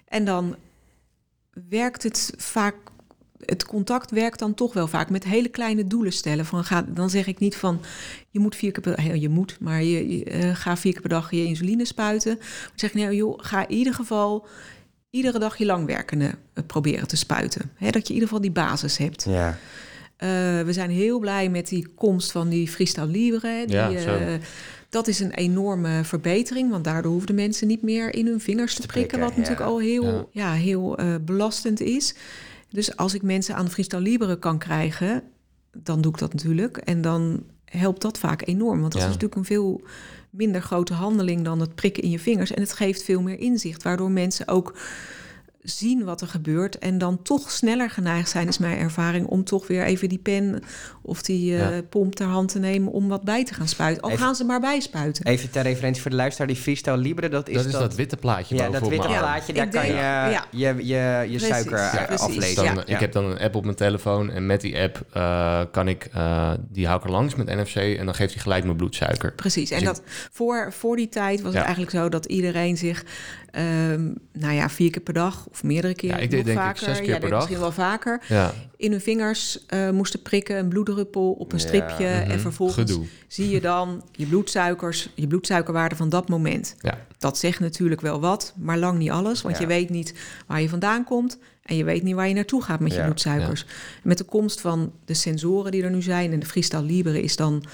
En 0.08 0.24
dan 0.24 0.56
werkt 1.68 2.02
het 2.02 2.32
vaak, 2.36 2.74
het 3.44 3.64
contact 3.64 4.10
werkt 4.10 4.38
dan 4.38 4.54
toch 4.54 4.72
wel 4.72 4.86
vaak 4.86 5.10
met 5.10 5.24
hele 5.24 5.48
kleine 5.48 5.86
doelen 5.86 6.12
stellen. 6.12 6.46
Van 6.46 6.64
ga, 6.64 6.82
dan 6.88 7.10
zeg 7.10 7.26
ik 7.26 7.38
niet 7.38 7.56
van, 7.56 7.80
je 8.30 8.38
moet 8.38 8.56
vier 8.56 8.72
keer 8.72 8.82
per 8.82 8.96
dag, 8.96 9.20
je 9.20 9.28
moet, 9.28 9.56
maar 9.60 9.82
je, 9.82 10.18
je, 10.18 10.24
eh, 10.24 10.54
ga 10.54 10.76
vier 10.76 10.92
keer 10.92 11.00
per 11.00 11.10
dag 11.10 11.30
je 11.30 11.44
insuline 11.44 11.84
spuiten. 11.84 12.34
Dan 12.36 12.72
zeg 12.74 12.90
ik, 12.90 12.96
nou 12.96 13.14
joh, 13.14 13.38
ga 13.42 13.68
in 13.68 13.76
ieder 13.76 13.94
geval 13.94 14.46
iedere 15.10 15.38
dag 15.38 15.56
je 15.56 15.66
langwerkende 15.66 16.34
eh, 16.52 16.64
proberen 16.66 17.08
te 17.08 17.16
spuiten. 17.16 17.70
Hè, 17.74 17.90
dat 17.90 18.02
je 18.02 18.08
in 18.08 18.14
ieder 18.14 18.28
geval 18.28 18.42
die 18.42 18.50
basis 18.50 18.96
hebt. 18.96 19.24
Ja. 19.28 19.58
Eh, 20.16 20.28
we 20.62 20.72
zijn 20.72 20.90
heel 20.90 21.18
blij 21.18 21.48
met 21.48 21.68
die 21.68 21.88
komst 21.94 22.32
van 22.32 22.48
die 22.48 22.68
Freestyle 22.68 23.06
Libre. 23.06 23.62
Die, 23.66 23.76
Ja, 23.76 23.90
eh, 23.90 24.34
dat 24.88 25.08
is 25.08 25.20
een 25.20 25.32
enorme 25.32 26.04
verbetering, 26.04 26.70
want 26.70 26.84
daardoor 26.84 27.10
hoeven 27.10 27.28
de 27.28 27.42
mensen 27.42 27.66
niet 27.66 27.82
meer 27.82 28.14
in 28.14 28.26
hun 28.26 28.40
vingers 28.40 28.74
te, 28.74 28.80
Te 28.80 28.86
prikken, 28.86 29.18
prikken, 29.18 29.28
wat 29.28 29.46
natuurlijk 29.48 29.70
al 29.70 29.80
heel, 29.80 30.04
Ja. 30.04 30.26
ja. 30.30 30.52
heel 30.52 30.96
eh, 30.98 31.14
belastend 31.20 31.80
is. 31.80 32.14
Dus 32.68 32.96
als 32.96 33.14
ik 33.14 33.22
mensen 33.22 33.54
aan 33.54 33.64
de 33.64 33.70
Freestyle 33.70 34.00
Libre 34.02 34.38
kan 34.38 34.58
krijgen, 34.58 35.22
dan 35.72 36.00
doe 36.00 36.12
ik 36.12 36.18
dat 36.18 36.32
natuurlijk. 36.32 36.76
En 36.76 37.00
dan 37.00 37.44
helpt 37.64 38.02
dat 38.02 38.18
vaak 38.18 38.46
enorm, 38.46 38.80
want 38.80 38.92
dat 38.92 39.02
Ja. 39.02 39.08
is 39.08 39.14
natuurlijk 39.14 39.40
een 39.40 39.46
veel 39.46 39.82
minder 40.30 40.62
grote 40.62 40.94
handeling 40.94 41.44
dan 41.44 41.60
het 41.60 41.74
prikken 41.74 42.02
in 42.02 42.10
je 42.10 42.18
vingers. 42.18 42.50
En 42.52 42.62
het 42.62 42.72
geeft 42.72 43.02
veel 43.02 43.22
meer 43.22 43.38
inzicht, 43.38 43.82
waardoor 43.82 44.10
mensen 44.10 44.48
ook 44.48 44.78
zien 45.70 46.04
wat 46.04 46.20
er 46.20 46.26
gebeurt 46.28 46.78
en 46.78 46.98
dan 46.98 47.22
toch 47.22 47.50
sneller 47.50 47.90
geneigd 47.90 48.28
zijn, 48.28 48.48
is 48.48 48.58
mijn 48.58 48.78
ervaring, 48.78 49.26
om 49.26 49.44
toch 49.44 49.66
weer 49.66 49.84
even 49.84 50.08
die 50.08 50.18
pen 50.18 50.62
of 51.02 51.22
die 51.22 51.52
uh, 51.52 51.58
Ja. 51.58 51.82
pomp 51.82 52.14
ter 52.14 52.26
hand 52.26 52.48
te 52.52 52.58
nemen 52.58 52.92
om 52.92 53.08
wat 53.08 53.22
bij 53.22 53.44
te 53.44 53.54
gaan 53.54 53.68
spuiten. 53.68 54.02
Al 54.02 54.10
Even- 54.10 54.22
gaan 54.24 54.34
ze 54.34 54.44
maar 54.44 54.60
bijspuiten. 54.60 55.24
Even 55.24 55.50
ter 55.50 55.62
referentie 55.62 56.02
voor 56.02 56.10
de 56.10 56.16
luisteraar, 56.16 56.46
die 56.48 56.56
Freestyle 56.56 56.96
Libre, 56.96 57.28
dat 57.28 57.48
is 57.48 57.54
dat 57.56 57.64
is 57.66 57.72
dat, 57.72 57.94
witte 57.94 58.16
plaatje 58.16 58.54
Ja, 58.56 58.68
dat 58.70 58.88
witte 58.88 59.06
plaatje, 59.08 59.52
daar 59.52 59.64
Ik 59.64 59.70
kan 59.70 59.86
je 59.86 59.92
ja. 59.92 60.46
je, 60.50 60.66
je, 60.66 60.74
je 60.84 61.24
Precies, 61.28 61.46
suiker 61.48 61.78
ja, 61.78 62.08
eh, 62.08 62.18
aflezen. 62.18 62.64
Dan, 62.64 62.74
Ja. 62.74 62.84
Ik 62.94 63.00
heb 63.00 63.12
dan 63.12 63.24
een 63.24 63.38
app 63.38 63.54
op 63.54 63.64
mijn 63.64 63.76
telefoon 63.76 64.30
en 64.30 64.46
met 64.46 64.60
die 64.60 64.78
app 64.80 65.04
eh, 65.12 65.60
kan 65.72 65.88
ik, 65.88 66.08
eh, 66.12 66.52
die 66.68 66.86
hou 66.86 66.98
ik 66.98 67.04
er 67.04 67.10
langs 67.10 67.34
met 67.34 67.46
NFC 67.46 67.76
en 67.76 68.04
dan 68.04 68.14
geeft 68.14 68.32
hij 68.34 68.42
gelijk 68.42 68.64
mijn 68.64 68.76
bloedsuiker. 68.76 69.32
Precies. 69.32 69.70
En 69.70 69.78
Dus 69.78 69.86
dat 69.88 70.02
voor, 70.32 70.72
voor 70.72 70.96
die 70.96 71.08
tijd 71.08 71.40
was 71.40 71.52
Ja. 71.52 71.56
het 71.58 71.66
eigenlijk 71.66 71.96
zo 71.96 72.08
dat 72.08 72.24
iedereen 72.24 72.76
zich, 72.76 73.04
ehm, 73.50 74.12
nou 74.32 74.54
ja, 74.54 74.68
vier 74.70 74.90
keer 74.90 75.02
per 75.02 75.14
dag 75.14 75.46
of 75.56 75.62
meerdere 75.62 75.94
keren, 75.94 76.16
Ja, 76.16 76.22
ik 76.22 76.30
deed 76.30 76.38
nog 76.38 76.46
denk 76.46 76.58
ik 76.58 76.64
vaker, 76.64 76.84
zes 76.84 76.98
keer 76.98 77.06
jij 77.08 77.18
per 77.18 77.28
dag. 77.28 77.38
misschien 77.38 77.60
wel 77.60 77.72
vaker, 77.72 78.20
Ja, 78.28 78.54
in 78.76 78.90
hun 78.90 79.00
vingers 79.00 79.66
eh, 79.66 79.90
moesten 79.90 80.22
prikken, 80.22 80.56
een 80.58 80.68
bloeddruppel 80.68 81.32
op 81.32 81.52
een 81.52 81.58
Ja. 81.58 81.64
stripje 81.66 82.06
en 82.06 82.28
Mhm. 82.28 82.38
vervolgens 82.38 82.90
gedoe. 82.90 83.06
zie 83.28 83.50
je 83.50 83.60
dan 83.60 84.02
je 84.12 84.26
bloedsuikers, 84.26 85.08
je 85.14 85.26
bloedsuikerwaarde 85.26 85.96
van 85.96 86.08
dat 86.08 86.28
moment. 86.28 86.74
Ja. 86.80 86.98
Dat 87.18 87.38
zegt 87.38 87.60
natuurlijk 87.60 88.00
wel 88.00 88.20
wat, 88.20 88.54
maar 88.56 88.78
lang 88.78 88.98
niet 88.98 89.10
alles, 89.10 89.42
want 89.42 89.54
Ja. 89.54 89.60
je 89.60 89.66
weet 89.66 89.90
niet 89.90 90.14
waar 90.46 90.60
je 90.60 90.68
vandaan 90.68 91.04
komt 91.04 91.38
en 91.62 91.76
je 91.76 91.84
weet 91.84 92.02
niet 92.02 92.14
waar 92.14 92.28
je 92.28 92.34
naartoe 92.34 92.62
gaat 92.62 92.80
met 92.80 92.92
je 92.92 92.98
Ja, 92.98 93.04
bloedsuikers. 93.04 93.66
Met 94.02 94.18
de 94.18 94.24
komst 94.24 94.60
van 94.60 94.92
de 95.04 95.14
sensoren 95.14 95.70
die 95.72 95.82
er 95.82 95.90
nu 95.90 96.02
zijn 96.02 96.32
en 96.32 96.38
de 96.40 96.46
Freestyle 96.46 96.82
Libre 96.82 97.22
is 97.22 97.36
dan 97.36 97.64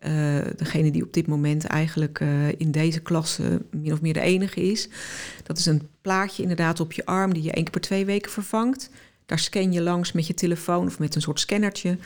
eh, 0.00 0.38
degene 0.56 0.90
die 0.90 1.02
op 1.02 1.12
dit 1.12 1.26
moment 1.26 1.64
eigenlijk 1.64 2.20
eh, 2.20 2.48
in 2.48 2.70
deze 2.70 3.00
klasse 3.00 3.62
min 3.70 3.92
of 3.92 4.00
meer 4.00 4.12
de 4.12 4.20
enige 4.20 4.62
is. 4.62 4.88
Dat 5.42 5.58
is 5.58 5.66
een 5.66 5.88
plaatje 6.00 6.42
inderdaad 6.42 6.80
op 6.80 6.92
je 6.92 7.06
arm 7.06 7.34
die 7.34 7.42
je 7.42 7.52
één 7.52 7.62
keer 7.62 7.72
per 7.72 7.80
twee 7.80 8.04
weken 8.04 8.30
vervangt. 8.30 8.90
Daar 9.26 9.38
scan 9.38 9.72
je 9.72 9.82
langs 9.82 10.12
met 10.12 10.26
je 10.26 10.34
telefoon 10.34 10.86
of 10.86 10.98
met 10.98 11.14
een 11.14 11.20
soort 11.20 11.40
scannertje. 11.40 11.98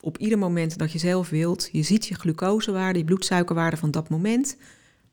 Op 0.00 0.18
ieder 0.18 0.38
moment 0.38 0.78
dat 0.78 0.92
je 0.92 0.98
zelf 0.98 1.28
wilt. 1.28 1.68
Je 1.72 1.82
ziet 1.82 2.06
je 2.06 2.14
glucosewaarde, 2.14 2.98
je 2.98 3.04
bloedsuikerwaarde 3.04 3.76
van 3.76 3.90
dat 3.90 4.08
moment. 4.08 4.56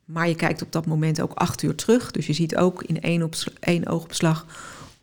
Maar 0.04 0.28
je 0.28 0.36
kijkt 0.36 0.62
op 0.62 0.72
dat 0.72 0.86
moment 0.86 1.20
ook 1.20 1.32
acht 1.32 1.62
uur 1.62 1.74
terug. 1.74 2.10
Dus 2.10 2.26
je 2.26 2.32
ziet 2.32 2.56
ook 2.56 2.82
in 2.82 3.00
één, 3.00 3.28
één 3.60 3.86
oogopslag 3.86 4.46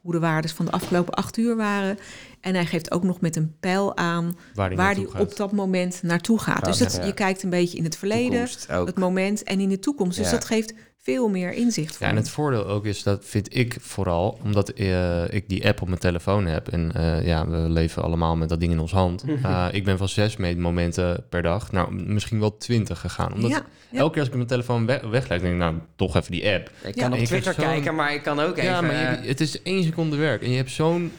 hoe 0.07 0.15
de 0.15 0.21
waardes 0.21 0.51
van 0.51 0.65
de 0.65 0.71
afgelopen 0.71 1.13
acht 1.13 1.37
uur 1.37 1.55
waren. 1.55 1.97
En 2.41 2.53
hij 2.53 2.65
geeft 2.65 2.91
ook 2.91 3.03
nog 3.03 3.21
met 3.21 3.35
een 3.35 3.55
pijl 3.59 3.97
aan 3.97 4.37
Waar 4.53 4.75
naartoe 4.75 5.05
die 5.05 5.19
op 5.19 5.35
dat 5.35 5.51
moment 5.51 6.03
naartoe 6.03 6.39
gaat. 6.39 6.55
Gaat, 6.55 6.65
dus 6.65 6.77
dat, 6.77 6.95
ja. 6.95 7.05
je 7.05 7.13
kijkt 7.13 7.43
een 7.43 7.49
beetje 7.49 7.77
in 7.77 7.83
het 7.83 7.97
verleden, 7.97 8.47
het 8.67 8.97
moment 8.97 9.43
en 9.43 9.59
in 9.59 9.69
de 9.69 9.79
toekomst. 9.79 10.17
Dus 10.17 10.25
Ja. 10.25 10.31
dat 10.31 10.45
geeft 10.45 10.73
veel 11.07 11.29
meer 11.29 11.53
inzicht. 11.53 11.91
Ja, 11.91 11.97
voor 11.97 12.07
en 12.07 12.13
je. 12.13 12.19
het 12.19 12.29
voordeel 12.29 12.65
ook 12.67 12.85
is, 12.85 13.03
dat 13.03 13.25
vind 13.25 13.55
ik 13.55 13.75
vooral, 13.81 14.39
omdat 14.43 14.69
eh, 14.69 15.33
ik 15.33 15.49
die 15.49 15.67
app 15.67 15.81
op 15.81 15.87
mijn 15.87 15.99
telefoon 15.99 16.45
heb. 16.45 16.67
En 16.67 16.91
eh, 16.93 17.25
ja, 17.25 17.47
we 17.47 17.57
leven 17.57 18.03
allemaal 18.03 18.35
met 18.35 18.49
dat 18.49 18.59
ding 18.59 18.71
in 18.71 18.79
ons 18.79 18.91
hand. 18.91 19.23
Eh, 19.43 19.67
ik 19.71 19.83
ben 19.83 19.97
van 19.97 20.09
zes 20.09 20.37
momenten 20.37 21.23
per 21.29 21.41
dag, 21.41 21.71
nou 21.71 21.93
misschien 21.93 22.39
wel 22.39 22.57
twintig 22.57 22.99
gegaan. 22.99 23.33
Omdat 23.33 23.49
Ja, 23.51 23.61
ja. 23.89 23.97
elke 23.99 24.11
keer 24.11 24.19
als 24.19 24.29
ik 24.29 24.35
mijn 24.35 24.47
telefoon 24.47 24.85
we 24.85 24.99
wegleg, 25.09 25.41
denk 25.41 25.53
ik, 25.53 25.59
nou 25.59 25.75
toch 25.95 26.15
even 26.15 26.31
die 26.31 26.49
app. 26.53 26.71
Ik 26.83 26.95
Ja. 26.95 27.01
kan 27.01 27.13
En 27.13 27.19
op 27.19 27.25
Twitter 27.25 27.53
kijken, 27.53 27.95
maar 27.95 28.13
ik 28.13 28.23
kan 28.23 28.39
ook 28.39 28.57
even... 28.57 28.63
Ja, 28.71 28.81
maar 28.81 29.21
je- 29.21 29.27
het 29.27 29.41
is 29.41 29.61
één 29.61 29.83
seconde 29.83 30.15
werk. 30.15 30.41
En 30.41 30.49
je 30.49 30.55
hebt 30.57 30.71
zo'n 30.71 31.11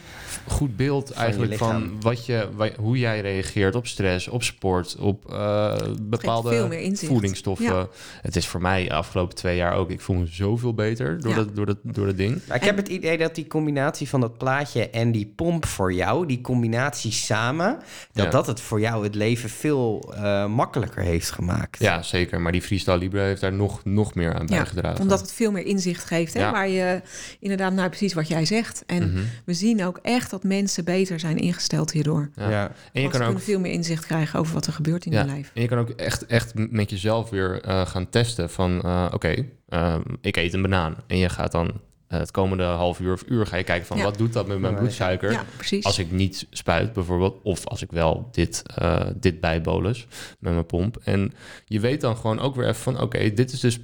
goed 0.47 0.75
beeld 0.75 1.11
eigenlijk 1.11 1.53
van, 1.57 2.01
wat 2.01 2.25
je, 2.25 2.47
hoe 2.77 2.97
jij 2.99 3.21
reageert 3.21 3.75
op 3.75 3.87
stress, 3.87 4.27
op 4.27 4.43
sport, 4.43 4.95
op 4.99 5.31
eh, 5.31 5.75
veel 5.77 5.95
bepaalde 6.01 6.69
voedingsstoffen. 6.93 7.65
Ja. 7.65 7.87
Het 8.21 8.35
is 8.35 8.47
voor 8.47 8.61
mij 8.61 8.83
de 8.83 8.93
afgelopen 8.93 9.35
twee 9.35 9.55
jaar 9.55 9.77
ook. 9.79 9.89
Ik 9.91 10.01
voel 10.01 10.15
me 10.15 10.25
zoveel 10.25 10.73
beter 10.73 11.21
door, 11.21 11.29
Ja. 11.29 11.35
dat, 11.35 11.55
door, 11.55 11.65
dat, 11.65 11.77
door 11.83 12.05
dat 12.05 12.17
ding. 12.17 12.41
Maar 12.47 12.57
ik 12.57 12.63
heb 12.63 12.77
het 12.77 12.87
idee 12.87 13.17
dat 13.17 13.35
die 13.35 13.47
combinatie 13.47 14.09
van 14.09 14.21
dat 14.21 14.37
plaatje 14.37 14.89
en 14.89 15.11
die 15.11 15.33
pomp 15.35 15.65
voor 15.65 15.93
jou, 15.93 16.25
die 16.25 16.41
combinatie 16.41 17.11
samen, 17.11 17.77
dat 18.13 18.25
Ja. 18.25 18.31
dat 18.31 18.47
het 18.47 18.61
voor 18.61 18.79
jou 18.79 19.03
het 19.03 19.15
leven 19.15 19.49
veel 19.49 20.13
eh, 20.15 20.45
makkelijker 20.45 21.03
heeft 21.03 21.31
gemaakt. 21.31 21.79
Ja, 21.79 22.01
zeker. 22.01 22.41
Maar 22.41 22.51
die 22.51 22.61
Freestyle 22.61 22.97
Libre 22.97 23.21
heeft 23.21 23.41
daar 23.41 23.53
nog, 23.53 23.85
nog 23.85 24.13
meer 24.15 24.33
aan 24.33 24.47
Ja, 24.47 24.55
bijgedragen. 24.55 25.01
omdat 25.01 25.19
het 25.21 25.33
veel 25.33 25.51
meer 25.51 25.65
inzicht 25.65 26.03
geeft. 26.05 26.33
Hè? 26.33 26.39
Ja. 26.39 26.51
Waar 26.51 26.67
je 26.69 27.01
inderdaad, 27.39 27.73
nou 27.73 27.87
precies 27.89 28.13
wat 28.13 28.27
jij 28.27 28.45
zegt. 28.45 28.83
En 28.85 29.11
Mhm. 29.11 29.21
we 29.45 29.53
zien 29.53 29.83
ook 29.85 29.99
echt 30.01 30.29
dat 30.31 30.43
mensen 30.43 30.83
beter 30.85 31.19
zijn 31.19 31.37
ingesteld 31.37 31.91
hierdoor. 31.91 32.29
Ja. 32.35 32.49
Ja. 32.49 32.71
En 32.93 33.01
je 33.01 33.07
kan 33.09 33.19
ook 33.19 33.25
kunnen 33.25 33.43
veel 33.43 33.59
meer 33.59 33.71
inzicht 33.71 34.05
krijgen 34.05 34.39
over 34.39 34.53
wat 34.53 34.65
er 34.67 34.73
gebeurt 34.73 35.05
in 35.05 35.11
Ja, 35.11 35.17
hun 35.19 35.27
lijf. 35.27 35.51
En 35.53 35.61
je 35.61 35.67
kan 35.67 35.77
ook 35.77 35.89
echt, 35.89 36.25
echt 36.25 36.51
met 36.55 36.89
jezelf 36.89 37.29
weer 37.29 37.61
eh, 37.61 37.85
gaan 37.87 38.09
testen 38.09 38.49
van... 38.49 38.81
eh, 38.81 39.05
oké, 39.13 39.45
eh, 39.69 39.95
ik 40.21 40.37
eet 40.37 40.53
een 40.53 40.61
banaan. 40.61 40.95
En 41.07 41.17
je 41.17 41.29
gaat 41.29 41.51
dan 41.51 41.71
eh, 42.07 42.19
het 42.19 42.31
komende 42.31 42.63
half 42.63 42.99
uur 42.99 43.13
of 43.13 43.23
uur 43.27 43.45
ga 43.45 43.57
je 43.57 43.63
kijken 43.63 43.87
van... 43.87 43.97
Ja. 43.97 44.03
wat 44.03 44.17
doet 44.17 44.33
dat 44.33 44.47
met 44.47 44.59
mijn 44.59 44.75
bloedsuiker? 44.75 45.31
Ja, 45.31 45.45
precies. 45.55 45.83
Als 45.83 45.99
ik 45.99 46.11
niet 46.11 46.47
spuit 46.49 46.93
bijvoorbeeld, 46.93 47.39
of 47.43 47.65
als 47.65 47.81
ik 47.81 47.91
wel 47.91 48.29
dit, 48.31 48.63
eh 48.75 49.05
dit 49.15 49.39
bijbolus 49.39 50.07
met 50.39 50.53
mijn 50.53 50.65
pomp. 50.65 50.97
En 51.03 51.33
je 51.65 51.79
weet 51.79 52.01
dan 52.01 52.17
gewoon 52.17 52.39
ook 52.39 52.55
weer 52.55 52.67
even 52.67 52.81
van, 52.81 53.01
oké, 53.01 53.33
dit 53.33 53.51
is 53.51 53.59
dus 53.59 53.79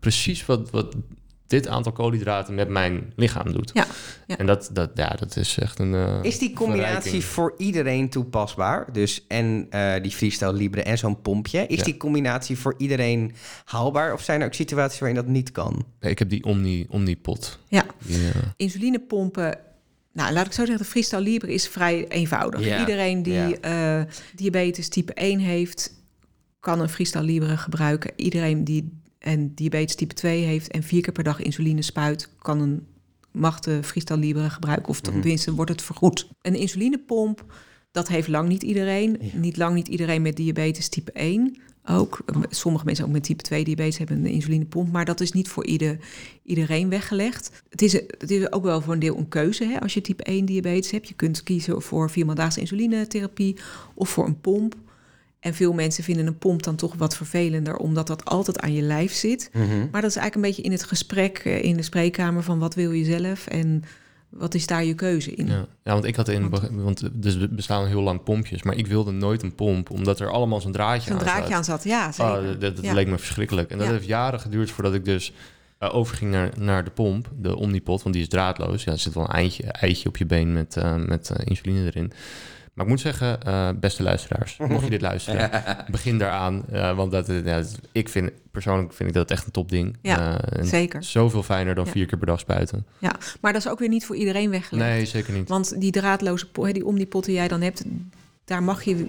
precies 0.00 0.46
wat, 0.46 0.70
wat 0.70 0.94
dit 1.52 1.68
aantal 1.68 1.92
koolhydraten 1.92 2.54
met 2.54 2.68
mijn 2.68 3.12
lichaam 3.16 3.52
doet. 3.52 3.70
Ja, 3.74 3.86
ja. 4.26 4.36
En 4.38 4.46
dat, 4.46 4.70
dat, 4.72 4.90
ja, 4.94 5.08
dat 5.18 5.36
is 5.36 5.58
echt 5.58 5.78
een. 5.78 5.94
eh, 5.94 6.18
Is 6.22 6.38
die 6.38 6.52
combinatie 6.52 6.92
verrijking. 6.94 7.24
voor 7.24 7.54
iedereen 7.58 8.08
toepasbaar? 8.08 8.92
Dus 8.92 9.24
en 9.28 9.66
eh, 9.70 10.02
die 10.02 10.10
Freestyle 10.10 10.52
Libre 10.52 10.82
en 10.82 10.98
zo'n 10.98 11.20
pompje. 11.22 11.66
Is 11.66 11.76
Ja. 11.78 11.84
die 11.84 11.96
combinatie 11.96 12.58
voor 12.58 12.74
iedereen 12.78 13.32
haalbaar? 13.64 14.12
Of 14.12 14.22
zijn 14.22 14.40
er 14.40 14.46
ook 14.46 14.54
situaties 14.54 14.98
waarin 14.98 15.16
dat 15.16 15.26
niet 15.26 15.52
kan? 15.52 15.84
Ik 16.00 16.18
heb 16.18 16.28
die 16.28 16.44
Omni, 16.44 16.86
Omnipot. 16.88 17.58
Ja. 17.68 17.84
Die, 18.06 18.16
eh, 18.16 18.34
Insulinepompen. 18.56 19.58
Nou, 20.12 20.32
laat 20.32 20.46
ik 20.46 20.52
zo 20.52 20.64
zeggen, 20.64 20.84
de 20.84 20.90
Freestyle 20.90 21.20
Libre 21.22 21.52
is 21.52 21.68
vrij 21.68 22.08
eenvoudig. 22.08 22.64
Ja, 22.64 22.78
Iedereen 22.80 23.22
die 23.22 23.32
ja. 23.32 23.50
eh, 24.00 24.04
diabetes 24.36 24.88
type 24.88 25.12
1 25.14 25.38
heeft, 25.38 25.92
kan 26.60 26.80
een 26.80 26.88
Freestyle 26.88 27.24
Libre 27.24 27.56
gebruiken. 27.56 28.10
Iedereen 28.16 28.64
die 28.64 29.00
en 29.22 29.54
diabetes 29.54 29.94
type 29.94 30.14
2 30.14 30.42
heeft 30.42 30.70
en 30.70 30.82
vier 30.82 31.02
keer 31.02 31.12
per 31.12 31.24
dag 31.24 31.40
insuline 31.40 31.82
spuit, 31.82 32.28
kan 32.38 32.60
een, 32.60 32.86
mag 33.30 33.60
de 33.60 33.82
Freestyle 33.82 34.18
Libre 34.18 34.50
gebruiken. 34.50 34.88
Of 34.88 35.02
Mhm. 35.02 35.12
tenminste 35.12 35.54
wordt 35.54 35.70
het 35.70 35.82
vergoed. 35.82 36.28
Een 36.42 36.54
insulinepomp, 36.54 37.44
dat 37.92 38.08
heeft 38.08 38.28
lang 38.28 38.48
niet 38.48 38.62
iedereen. 38.62 39.18
Ja. 39.20 39.38
Niet 39.38 39.56
lang 39.56 39.74
niet 39.74 39.88
iedereen 39.88 40.22
met 40.22 40.36
diabetes 40.36 40.88
type 40.88 41.10
1. 41.12 41.56
Ook 41.84 42.20
sommige 42.50 42.84
mensen 42.84 43.04
ook 43.04 43.10
met 43.10 43.22
type 43.24 43.42
2 43.42 43.64
diabetes 43.64 43.98
hebben 43.98 44.16
een 44.16 44.26
insulinepomp, 44.26 44.92
maar 44.92 45.04
dat 45.04 45.20
is 45.20 45.32
niet 45.32 45.48
voor 45.48 45.66
ieder, 45.66 45.98
iedereen 46.44 46.88
weggelegd. 46.88 47.62
Het 47.70 47.82
is, 47.82 47.92
het 47.92 48.30
is 48.30 48.52
ook 48.52 48.62
wel 48.64 48.80
voor 48.80 48.92
een 48.92 48.98
deel 48.98 49.16
een 49.16 49.28
keuze 49.28 49.64
hè, 49.64 49.80
als 49.80 49.94
je 49.94 50.00
type 50.00 50.22
1 50.22 50.44
diabetes 50.44 50.90
hebt. 50.90 51.08
Je 51.08 51.14
kunt 51.14 51.42
kiezen 51.42 51.82
voor 51.82 52.10
viermaandagse 52.10 52.60
insulinetherapie 52.60 53.56
of 53.94 54.08
voor 54.08 54.26
een 54.26 54.40
pomp. 54.40 54.74
En 55.42 55.54
veel 55.54 55.72
mensen 55.72 56.04
vinden 56.04 56.26
een 56.26 56.38
pomp 56.38 56.62
dan 56.62 56.76
toch 56.76 56.94
wat 56.96 57.16
vervelender, 57.16 57.76
omdat 57.76 58.06
dat 58.06 58.24
altijd 58.24 58.60
aan 58.60 58.72
je 58.72 58.82
lijf 58.82 59.12
zit. 59.12 59.50
Maar 59.90 60.00
dat 60.00 60.10
is 60.10 60.16
eigenlijk 60.16 60.34
een 60.34 60.40
beetje 60.40 60.62
in 60.62 60.70
het 60.72 60.82
gesprek 60.84 61.38
eh, 61.38 61.62
in 61.64 61.76
de 61.76 61.82
spreekkamer 61.82 62.42
van 62.42 62.58
wat 62.58 62.74
wil 62.74 62.90
je 62.92 63.04
zelf 63.04 63.46
en 63.46 63.82
wat 64.28 64.54
is 64.54 64.66
daar 64.66 64.84
je 64.84 64.94
keuze 64.94 65.30
in. 65.34 65.46
ja. 65.46 65.66
ja, 65.84 65.92
want 65.92 66.04
ik 66.04 66.16
had 66.16 66.28
in. 66.28 66.48
Want- 66.50 66.68
Want 66.72 67.08
dus 67.12 67.34
er 67.34 67.54
bestaan 67.54 67.86
heel 67.86 68.02
lang 68.02 68.22
pompjes, 68.22 68.62
maar 68.62 68.76
ik 68.76 68.86
wilde 68.86 69.10
nooit 69.10 69.42
een 69.42 69.54
pomp, 69.54 69.90
omdat 69.90 70.20
er 70.20 70.30
allemaal 70.30 70.60
zo'n 70.60 70.72
draadje 70.72 71.10
aan 71.12 71.18
draadje 71.18 71.42
zat. 71.42 71.52
aan 71.56 71.64
zat, 71.64 71.84
ja 71.84 72.12
zeker. 72.12 72.32
Oh, 72.38 72.46
dat 72.60 72.60
dat 72.60 72.84
Ja. 72.84 72.92
leek 72.94 73.06
me 73.06 73.18
verschrikkelijk. 73.18 73.70
En 73.70 73.78
dat 73.78 73.86
Ja. 73.86 73.92
heeft 73.92 74.06
jaren 74.06 74.40
geduurd 74.40 74.70
voordat 74.70 74.94
ik 74.94 75.04
dus 75.04 75.32
eh, 75.78 75.94
overging 75.94 76.30
naar, 76.30 76.50
naar 76.58 76.84
de 76.84 76.90
pomp, 76.90 77.30
de 77.40 77.56
Omnipot, 77.56 78.02
want 78.02 78.14
die 78.14 78.24
is 78.24 78.28
draadloos. 78.30 78.84
Ja, 78.84 78.92
er 78.92 78.98
zit 78.98 79.14
wel 79.14 79.22
een 79.24 79.30
eindje, 79.30 79.62
eitje 79.64 80.08
op 80.08 80.16
je 80.16 80.26
been 80.26 80.52
met, 80.52 80.76
eh, 80.76 80.94
met 80.96 81.30
eh, 81.30 81.36
insuline 81.46 81.84
erin. 81.86 82.12
Maar 82.74 82.84
ik 82.84 82.90
moet 82.90 83.00
zeggen, 83.00 83.42
eh, 83.42 83.68
beste 83.80 84.02
luisteraars, 84.02 84.56
mocht 84.56 84.84
je 84.84 84.90
dit 84.90 85.00
luisteren, 85.10 85.50
begin 85.90 86.18
daaraan. 86.18 86.64
eh, 86.70 86.96
want 86.96 87.12
dat, 87.12 87.28
eh, 87.28 87.44
ja, 87.44 87.62
ik 87.92 88.08
vind, 88.08 88.30
persoonlijk 88.50 88.92
vind 88.92 89.08
ik 89.08 89.14
dat 89.14 89.30
echt 89.30 89.44
een 89.46 89.50
topding. 89.52 89.96
Ja, 90.02 90.40
zeker. 90.60 91.04
Zoveel 91.04 91.42
fijner 91.42 91.74
dan 91.74 91.84
Ja. 91.84 91.90
vier 91.90 92.06
keer 92.06 92.18
per 92.18 92.26
dag 92.26 92.40
spuiten. 92.40 92.86
Ja, 92.98 93.12
maar 93.40 93.52
dat 93.52 93.64
is 93.64 93.70
ook 93.70 93.78
weer 93.78 93.88
niet 93.88 94.06
voor 94.06 94.16
iedereen 94.16 94.50
weggelegd. 94.50 94.90
Nee, 94.90 95.06
zeker 95.06 95.32
niet. 95.32 95.48
Want 95.48 95.80
die 95.80 95.90
draadloze, 95.92 96.50
po- 96.50 96.64
hè, 96.64 96.72
die 96.72 96.84
die 97.24 97.34
jij 97.34 97.48
dan 97.48 97.60
hebt, 97.60 97.84
daar 98.44 98.62
mag 98.62 98.82
je 98.82 99.06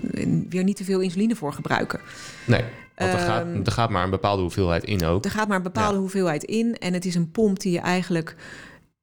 weer 0.49 0.63
niet 0.63 0.75
te 0.77 0.83
veel 0.83 0.99
insuline 0.99 1.35
voor 1.35 1.53
gebruiken. 1.53 1.99
Nee, 2.47 2.63
want 2.95 3.11
er, 3.13 3.17
Ehm, 3.19 3.25
gaat, 3.27 3.45
er 3.67 3.71
gaat 3.71 3.89
maar 3.89 4.03
een 4.03 4.09
bepaalde 4.09 4.41
hoeveelheid 4.41 4.83
in 4.83 5.05
ook. 5.05 5.25
Er 5.25 5.31
gaat 5.31 5.47
maar 5.47 5.57
een 5.57 5.63
bepaalde 5.63 5.93
Ja. 5.95 5.99
hoeveelheid 5.99 6.43
in 6.43 6.75
en 6.77 6.93
het 6.93 7.05
is 7.05 7.15
een 7.15 7.31
pomp 7.31 7.59
die 7.59 7.71
je 7.71 7.79
eigenlijk 7.79 8.35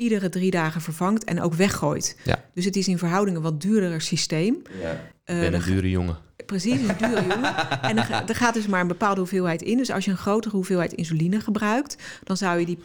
iedere 0.01 0.29
drie 0.29 0.51
dagen 0.51 0.81
vervangt 0.81 1.25
en 1.25 1.41
ook 1.41 1.55
weggooit. 1.55 2.17
Ja. 2.25 2.45
Dus 2.55 2.65
het 2.65 2.77
is 2.77 2.89
in 2.89 2.99
verhouding 2.99 3.37
een 3.37 3.43
wat 3.43 3.61
duurder 3.61 4.01
systeem. 4.01 4.63
Ja. 4.83 4.91
Ik 5.35 5.41
ben 5.41 5.55
een 5.55 5.63
dure 5.63 5.91
jongen. 5.91 6.19
Precies, 6.47 6.81
een 6.81 6.97
dure 6.99 7.27
jongen. 7.27 7.55
En 7.91 7.99
er, 7.99 8.25
er 8.27 8.35
gaat 8.35 8.55
dus 8.55 8.67
maar 8.67 8.81
een 8.81 8.87
bepaalde 8.87 9.21
hoeveelheid 9.21 9.63
in. 9.63 9.77
Dus 9.77 9.91
als 9.91 10.05
je 10.05 10.11
een 10.11 10.17
grotere 10.17 10.57
hoeveelheid 10.57 10.93
insuline 10.93 11.41
gebruikt, 11.41 11.97
dan 12.25 12.37
zou 12.37 12.59
je 12.59 12.67
die 12.67 12.79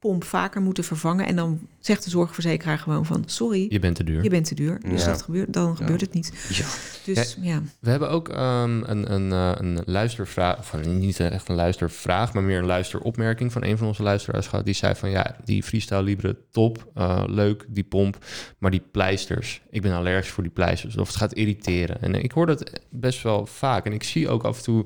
pomp 0.00 0.24
vaker 0.24 0.60
moeten 0.60 0.84
vervangen. 0.84 1.26
En 1.26 1.36
dan 1.36 1.60
zegt 1.80 2.04
de 2.04 2.10
zorgverzekeraar 2.10 2.78
gewoon 2.78 3.06
van... 3.06 3.22
sorry, 3.26 3.66
Je 3.68 3.78
bent 3.78 3.96
te 3.96 4.04
duur. 4.04 4.22
je 4.22 4.30
bent 4.30 4.44
te 4.46 4.54
duur. 4.54 4.80
Dus 4.88 5.00
Ja. 5.04 5.08
dat 5.10 5.22
gebeurt, 5.22 5.52
dan 5.52 5.76
gebeurt 5.76 6.00
het 6.00 6.12
niet. 6.12 6.32
Ja. 6.48 6.64
Dus 7.04 7.36
ja, 7.40 7.62
We 7.80 7.90
hebben 7.90 8.10
ook 8.10 8.28
ehm, 8.28 8.82
een, 8.84 9.12
een, 9.12 9.32
eh, 9.32 9.52
een 9.54 9.78
luistervraag, 9.84 10.58
of 10.58 10.72
een- 10.72 10.98
niet 10.98 11.20
echt 11.20 11.48
een 11.48 11.54
luistervraag, 11.54 12.32
maar 12.34 12.42
meer 12.42 12.58
een 12.58 12.66
luisteropmerking 12.66 13.52
van 13.52 13.64
een 13.64 13.78
van 13.78 13.86
onze 13.86 14.02
luisteraars 14.02 14.46
gehad. 14.46 14.64
Die 14.64 14.74
zei 14.74 14.94
van 14.94 15.10
ja, 15.10 15.36
die 15.44 15.62
freestyle 15.62 16.02
libre 16.02 16.36
top, 16.50 16.90
eh, 16.94 17.22
leuk, 17.26 17.64
die 17.68 17.84
pomp, 17.84 18.24
maar 18.58 18.70
die 18.70 18.82
pleisters, 18.90 19.62
ik 19.70 19.82
ben 19.82 19.92
allergisch 19.92 20.30
voor 20.30 20.42
die 20.42 20.52
pleisters. 20.52 20.96
Of 20.96 21.06
het 21.06 21.16
gaat 21.16 21.32
irriteren. 21.32 22.02
En 22.02 22.14
ik 22.14 22.32
hoor 22.32 22.46
dat 22.46 22.70
best 22.90 23.22
wel 23.22 23.46
vaak. 23.46 23.86
En 23.86 23.92
ik 23.92 24.02
zie 24.02 24.28
ook 24.28 24.42
af 24.42 24.56
en 24.56 24.62
toe 24.62 24.84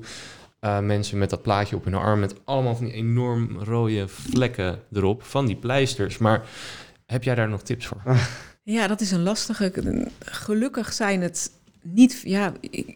eh, 0.65 0.79
mensen 0.79 1.17
met 1.17 1.29
dat 1.29 1.41
plaatje 1.41 1.75
op 1.75 1.83
hun 1.83 1.93
arm 1.93 2.19
met 2.19 2.35
allemaal 2.43 2.75
van 2.75 2.85
die 2.85 2.93
enorm 2.93 3.57
rode 3.59 4.07
vlekken 4.07 4.79
erop 4.93 5.23
van 5.23 5.45
die 5.45 5.55
pleisters. 5.55 6.17
Maar 6.17 6.47
heb 7.05 7.23
jij 7.23 7.35
daar 7.35 7.49
nog 7.49 7.61
tips 7.61 7.85
voor? 7.85 8.01
Ja, 8.63 8.87
dat 8.87 9.01
is 9.01 9.11
een 9.11 9.23
lastige. 9.23 9.71
Gelukkig 10.19 10.93
zijn 10.93 11.21
het 11.21 11.51
niet. 11.81 12.21
Ja, 12.23 12.53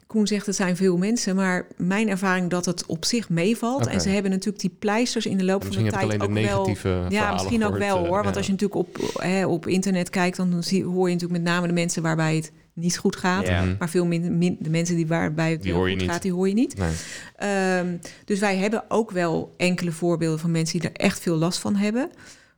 Koen 0.07 0.27
zegt 0.27 0.45
het 0.45 0.55
zijn 0.55 0.75
veel 0.75 0.97
mensen, 0.97 1.35
maar 1.35 1.67
mijn 1.77 2.09
ervaring 2.09 2.49
dat 2.49 2.65
het 2.65 2.85
op 2.85 3.05
zich 3.05 3.29
meevalt. 3.29 3.87
En 3.87 4.01
ze 4.01 4.09
hebben 4.09 4.31
natuurlijk 4.31 4.59
die 4.59 4.75
pleisters 4.79 5.25
in 5.25 5.37
de 5.37 5.43
loop 5.43 5.63
van 5.63 5.67
Misschien 5.67 5.85
de 5.85 5.91
tijd 5.91 6.03
alleen 6.03 6.19
de 6.19 6.25
ook 6.25 6.33
wel. 6.33 6.65
negatieve 6.65 7.05
Ja, 7.09 7.33
misschien 7.33 7.65
ook 7.65 7.73
gehoord, 7.73 7.91
wel 7.91 7.97
eh, 7.97 8.09
hoor. 8.09 8.23
Want 8.23 8.29
ja. 8.29 8.37
als 8.37 8.45
je 8.45 8.51
natuurlijk 8.51 8.79
op, 8.79 8.97
hè, 9.13 9.45
op 9.45 9.67
internet 9.67 10.09
kijkt, 10.09 10.37
dan 10.37 10.63
zie, 10.63 10.83
hoor 10.83 11.07
je 11.07 11.13
natuurlijk 11.13 11.43
met 11.43 11.51
name 11.51 11.67
de 11.67 11.73
mensen 11.73 12.01
waarbij 12.01 12.35
het 12.35 12.51
niet 12.79 12.97
goed 12.97 13.15
gaat. 13.15 13.47
Ja. 13.47 13.61
Mhm. 13.63 13.75
Maar 13.79 13.89
veel 13.89 14.05
minder 14.05 14.31
min, 14.31 14.57
de 14.59 14.69
mensen 14.69 14.95
die 14.95 15.07
waarbij 15.07 15.51
het 15.51 15.61
Die 15.61 15.71
wel 15.71 15.79
hoor 15.79 15.89
je 15.89 15.95
goed 15.95 16.03
niet. 16.03 16.11
gaat, 16.11 16.21
die 16.21 16.33
hoor 16.33 16.47
je 16.47 16.53
niet. 16.53 16.77
Nee. 16.77 16.93
Ehm, 17.35 17.97
dus 18.25 18.39
wij 18.39 18.57
hebben 18.57 18.83
ook 18.87 19.11
wel 19.11 19.53
enkele 19.57 19.91
voorbeelden 19.91 20.39
van 20.39 20.51
mensen 20.51 20.79
die 20.79 20.89
er 20.89 20.95
echt 20.95 21.19
veel 21.19 21.35
last 21.37 21.59
van 21.59 21.75
hebben 21.75 22.09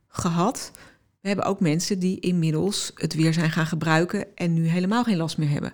gehad. 0.08 0.70
We 1.20 1.28
hebben 1.28 1.46
ook 1.46 1.60
mensen 1.60 1.98
die 1.98 2.20
inmiddels 2.20 2.92
het 2.94 3.14
weer 3.14 3.32
zijn 3.32 3.50
gaan 3.50 3.66
gebruiken 3.66 4.26
en 4.34 4.54
nu 4.54 4.66
helemaal 4.66 5.04
geen 5.04 5.16
last 5.16 5.38
meer 5.38 5.50
hebben. 5.50 5.72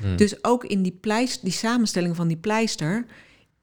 Hmm. 0.00 0.16
Dus 0.16 0.44
ook 0.44 0.64
in 0.64 0.82
die, 0.82 0.98
pleister, 1.00 1.44
die 1.44 1.52
samenstelling 1.52 2.16
van 2.16 2.28
die 2.28 2.36
pleister 2.36 3.04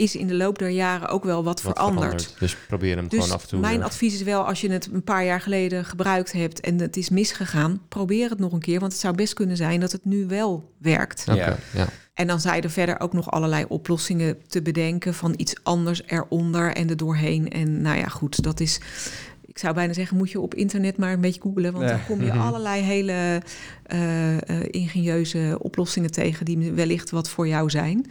is 0.04 0.16
in 0.16 0.28
de 0.28 0.34
loop 0.36 0.60
der 0.60 0.70
jaren 0.70 1.08
ook 1.10 1.24
wel 1.24 1.44
wat, 1.44 1.62
Wat 1.62 1.74
veranderd. 1.76 2.36
Dus 2.40 2.56
probeer 2.68 2.96
hem 2.96 3.08
Dus 3.08 3.20
gewoon 3.20 3.36
af 3.36 3.42
en 3.44 3.48
toe. 3.50 3.60
mijn 3.60 3.76
weer- 3.78 3.86
advies 3.86 4.14
is 4.14 4.22
wel, 4.24 4.46
als 4.48 4.62
je 4.62 4.72
het 4.72 4.90
een 4.94 5.04
paar 5.04 5.26
jaar 5.26 5.42
geleden 5.42 5.86
gebruikt 5.86 6.32
hebt 6.32 6.60
en 6.60 6.80
het 6.80 6.98
is 6.98 7.10
misgegaan, 7.10 7.82
probeer 7.90 8.30
het 8.30 8.40
nog 8.40 8.52
een 8.52 8.60
keer, 8.60 8.80
want 8.80 8.92
het 8.92 9.02
zou 9.02 9.16
best 9.16 9.34
kunnen 9.34 9.58
zijn 9.58 9.80
dat 9.80 9.92
het 9.92 10.06
nu 10.06 10.26
wel 10.28 10.72
werkt. 10.78 11.26
Oké, 11.30 11.38
Ja. 11.40 11.58
ja. 11.74 11.88
En 12.14 12.28
dan 12.28 12.40
zijn 12.40 12.64
er 12.64 12.70
verder 12.70 13.00
ook 13.00 13.14
nog 13.14 13.32
allerlei 13.32 13.66
oplossingen 13.68 14.38
te 14.48 14.62
bedenken 14.62 15.14
van 15.14 15.34
iets 15.38 15.54
anders 15.64 16.02
eronder 16.06 16.74
en 16.76 16.90
er 16.90 16.98
doorheen. 16.98 17.50
En 17.50 17.82
nou 17.82 17.98
ja, 17.98 18.08
goed, 18.08 18.44
dat 18.44 18.60
is. 18.60 18.80
Ik 19.54 19.60
zou 19.60 19.74
bijna 19.74 19.94
zeggen, 19.94 20.18
moet 20.18 20.32
je 20.32 20.40
op 20.40 20.56
internet 20.56 20.98
maar 20.98 21.14
een 21.14 21.22
beetje 21.22 21.42
googlen. 21.42 21.72
Want 21.74 21.84
Ja. 21.86 21.90
dan 21.96 22.06
kom 22.06 22.22
je 22.24 22.32
Mhm. 22.32 22.40
allerlei 22.40 22.82
hele 22.82 23.42
eh, 23.84 24.38
eh, 24.38 24.68
ingenieuze 24.72 25.58
oplossingen 25.62 26.12
tegen 26.12 26.46
die 26.46 26.72
wellicht 26.72 27.10
wat 27.10 27.30
voor 27.30 27.48
jou 27.48 27.70
zijn. 27.70 28.06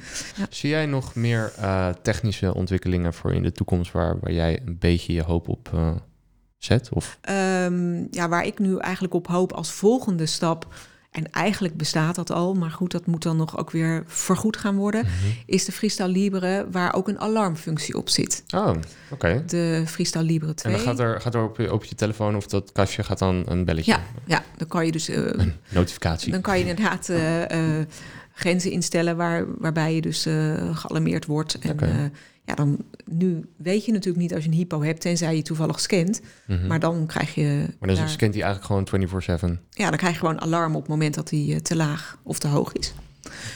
Zie 0.50 0.70
jij 0.70 0.86
nog 0.86 1.14
meer 1.14 1.52
eh, 1.58 1.88
technische 2.02 2.54
ontwikkelingen 2.54 3.14
voor 3.14 3.32
in 3.32 3.42
de 3.42 3.52
toekomst 3.52 3.92
waar, 3.92 4.18
waar 4.20 4.32
jij 4.32 4.60
een 4.66 4.76
beetje 4.78 5.12
je 5.12 5.22
hoop 5.22 5.48
op 5.48 5.70
eh, 5.74 5.90
zet? 6.58 6.88
Of 6.92 7.18
Ehm, 7.20 8.04
ja, 8.10 8.28
waar 8.28 8.46
ik 8.46 8.58
nu 8.58 8.78
eigenlijk 8.78 9.14
op 9.14 9.26
hoop 9.26 9.52
als 9.52 9.72
volgende 9.72 10.26
stap. 10.26 10.74
En 11.12 11.30
eigenlijk 11.30 11.76
bestaat 11.76 12.14
dat 12.14 12.30
al, 12.30 12.54
maar 12.54 12.70
goed, 12.70 12.90
dat 12.90 13.06
moet 13.06 13.22
dan 13.22 13.36
nog 13.36 13.58
ook 13.58 13.70
weer 13.70 14.04
vergoed 14.06 14.56
gaan 14.56 14.76
worden. 14.76 15.06
Is 15.46 15.64
de 15.64 15.72
Freestyle 15.72 16.08
Libre, 16.08 16.66
waar 16.70 16.94
ook 16.94 17.08
een 17.08 17.20
alarmfunctie 17.20 17.96
op 17.96 18.08
zit. 18.08 18.44
Oh, 18.54 18.70
oké. 19.10 19.42
De 19.46 19.82
Freestyle 19.86 20.24
Libre 20.24 20.54
2. 20.54 20.72
En 20.72 20.78
dan 20.78 20.88
gaat 20.88 20.98
er, 20.98 21.20
gaat 21.20 21.34
er 21.34 21.42
op, 21.42 21.56
je, 21.56 21.72
op 21.72 21.84
je 21.84 21.94
telefoon 21.94 22.36
of 22.36 22.46
dat 22.46 22.72
kastje 22.72 23.02
gaat 23.02 23.18
dan 23.18 23.42
een 23.46 23.64
belletje, 23.64 23.92
Ja, 23.92 24.02
ja, 24.26 24.42
dan 24.56 24.68
kan 24.68 24.86
je 24.86 24.92
dus 24.92 25.08
eh, 25.08 25.16
een 25.16 25.54
notificatie. 25.68 26.32
dan 26.32 26.40
kan 26.40 26.58
je 26.58 26.66
inderdaad 26.66 27.08
eh, 27.08 27.78
eh, 27.78 27.86
grenzen 28.34 28.70
instellen 28.70 29.16
waar, 29.16 29.44
waarbij 29.58 29.94
je 29.94 30.00
dus 30.00 30.22
gealarmeerd 30.72 31.26
wordt. 31.26 31.58
En 31.58 31.76
ja, 32.44 32.54
dan 32.54 32.84
nu 33.04 33.44
weet 33.56 33.84
je 33.84 33.92
natuurlijk 33.92 34.22
niet 34.22 34.34
als 34.34 34.44
je 34.44 34.50
een 34.50 34.56
hypo 34.56 34.82
hebt, 34.82 35.00
tenzij 35.00 35.36
je 35.36 35.42
toevallig 35.42 35.80
scant. 35.80 36.20
Mhm. 36.46 36.66
Maar 36.66 36.80
dan 36.80 37.06
krijg 37.06 37.34
je 37.34 37.64
Maar 37.78 37.88
dan 37.88 37.96
daar- 37.96 38.08
scant 38.08 38.34
hij 38.34 38.42
eigenlijk 38.42 38.64
gewoon 38.64 38.84
24/7. 38.86 39.60
ja, 39.70 39.88
dan 39.88 39.98
krijg 39.98 40.12
je 40.12 40.18
gewoon 40.20 40.40
alarm 40.40 40.74
op 40.74 40.80
het 40.80 40.90
moment 40.90 41.14
dat 41.14 41.28
die 41.28 41.54
eh, 41.54 41.60
te 41.60 41.76
laag 41.76 42.18
of 42.22 42.38
te 42.38 42.48
hoog 42.48 42.72
is. 42.72 42.94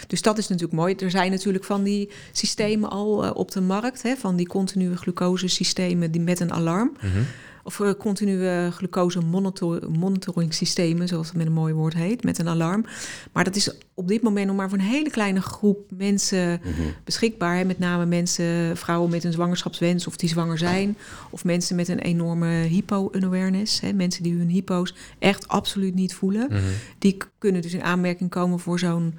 Dus 0.07 0.23
dat 0.23 0.39
is 0.39 0.49
natuurlijk 0.49 0.79
mooi. 0.79 0.95
Er 0.95 1.11
zijn 1.11 1.31
natuurlijk 1.31 1.65
van 1.65 1.83
die 1.83 2.11
systemen 2.33 2.91
al 2.91 3.25
eh, 3.25 3.31
op 3.35 3.51
de 3.51 3.61
markt, 3.61 4.03
hè, 4.03 4.17
van 4.17 4.37
die 4.37 4.47
continue 4.47 4.97
glucosesystemen 4.97 6.11
die 6.11 6.21
met 6.21 6.41
een 6.41 6.53
alarm. 6.53 6.97
Mhm. 7.03 7.23
Of 7.67 7.81
eh, 7.81 7.91
continue 7.99 8.71
glucose 8.71 9.21
monitor 9.21 9.91
monitoring 9.91 10.55
systemen, 10.55 11.09
zoals 11.09 11.27
het 11.27 11.37
met 11.37 11.47
een 11.47 11.53
mooi 11.53 11.75
woord 11.75 11.95
heet, 11.95 12.25
met 12.25 12.39
een 12.39 12.49
alarm. 12.49 12.85
Maar 13.33 13.45
dat 13.45 13.57
is 13.57 13.71
op 13.95 14.09
dit 14.09 14.23
moment 14.23 14.47
nog 14.47 14.57
maar 14.57 14.69
voor 14.69 14.79
een 14.79 14.85
hele 14.85 15.11
kleine 15.11 15.41
groep 15.41 15.91
mensen 15.97 16.61
beschikbaar. 17.05 17.57
Hè. 17.57 17.65
Met 17.65 17.79
name 17.79 18.07
mensen, 18.07 18.77
vrouwen 18.77 19.11
met 19.11 19.25
een 19.25 19.33
zwangerschapswens 19.33 20.07
of 20.07 20.17
die 20.17 20.29
zwanger 20.29 20.59
zijn. 20.59 20.97
Of 21.31 21.45
mensen 21.45 21.77
met 21.77 21.89
een 21.89 21.99
enorme 21.99 22.47
hypo-unawareness. 22.47 23.81
hè. 23.81 23.93
Mensen 23.93 24.23
die 24.23 24.35
hun 24.35 24.49
hypo's 24.49 24.95
echt 25.19 25.49
absoluut 25.49 25.95
niet 25.95 26.15
voelen. 26.15 26.47
Mhm. 26.51 26.63
Die 26.99 27.17
kunnen 27.39 27.63
dus 27.63 27.75
in 27.75 27.83
aanmerking 27.83 28.31
komen 28.31 28.59
voor 28.59 28.79
zo'n 28.79 29.15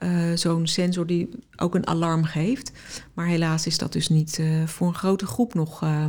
eh, 0.00 0.32
zo'n 0.34 0.66
sensor 0.66 1.06
die 1.06 1.28
ook 1.56 1.74
een 1.74 1.86
alarm 1.86 2.24
geeft. 2.24 2.72
Maar 3.14 3.26
helaas 3.26 3.66
is 3.66 3.78
dat 3.78 3.92
dus 3.92 4.08
niet 4.08 4.38
eh, 4.38 4.66
voor 4.66 4.86
een 4.88 4.94
grote 4.94 5.26
groep 5.26 5.54
nog 5.54 5.82
eh, 5.82 6.04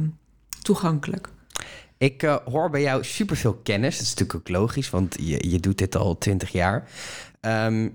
toegankelijk. 0.61 1.30
Ik 2.02 2.24
eh, 2.24 2.36
hoor 2.45 2.70
bij 2.70 2.82
jou 2.82 3.04
superveel 3.04 3.54
kennis. 3.54 3.97
Dat 3.97 4.06
is 4.06 4.10
natuurlijk 4.10 4.39
ook 4.39 4.49
logisch, 4.49 4.89
want 4.89 5.16
je, 5.20 5.49
je 5.49 5.60
doet 5.60 5.78
dit 5.78 5.95
al 5.95 6.18
twintig 6.18 6.52
jaar. 6.52 6.89
Ehm, 7.39 7.89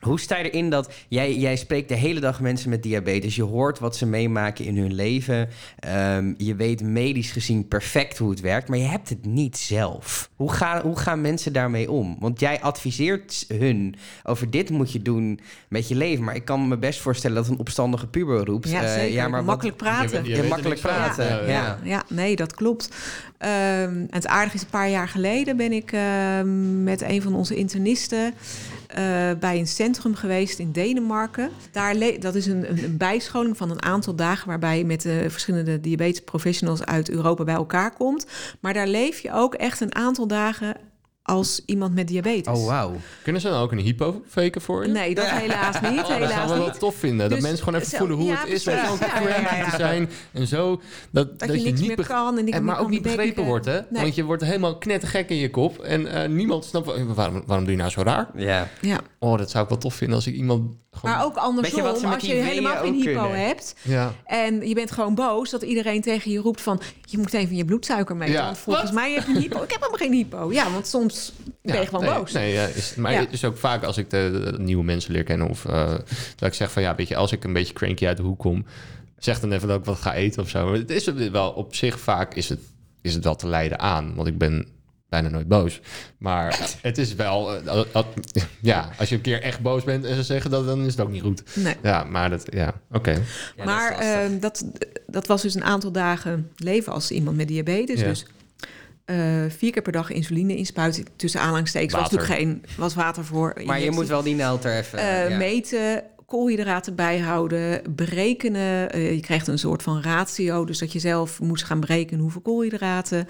hoe 0.00 0.20
sta 0.20 0.38
je 0.38 0.50
erin 0.50 0.70
dat 0.70 0.92
jij, 1.08 1.34
jij 1.36 1.56
spreekt 1.56 1.88
de 1.88 1.94
hele 1.94 2.20
dag 2.20 2.40
mensen 2.40 2.70
met 2.70 2.82
diabetes? 2.82 3.36
Je 3.36 3.42
hoort 3.42 3.78
wat 3.78 3.96
ze 3.96 4.06
meemaken 4.06 4.64
in 4.64 4.78
hun 4.78 4.94
leven. 4.94 5.48
Ehm, 5.78 6.34
je 6.36 6.54
weet 6.54 6.82
medisch 6.82 7.30
gezien 7.30 7.68
perfect 7.68 8.18
hoe 8.18 8.30
het 8.30 8.40
werkt, 8.40 8.68
maar 8.68 8.78
je 8.78 8.84
hebt 8.84 9.08
het 9.08 9.24
niet 9.26 9.56
zelf. 9.58 10.30
Hoe 10.36 10.52
gaan, 10.52 10.80
hoe 10.82 10.98
gaan 10.98 11.20
mensen 11.20 11.52
daarmee 11.52 11.90
om? 11.90 12.16
Want 12.20 12.40
jij 12.40 12.60
adviseert 12.60 13.44
hun 13.48 13.94
over 14.22 14.50
dit 14.50 14.70
moet 14.70 14.92
je 14.92 15.02
doen 15.02 15.40
met 15.68 15.88
je 15.88 15.94
leven. 15.94 16.24
Maar 16.24 16.34
ik 16.34 16.44
kan 16.44 16.68
me 16.68 16.78
best 16.78 17.00
voorstellen 17.00 17.36
dat 17.36 17.48
een 17.48 17.58
opstandige 17.58 18.06
puber 18.06 18.44
roept. 18.44 18.70
Ja, 18.70 18.82
eh, 18.82 19.12
ja, 19.12 19.22
maar 19.28 19.30
wat- 19.38 19.44
makkelijk 19.44 19.76
praten. 19.76 20.24
Je- 20.24 20.36
Ja, 20.36 20.42
makkelijk 20.42 20.80
praten. 20.80 21.24
Ja, 21.26 21.40
Ja, 21.40 21.48
ja. 21.50 21.78
Ja, 21.84 22.02
nee, 22.08 22.36
dat 22.36 22.54
klopt. 22.54 22.88
Ehm, 23.40 23.52
en 23.88 24.06
het 24.10 24.26
aardige 24.26 24.56
is, 24.56 24.62
een 24.62 24.68
paar 24.68 24.90
jaar 24.90 25.08
geleden 25.08 25.56
ben 25.56 25.72
ik 25.72 25.92
ehm, 25.92 26.82
met 26.82 27.02
een 27.02 27.22
van 27.22 27.34
onze 27.34 27.54
internisten 27.54 28.34
eh, 28.86 29.30
bij 29.38 29.58
een 29.58 29.66
centrum 29.66 30.14
geweest 30.14 30.58
in 30.58 30.72
Denemarken. 30.72 31.50
Daar 31.72 32.18
dat 32.20 32.34
is 32.34 32.46
een, 32.46 32.70
een, 32.70 32.96
bijscholing 32.96 33.56
van 33.56 33.70
een 33.70 33.82
aantal 33.82 34.14
dagen 34.14 34.48
waarbij 34.48 34.78
je 34.78 34.84
met 34.84 35.02
de 35.02 35.24
verschillende 35.28 35.80
diabetes 35.80 36.24
professionals 36.24 36.84
uit 36.84 37.10
Europa 37.10 37.44
bij 37.44 37.54
elkaar 37.54 37.92
komt. 37.92 38.26
Maar 38.60 38.74
daar 38.74 38.88
leef 38.88 39.18
je 39.20 39.32
ook 39.32 39.54
echt 39.54 39.80
een 39.80 39.94
aantal 39.94 40.26
dagen 40.26 40.76
als 41.30 41.60
iemand 41.66 41.94
met 41.94 42.08
diabetes. 42.08 42.58
Oh, 42.58 42.66
wauw. 42.66 42.92
Kunnen 43.22 43.40
ze 43.40 43.48
dan 43.48 43.60
ook 43.60 43.72
een 43.72 43.78
hypo 43.78 44.22
faken 44.28 44.60
voor 44.60 44.86
je? 44.86 44.92
Nee, 44.92 45.14
dat 45.14 45.28
helaas 45.28 45.80
niet. 45.80 45.90
Oh, 45.90 45.96
dat 45.96 46.08
helaas 46.08 46.32
gaan 46.32 46.48
we 46.48 46.54
wel 46.54 46.66
niet. 46.66 46.78
tof 46.78 46.94
vinden. 46.94 47.18
dat 47.18 47.30
Dus 47.30 47.40
mensen 47.40 47.64
gewoon 47.64 47.78
even 47.80 47.90
zo- 47.90 47.96
voelen 47.98 48.16
hoe 48.16 48.26
ja, 48.26 48.40
het 48.40 48.48
is 48.48 48.66
om 48.66 48.72
zo 48.74 48.78
Ja, 48.80 49.20
ja, 49.20 49.28
ja, 49.28 49.44
cranky 49.44 49.70
te 49.70 49.76
zijn. 49.76 50.10
En 50.32 50.46
zo, 50.46 50.80
dat, 51.10 51.38
Dat, 51.38 51.48
je 51.54 51.62
niks 51.62 51.80
meer 51.80 52.06
kan 52.06 52.38
en, 52.38 52.46
ik 52.46 52.54
en, 52.54 52.64
maar 52.64 52.80
ook 52.80 52.90
niet 52.90 53.02
begrepen 53.02 53.44
wordt, 53.44 53.66
hè? 53.66 53.80
Nee. 53.90 54.02
Want 54.02 54.14
je 54.14 54.24
wordt 54.24 54.44
helemaal 54.44 54.78
knettergek 54.78 55.28
in 55.30 55.36
je 55.36 55.50
kop. 55.50 55.78
En 55.78 56.06
eh, 56.06 56.28
niemand 56.28 56.64
snapt, 56.64 56.86
wa- 56.86 57.04
waarom, 57.04 57.42
waarom 57.46 57.64
doe 57.64 57.74
je 57.74 57.80
nou 57.80 57.90
zo 57.90 58.02
raar? 58.02 58.28
Ja. 58.36 58.68
Ja. 58.80 59.00
Oh, 59.18 59.38
dat 59.38 59.50
zou 59.50 59.62
ik 59.64 59.68
wel 59.70 59.78
tof 59.78 59.94
vinden 59.94 60.16
als 60.16 60.26
ik 60.26 60.34
iemand 60.34 60.74
gewoon... 60.92 61.14
Maar 61.14 61.24
ook 61.24 61.36
andersom, 61.36 61.62
Weet 61.76 61.84
je 61.84 61.90
wat 61.90 62.00
ze 62.00 62.06
met 62.06 62.14
als 62.14 62.24
je 62.26 62.32
helemaal 62.34 62.76
geen 62.82 62.94
hypo 62.94 63.20
kunnen? 63.20 63.46
hebt 63.46 63.74
Ja. 63.82 64.14
en 64.24 64.68
je 64.68 64.74
bent 64.74 64.90
gewoon 64.90 65.14
boos 65.14 65.50
dat 65.50 65.62
iedereen 65.62 66.00
tegen 66.00 66.30
je 66.30 66.38
roept 66.38 66.60
van 66.60 66.80
je 67.04 67.18
moet 67.18 67.32
even 67.34 67.56
je 67.56 67.64
bloedsuiker 67.64 68.16
meten. 68.16 68.34
Ja. 68.34 68.44
Want 68.44 68.58
volgens 68.58 68.84
Wat? 68.84 68.94
mij 68.94 69.12
heb 69.12 69.26
je 69.26 69.34
een 69.34 69.40
hypo. 69.40 69.62
Ik 69.62 69.70
heb 69.70 69.80
helemaal 69.80 69.98
geen 69.98 70.12
hypo. 70.12 70.52
Ja, 70.52 70.70
want 70.72 70.86
soms 70.86 71.32
ben 71.62 71.80
je 71.80 71.86
gewoon 71.86 72.04
nee, 72.04 72.14
boos. 72.14 72.32
Nee, 72.32 72.52
ja, 72.52 72.66
is, 72.66 72.94
maar 72.94 73.12
Ja. 73.12 73.18
het 73.20 73.32
is 73.32 73.44
ook 73.44 73.56
vaak 73.56 73.84
als 73.84 73.96
ik 73.96 74.10
de, 74.10 74.50
de 74.52 74.62
nieuwe 74.62 74.84
mensen 74.84 75.12
leer 75.12 75.24
kennen... 75.24 75.48
of 75.48 75.64
eh, 75.64 75.90
dat 76.36 76.48
ik 76.48 76.54
zeg 76.54 76.72
van 76.72 76.82
ja, 76.82 76.94
weet 76.94 77.08
je, 77.08 77.16
als 77.16 77.32
ik 77.32 77.44
een 77.44 77.52
beetje 77.52 77.74
cranky 77.74 78.06
uit 78.06 78.16
de 78.16 78.22
hoek 78.22 78.38
kom... 78.38 78.64
zeg 79.18 79.40
dan 79.40 79.52
even 79.52 79.68
dat 79.68 79.78
ik 79.78 79.84
wat 79.84 79.98
ga 79.98 80.14
eten 80.14 80.42
of 80.42 80.48
zo. 80.48 80.64
Maar 80.64 80.74
het 80.74 80.90
is 80.90 81.04
wel 81.30 81.50
op 81.50 81.74
zich 81.74 82.00
vaak 82.00 82.34
is 82.34 82.48
het, 82.48 82.60
is 83.02 83.14
het 83.14 83.24
wel 83.24 83.36
te 83.36 83.46
leiden 83.46 83.78
aan. 83.78 84.14
Want 84.14 84.28
ik 84.28 84.38
ben 84.38 84.66
bijna 85.10 85.28
nooit 85.28 85.48
boos. 85.48 85.80
Maar 86.18 86.58
het 86.82 86.98
is 86.98 87.14
wel... 87.14 87.54
eh, 87.54 88.02
ja, 88.60 88.90
als 88.98 89.08
je 89.08 89.14
een 89.14 89.20
keer 89.20 89.42
echt 89.42 89.60
boos 89.60 89.84
bent 89.84 90.04
en 90.04 90.14
ze 90.14 90.22
zeggen 90.22 90.50
dat... 90.50 90.66
dan 90.66 90.84
is 90.84 90.92
het 90.92 91.00
ook 91.00 91.10
niet 91.10 91.22
goed. 91.22 91.42
Nee. 91.54 91.74
Ja, 91.82 92.04
maar 92.04 92.30
dat... 92.30 92.44
Ja, 92.50 92.74
oké. 92.92 93.22
Ja, 93.56 93.64
maar 93.64 93.90
dat 93.90 94.00
ehm, 94.00 94.38
dat, 94.38 94.64
dat 95.06 95.26
was 95.26 95.42
dus 95.42 95.54
een 95.54 95.64
aantal 95.64 95.92
dagen 95.92 96.50
leven 96.56 96.92
als 96.92 97.10
iemand 97.10 97.36
met 97.36 97.48
diabetes. 97.48 98.00
Ja. 98.00 98.06
Dus 98.06 98.26
eh, 99.10 99.16
vier 99.48 99.72
keer 99.72 99.82
per 99.82 99.92
dag 99.92 100.10
insuline 100.10 100.56
inspuiten. 100.56 101.04
Tussen 101.16 101.40
aanhalingstekens 101.40 101.92
was 101.92 102.10
natuurlijk 102.10 102.32
geen 102.32 102.64
was 102.76 102.94
water 102.94 103.24
voor. 103.24 103.56
maar 103.64 103.80
je 103.80 103.90
moet 103.90 104.06
wel 104.06 104.22
die 104.22 104.34
naald 104.34 104.64
er 104.64 104.78
even... 104.78 104.98
Eh, 104.98 105.30
ja. 105.30 105.36
meten, 105.36 106.02
koolhydraten 106.26 106.94
bijhouden, 106.94 107.82
berekenen. 107.90 108.92
Eh, 108.92 109.14
je 109.14 109.20
krijgt 109.20 109.46
een 109.46 109.58
soort 109.58 109.82
van 109.82 110.02
ratio, 110.02 110.64
dus 110.64 110.78
dat 110.78 110.92
je 110.92 110.98
zelf 110.98 111.40
moest 111.40 111.64
gaan 111.64 111.80
berekenen 111.80 112.20
hoeveel 112.20 112.40
koolhydraten. 112.40 113.28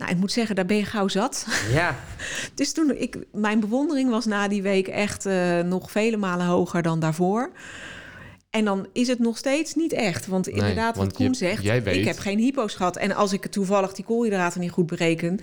Nou, 0.00 0.12
ik 0.12 0.18
moet 0.18 0.32
zeggen, 0.32 0.54
daar 0.56 0.66
ben 0.66 0.76
je 0.76 0.84
gauw 0.84 1.08
zat. 1.08 1.46
Ja, 1.72 1.96
Dus 2.54 2.72
toen 2.72 2.90
ik, 2.96 3.16
mijn 3.32 3.60
bewondering 3.60 4.10
was 4.10 4.24
na 4.24 4.48
die 4.48 4.62
week 4.62 4.88
echt 4.88 5.26
eh, 5.26 5.60
nog 5.60 5.90
vele 5.90 6.16
malen 6.16 6.46
hoger 6.46 6.82
dan 6.82 7.00
daarvoor. 7.00 7.50
En 8.50 8.64
dan 8.64 8.86
is 8.92 9.08
het 9.08 9.18
nog 9.18 9.36
steeds 9.38 9.74
niet 9.74 9.92
echt. 9.92 10.26
Want 10.26 10.46
Nee, 10.46 10.54
inderdaad, 10.54 10.96
want 10.96 11.08
wat 11.08 11.16
Koen 11.16 11.26
je- 11.28 11.34
zegt, 11.34 11.62
jij 11.62 11.82
weet- 11.82 11.96
ik 11.96 12.04
heb 12.04 12.18
geen 12.18 12.38
hypo's 12.38 12.74
gehad. 12.74 12.96
En 12.96 13.12
als 13.14 13.32
ik 13.32 13.46
toevallig 13.46 13.92
die 13.92 14.04
koolhydraten 14.04 14.60
niet 14.60 14.70
goed 14.70 14.86
bereken, 14.86 15.40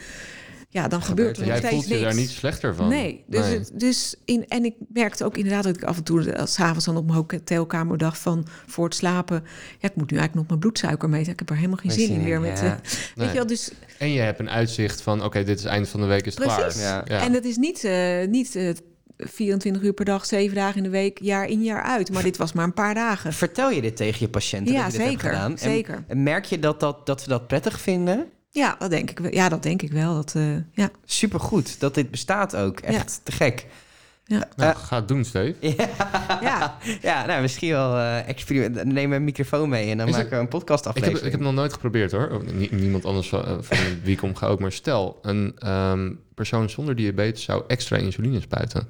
ja, 0.70 0.88
dan 0.88 1.02
gebeurt 1.02 1.36
er 1.38 1.42
nog 1.42 1.48
Jij 1.52 1.58
steeds 1.58 1.74
voelt 1.74 1.88
je 1.88 1.94
niks. 1.94 2.04
daar 2.06 2.16
niet 2.16 2.30
slechter 2.30 2.76
van. 2.76 2.88
Nee, 2.88 3.24
dus, 3.28 3.46
Nee. 3.46 3.58
Het, 3.58 3.72
dus 3.74 4.16
in, 4.26 4.48
en 4.48 4.66
ik 4.66 4.74
merkte 4.94 5.26
ook 5.26 5.38
inderdaad 5.38 5.64
dat 5.64 5.76
ik 5.76 5.84
af 5.84 5.98
en 5.98 6.04
toe 6.04 6.34
s'avonds 6.44 6.86
dan 6.86 6.98
op 6.98 7.06
mijn 7.06 7.18
hotelkamer 7.18 7.98
dacht 7.98 8.18
van 8.20 8.48
voor 8.66 8.86
het 8.86 8.96
slapen, 8.96 9.44
ja, 9.80 9.90
ik 9.90 9.96
moet 9.96 10.12
nu 10.12 10.18
eigenlijk 10.18 10.34
nog 10.36 10.48
mijn 10.48 10.60
bloedsuiker 10.60 11.10
meten. 11.10 11.32
Ik 11.32 11.40
heb 11.40 11.50
er 11.50 11.56
helemaal 11.56 11.78
geen 11.78 11.92
zin 11.92 12.06
zin 12.08 12.16
in 12.16 12.24
weer 12.24 12.40
met. 12.42 12.60
ja. 12.60 12.66
eh, 12.66 12.72
Nee. 12.72 12.80
Weet 13.16 13.28
je 13.28 13.34
wel, 13.34 13.48
dus 13.48 13.72
En 13.98 14.12
je 14.12 14.20
hebt 14.20 14.40
een 14.40 14.50
uitzicht 14.50 15.02
van, 15.02 15.24
oké, 15.24 15.44
dit 15.44 15.60
is 15.60 15.66
eind 15.66 15.88
van 15.90 16.00
de 16.00 16.06
week, 16.06 16.26
is 16.26 16.36
het 16.38 16.44
Precies. 16.44 16.82
klaar. 16.82 17.12
Ja. 17.12 17.22
En 17.22 17.34
het 17.34 17.46
is 17.46 17.56
niet, 17.58 17.84
eh, 17.84 18.28
niet 18.28 18.56
eh, 18.56 18.70
24 19.18 19.82
uur 19.84 19.94
per 19.94 20.06
dag, 20.06 20.26
7 20.26 20.56
dagen 20.56 20.78
in 20.78 20.84
de 20.84 20.90
week, 20.90 21.20
jaar 21.22 21.46
in 21.48 21.64
jaar 21.64 21.82
uit. 21.82 22.12
Maar 22.12 22.24
dit 22.24 22.38
was 22.38 22.54
maar 22.54 22.64
een 22.66 22.74
paar 22.74 22.94
dagen. 22.96 23.34
vertel 23.34 23.70
je 23.72 23.82
dit 23.82 23.96
tegen 23.96 24.18
je 24.20 24.30
patiënten? 24.30 24.74
Ja, 24.74 24.84
dat 24.84 24.92
je 24.92 24.98
dit 24.98 25.08
hebt 25.08 25.20
zeker, 25.22 25.34
gedaan? 25.36 25.52
En- 25.52 25.58
zeker. 25.58 26.04
En 26.08 26.24
merk 26.24 26.46
je 26.46 26.60
dat, 26.60 26.80
dat, 26.80 27.06
dat 27.06 27.22
ze 27.22 27.30
dat 27.30 27.48
prettig 27.48 27.80
vinden? 27.82 28.26
Ja, 28.58 28.76
dat 28.80 28.90
denk 28.90 29.10
ik 29.10 29.20
wel. 29.20 29.34
Ja, 29.34 29.50
dat 29.50 29.64
denk 29.64 29.82
ik 29.82 29.92
wel. 29.92 30.14
Dat, 30.16 30.34
eh, 30.36 30.44
ja. 30.72 30.90
Supergoed 31.06 31.80
dat 31.80 31.94
dit 31.96 32.12
bestaat 32.12 32.56
ook. 32.56 32.80
Echt 32.80 33.22
te 33.24 33.32
gek. 33.32 33.66
Nou, 34.26 34.44
Eh, 34.56 34.76
ga 34.76 34.96
het 34.96 35.08
doen, 35.08 35.26
Steve. 35.26 35.56
ja. 36.42 36.78
Ja, 37.02 37.26
nou, 37.26 37.42
misschien 37.42 37.70
wel 37.70 37.96
eh 37.98 38.28
experiment. 38.30 38.84
Neem 38.86 39.14
een 39.14 39.24
microfoon 39.24 39.70
mee 39.70 39.90
en 39.92 39.98
dan 39.98 40.08
Is 40.08 40.12
maken 40.14 40.28
het- 40.28 40.36
we 40.38 40.42
een 40.44 40.48
podcast 40.48 40.80
Ik 40.86 40.86
heb, 40.86 40.96
aflevering. 40.96 41.26
ik 41.26 41.32
heb 41.40 41.42
nog 41.48 41.54
nooit 41.54 41.74
geprobeerd 41.74 42.12
hoor. 42.12 42.44
Nie- 42.54 42.74
niemand 42.74 43.06
anders 43.06 43.30
van, 43.30 43.46
eh, 43.46 43.56
van 43.60 43.78
wie 44.04 44.14
ik 44.16 44.22
omga 44.22 44.48
ook. 44.48 44.60
Maar 44.60 44.72
stel, 44.72 45.20
een 45.22 45.52
ehm, 45.58 46.12
persoon 46.36 46.70
zonder 46.70 46.96
diabetes 46.96 47.44
zou 47.44 47.64
extra 47.68 47.98
insuline 47.98 48.42
spuiten. 48.42 48.88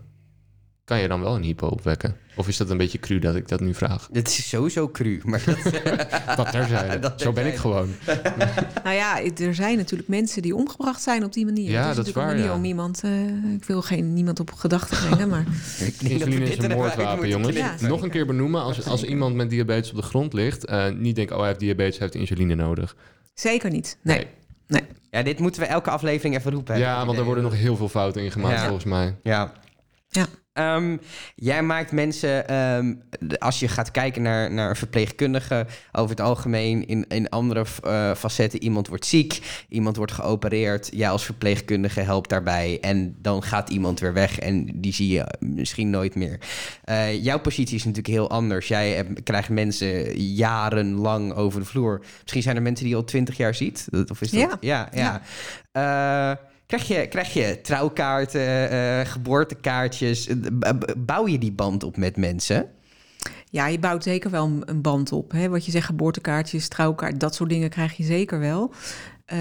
Kan 0.88 1.00
je 1.00 1.08
dan 1.08 1.22
wel 1.22 1.36
een 1.36 1.44
hypo 1.44 1.68
opwekken? 1.68 2.16
Of 2.36 2.48
is 2.48 2.58
dat 2.58 2.70
een 2.70 2.78
beetje 2.78 3.00
cru 3.00 3.20
dat 3.20 3.36
ik 3.36 3.48
dat 3.48 3.60
nu 3.60 3.74
vraag? 3.74 4.10
Dit 4.12 4.28
is 4.28 4.50
sowieso 4.50 4.90
cru, 4.90 5.20
maar 5.24 5.44
dat, 5.46 5.58
Dat 6.38 6.52
terzijde. 6.52 7.00
Dat 7.08 7.22
Zo 7.22 7.32
ben 7.32 7.46
ik 7.46 7.56
gewoon. 7.56 7.90
Nou 8.84 8.96
ja, 8.96 9.22
er 9.38 9.56
zijn 9.56 9.78
natuurlijk 9.78 10.10
mensen 10.10 10.42
die 10.42 10.56
omgebracht 10.56 11.02
zijn 11.02 11.24
op 11.24 11.34
die 11.34 11.46
manier. 11.46 11.70
Ja, 11.72 11.82
dat 11.82 11.90
is 11.90 11.98
natuurlijk 11.98 12.18
waar, 12.18 12.30
een 12.30 12.36
manier 12.36 12.52
ja. 12.52 12.58
om 12.58 12.66
iemand... 12.66 13.04
eh, 13.04 13.54
ik 13.54 13.64
wil 13.64 13.82
geen 13.82 14.14
niemand 14.14 14.40
op 14.40 14.52
gedachten 14.52 14.98
brengen, 15.08 15.30
maar... 15.30 15.46
ik 15.80 16.00
denk 16.00 16.20
dat 16.20 16.28
we 16.28 16.36
Insuline 16.36 16.50
is 16.50 16.64
een 16.64 16.72
moordwapen, 16.72 17.28
jongens. 17.28 17.56
Ja. 17.56 17.76
Nog 17.82 18.02
een 18.02 18.10
keer 18.10 18.26
benoemen. 18.26 18.62
Als, 18.62 18.86
als 18.86 19.04
iemand 19.04 19.36
met 19.36 19.50
diabetes 19.50 19.90
op 19.90 19.96
de 19.96 20.04
grond 20.04 20.34
ligt, 20.34 20.66
eh, 20.66 20.90
niet 20.90 21.16
denken, 21.16 21.34
oh 21.36 21.40
hij 21.42 21.50
heeft 21.50 21.62
diabetes, 21.62 21.98
hij 21.98 22.08
heeft 22.12 22.20
insuline 22.20 22.56
nodig. 22.56 22.96
Zeker 23.34 23.70
niet. 23.72 23.98
Nee. 24.02 24.28
nee. 24.68 24.82
Ja, 25.12 25.24
dit 25.24 25.40
moeten 25.40 25.62
we 25.62 25.68
elke 25.68 25.90
aflevering 25.90 26.36
even 26.38 26.52
roepen. 26.52 26.80
Ja, 26.80 27.06
want 27.06 27.18
er 27.18 27.24
worden 27.24 27.44
nog 27.44 27.54
heel 27.54 27.76
veel 27.76 27.90
fouten 27.90 28.24
in 28.24 28.32
gemaakt 28.32 28.60
Ja. 28.60 28.64
volgens 28.64 28.86
mij. 28.86 29.16
Ja. 29.24 29.54
Ja. 30.10 30.26
Ehm, 30.58 30.98
jij 31.36 31.64
maakt 31.64 31.92
mensen, 31.92 32.48
ehm, 32.48 32.94
als 33.40 33.60
je 33.60 33.68
gaat 33.68 33.92
kijken 33.92 34.22
naar, 34.22 34.52
naar 34.52 34.70
een 34.70 34.76
verpleegkundige, 34.76 35.66
over 35.92 36.10
het 36.10 36.22
algemeen 36.22 36.88
in, 36.88 37.06
in 37.08 37.30
andere 37.30 37.66
eh, 37.84 38.14
facetten. 38.16 38.64
Iemand 38.64 38.88
wordt 38.88 39.06
ziek, 39.06 39.40
iemand 39.70 39.96
wordt 39.96 40.12
geopereerd. 40.12 40.90
Jij 40.94 41.10
als 41.10 41.26
verpleegkundige 41.26 42.00
helpt 42.02 42.30
daarbij. 42.30 42.78
En 42.82 43.16
dan 43.22 43.44
gaat 43.44 43.70
iemand 43.70 44.00
weer 44.00 44.14
weg 44.14 44.40
en 44.40 44.70
die 44.82 44.94
zie 44.94 45.08
je 45.08 45.26
misschien 45.40 45.90
nooit 45.90 46.16
meer. 46.16 46.40
Eh, 46.84 47.24
jouw 47.24 47.40
positie 47.40 47.76
is 47.76 47.84
natuurlijk 47.86 48.14
heel 48.14 48.30
anders. 48.30 48.68
Jij 48.68 48.92
hebt- 48.92 49.24
krijgt 49.24 49.50
mensen 49.50 50.20
jarenlang 50.22 51.34
over 51.34 51.60
de 51.60 51.66
vloer. 51.66 52.02
Misschien 52.22 52.42
zijn 52.42 52.56
er 52.56 52.62
mensen 52.62 52.84
die 52.86 52.94
je 52.94 53.00
al 53.00 53.08
twintig 53.08 53.38
jaar 53.38 53.56
ziet. 53.56 53.88
Of 54.12 54.22
is 54.22 54.32
dat? 54.32 54.58
Ja. 54.60 54.90
Ja, 54.94 55.22
ja. 55.72 56.32
Eh, 56.32 56.38
Krijg 56.68 56.88
je, 56.88 57.08
krijg 57.08 57.34
je 57.34 57.62
trouwkaarten, 57.62 58.70
eh, 58.70 59.06
geboortekaartjes? 59.06 60.28
Eh, 60.28 60.36
b- 60.60 60.80
b- 60.80 60.94
Bouw 60.98 61.28
je 61.28 61.38
die 61.38 61.52
band 61.52 61.84
op 61.84 61.98
met 61.98 62.18
mensen? 62.18 62.66
Ja, 63.50 63.68
je 63.68 63.80
bouwt 63.80 64.04
zeker 64.04 64.32
wel 64.32 64.46
een- 64.66 64.82
band 64.82 65.12
op. 65.12 65.32
Hè? 65.32 65.50
Wat 65.50 65.66
je 65.66 65.72
zegt, 65.72 65.86
geboortekaartjes, 65.86 66.68
trouwkaart, 66.68 67.20
dat 67.20 67.36
soort 67.36 67.50
dingen 67.50 67.70
krijg 67.70 67.94
je 67.98 68.04
zeker 68.04 68.40
wel. 68.40 68.72
Eh, 69.26 69.38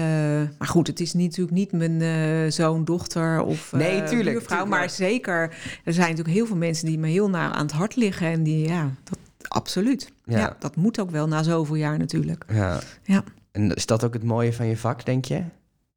maar 0.57 0.67
goed, 0.67 0.87
het 0.87 0.99
is 0.99 1.13
niet- 1.13 1.37
natuurlijk 1.37 1.57
niet 1.57 1.71
mijn 1.71 2.01
eh, 2.01 2.51
zoon, 2.51 2.85
dochter 2.85 3.41
of 3.41 3.73
eh, 3.73 3.79
Nee, 3.79 4.03
tuurlijk, 4.03 4.31
buurvrouw. 4.37 4.57
tuurlijk, 4.63 4.79
maar 4.79 4.89
zeker, 4.89 5.39
er 5.83 5.93
zijn 5.93 6.09
natuurlijk 6.09 6.35
heel 6.35 6.45
veel 6.45 6.55
mensen 6.55 6.85
die 6.85 6.99
me 6.99 7.07
heel 7.07 7.29
naar 7.29 7.51
aan 7.51 7.61
het 7.65 7.71
hart 7.71 7.95
liggen. 7.95 8.27
En 8.27 8.43
die, 8.43 8.67
ja, 8.67 8.89
dat, 9.03 9.17
absoluut. 9.47 10.11
Ja. 10.25 10.37
Ja. 10.39 10.55
dat 10.59 10.75
moet 10.75 10.99
ook 10.99 11.09
wel 11.11 11.27
na 11.27 11.43
zoveel 11.43 11.75
jaar 11.75 11.97
natuurlijk. 11.97 12.45
Ja. 12.53 12.79
Ja. 13.03 13.23
En 13.51 13.73
is 13.73 13.85
dat 13.85 14.03
ook 14.03 14.13
het 14.13 14.23
mooie 14.23 14.53
van 14.53 14.67
je 14.67 14.77
vak, 14.77 15.05
denk 15.05 15.25
je? 15.25 15.41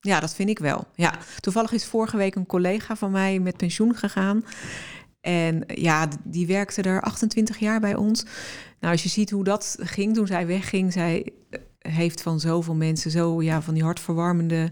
Ja, 0.00 0.20
dat 0.20 0.34
vind 0.34 0.48
ik 0.48 0.58
wel. 0.58 0.86
Ja, 0.94 1.18
toevallig 1.40 1.72
is 1.72 1.84
vorige 1.84 2.16
week 2.16 2.34
een 2.34 2.46
collega 2.46 2.96
van 2.96 3.10
mij 3.10 3.38
met 3.38 3.56
pensioen 3.56 3.94
gegaan. 3.96 4.44
En 5.20 5.64
ja, 5.66 6.08
d- 6.08 6.16
die 6.24 6.46
werkte 6.46 6.82
er 6.82 7.00
28 7.00 7.58
jaar 7.58 7.80
bij 7.80 7.94
ons. 7.94 8.22
Nou, 8.80 8.92
als 8.92 9.02
je 9.02 9.08
ziet 9.08 9.30
hoe 9.30 9.44
dat 9.44 9.76
ging 9.80 10.14
toen 10.14 10.26
zij 10.26 10.46
wegging, 10.46 10.92
zij 10.92 11.32
eh, 11.50 11.60
heeft 11.92 12.22
van 12.22 12.40
zoveel 12.40 12.74
mensen 12.74 13.10
zo 13.10 13.42
ja, 13.42 13.62
van 13.62 13.74
die 13.74 13.82
hartverwarmende 13.82 14.70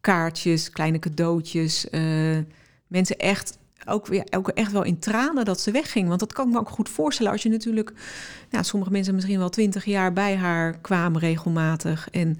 kaartjes, 0.00 0.70
kleine 0.70 0.98
cadeautjes. 0.98 1.90
eh, 1.90 2.02
mensen 2.86 3.16
echt 3.16 3.58
ook, 3.86 4.06
weer, 4.06 4.24
ook 4.30 4.48
echt 4.48 4.72
wel 4.72 4.82
in 4.82 4.98
tranen 4.98 5.44
dat 5.44 5.60
ze 5.60 5.70
wegging. 5.70 6.08
Want 6.08 6.20
dat 6.20 6.32
kan 6.32 6.46
ik 6.46 6.52
me 6.52 6.58
ook 6.58 6.68
goed 6.70 6.88
voorstellen 6.88 7.32
als 7.32 7.42
je 7.42 7.48
natuurlijk, 7.48 7.92
ja, 8.50 8.62
sommige 8.62 8.92
mensen 8.92 9.14
misschien 9.14 9.38
wel 9.38 9.48
20 9.48 9.84
jaar 9.84 10.12
bij 10.12 10.36
haar 10.36 10.78
kwamen 10.78 11.20
regelmatig. 11.20 12.08
En 12.10 12.38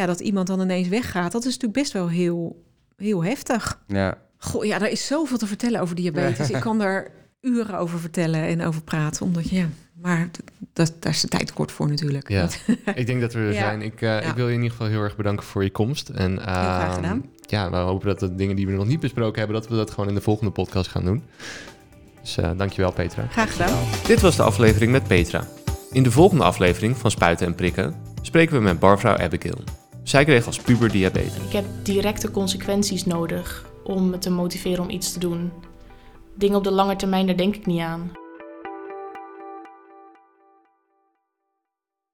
ja, 0.00 0.06
dat 0.06 0.20
iemand 0.20 0.46
dan 0.46 0.60
ineens 0.60 0.88
weggaat, 0.88 1.32
dat 1.32 1.40
is 1.44 1.52
natuurlijk 1.52 1.80
best 1.80 1.92
wel 1.92 2.08
heel, 2.08 2.64
heel 2.96 3.24
heftig. 3.24 3.80
Ja. 3.86 4.18
Goh, 4.38 4.64
ja, 4.64 4.80
er 4.80 4.90
is 4.90 5.06
zoveel 5.06 5.38
te 5.38 5.46
vertellen 5.46 5.80
over 5.80 5.94
diabetes. 5.96 6.50
Ik 6.50 6.60
kan 6.60 6.78
daar 6.78 7.08
uren 7.40 7.78
over 7.78 7.98
vertellen 8.00 8.40
en 8.42 8.62
over 8.64 8.82
praten, 8.82 9.26
omdat 9.26 9.48
ja, 9.48 9.66
maar 10.00 10.30
dat, 10.72 10.94
daar 11.00 11.12
is 11.12 11.20
de 11.20 11.28
tijd 11.28 11.52
kort 11.52 11.72
voor 11.72 11.88
natuurlijk. 11.88 12.28
Ja. 12.28 12.48
Ik 12.94 13.06
denk 13.06 13.20
dat 13.20 13.32
we 13.32 13.38
er 13.38 13.52
Ja. 13.52 13.58
zijn. 13.60 13.82
Ik, 13.82 14.02
eh, 14.02 14.08
Ja. 14.08 14.20
ik 14.20 14.34
wil 14.34 14.46
je 14.48 14.54
in 14.54 14.62
ieder 14.62 14.76
geval 14.76 14.92
heel 14.92 15.02
erg 15.02 15.16
bedanken 15.16 15.46
voor 15.46 15.62
je 15.64 15.70
komst. 15.70 16.08
En, 16.08 16.38
graag 16.40 16.86
ehm, 16.86 16.94
gedaan. 16.94 17.24
Ja, 17.46 17.70
we 17.70 17.76
hopen 17.76 18.08
dat 18.08 18.18
de 18.20 18.34
dingen 18.34 18.56
die 18.56 18.66
we 18.66 18.72
nog 18.72 18.86
niet 18.86 19.00
besproken 19.00 19.38
hebben, 19.38 19.60
dat 19.60 19.68
we 19.68 19.76
dat 19.76 19.90
gewoon 19.90 20.08
in 20.08 20.14
de 20.14 20.20
volgende 20.20 20.50
podcast 20.52 20.90
gaan 20.90 21.04
doen. 21.04 21.22
Dus 22.20 22.36
eh 22.36 22.50
dankjewel 22.56 22.92
Petra. 22.92 23.26
Graag 23.30 23.52
gedaan. 23.52 23.78
Dit 24.06 24.20
was 24.20 24.36
de 24.36 24.42
aflevering 24.42 24.92
met 24.92 25.06
Petra. 25.06 25.46
In 25.92 26.02
de 26.02 26.10
volgende 26.10 26.44
aflevering 26.44 26.96
van 26.96 27.10
Spuiten 27.10 27.46
en 27.46 27.54
Prikken 27.54 27.94
spreken 28.22 28.56
we 28.56 28.60
met 28.62 28.78
barvrouw 28.78 29.16
Abigail. 29.16 29.58
Zij 30.02 30.24
kreeg 30.24 30.46
als 30.46 30.58
puber 30.58 30.90
diabetes. 30.90 31.46
Ik 31.46 31.52
heb 31.52 31.64
directe 31.82 32.30
consequenties 32.30 33.04
nodig 33.04 33.70
om 33.84 34.10
me 34.10 34.18
te 34.18 34.30
motiveren 34.30 34.82
om 34.82 34.90
iets 34.90 35.12
te 35.12 35.18
doen. 35.18 35.52
Dingen 36.34 36.56
op 36.56 36.64
de 36.64 36.70
lange 36.70 36.96
termijn, 36.96 37.26
daar 37.26 37.36
denk 37.36 37.56
ik 37.56 37.66
niet 37.66 37.80
aan. 37.80 38.12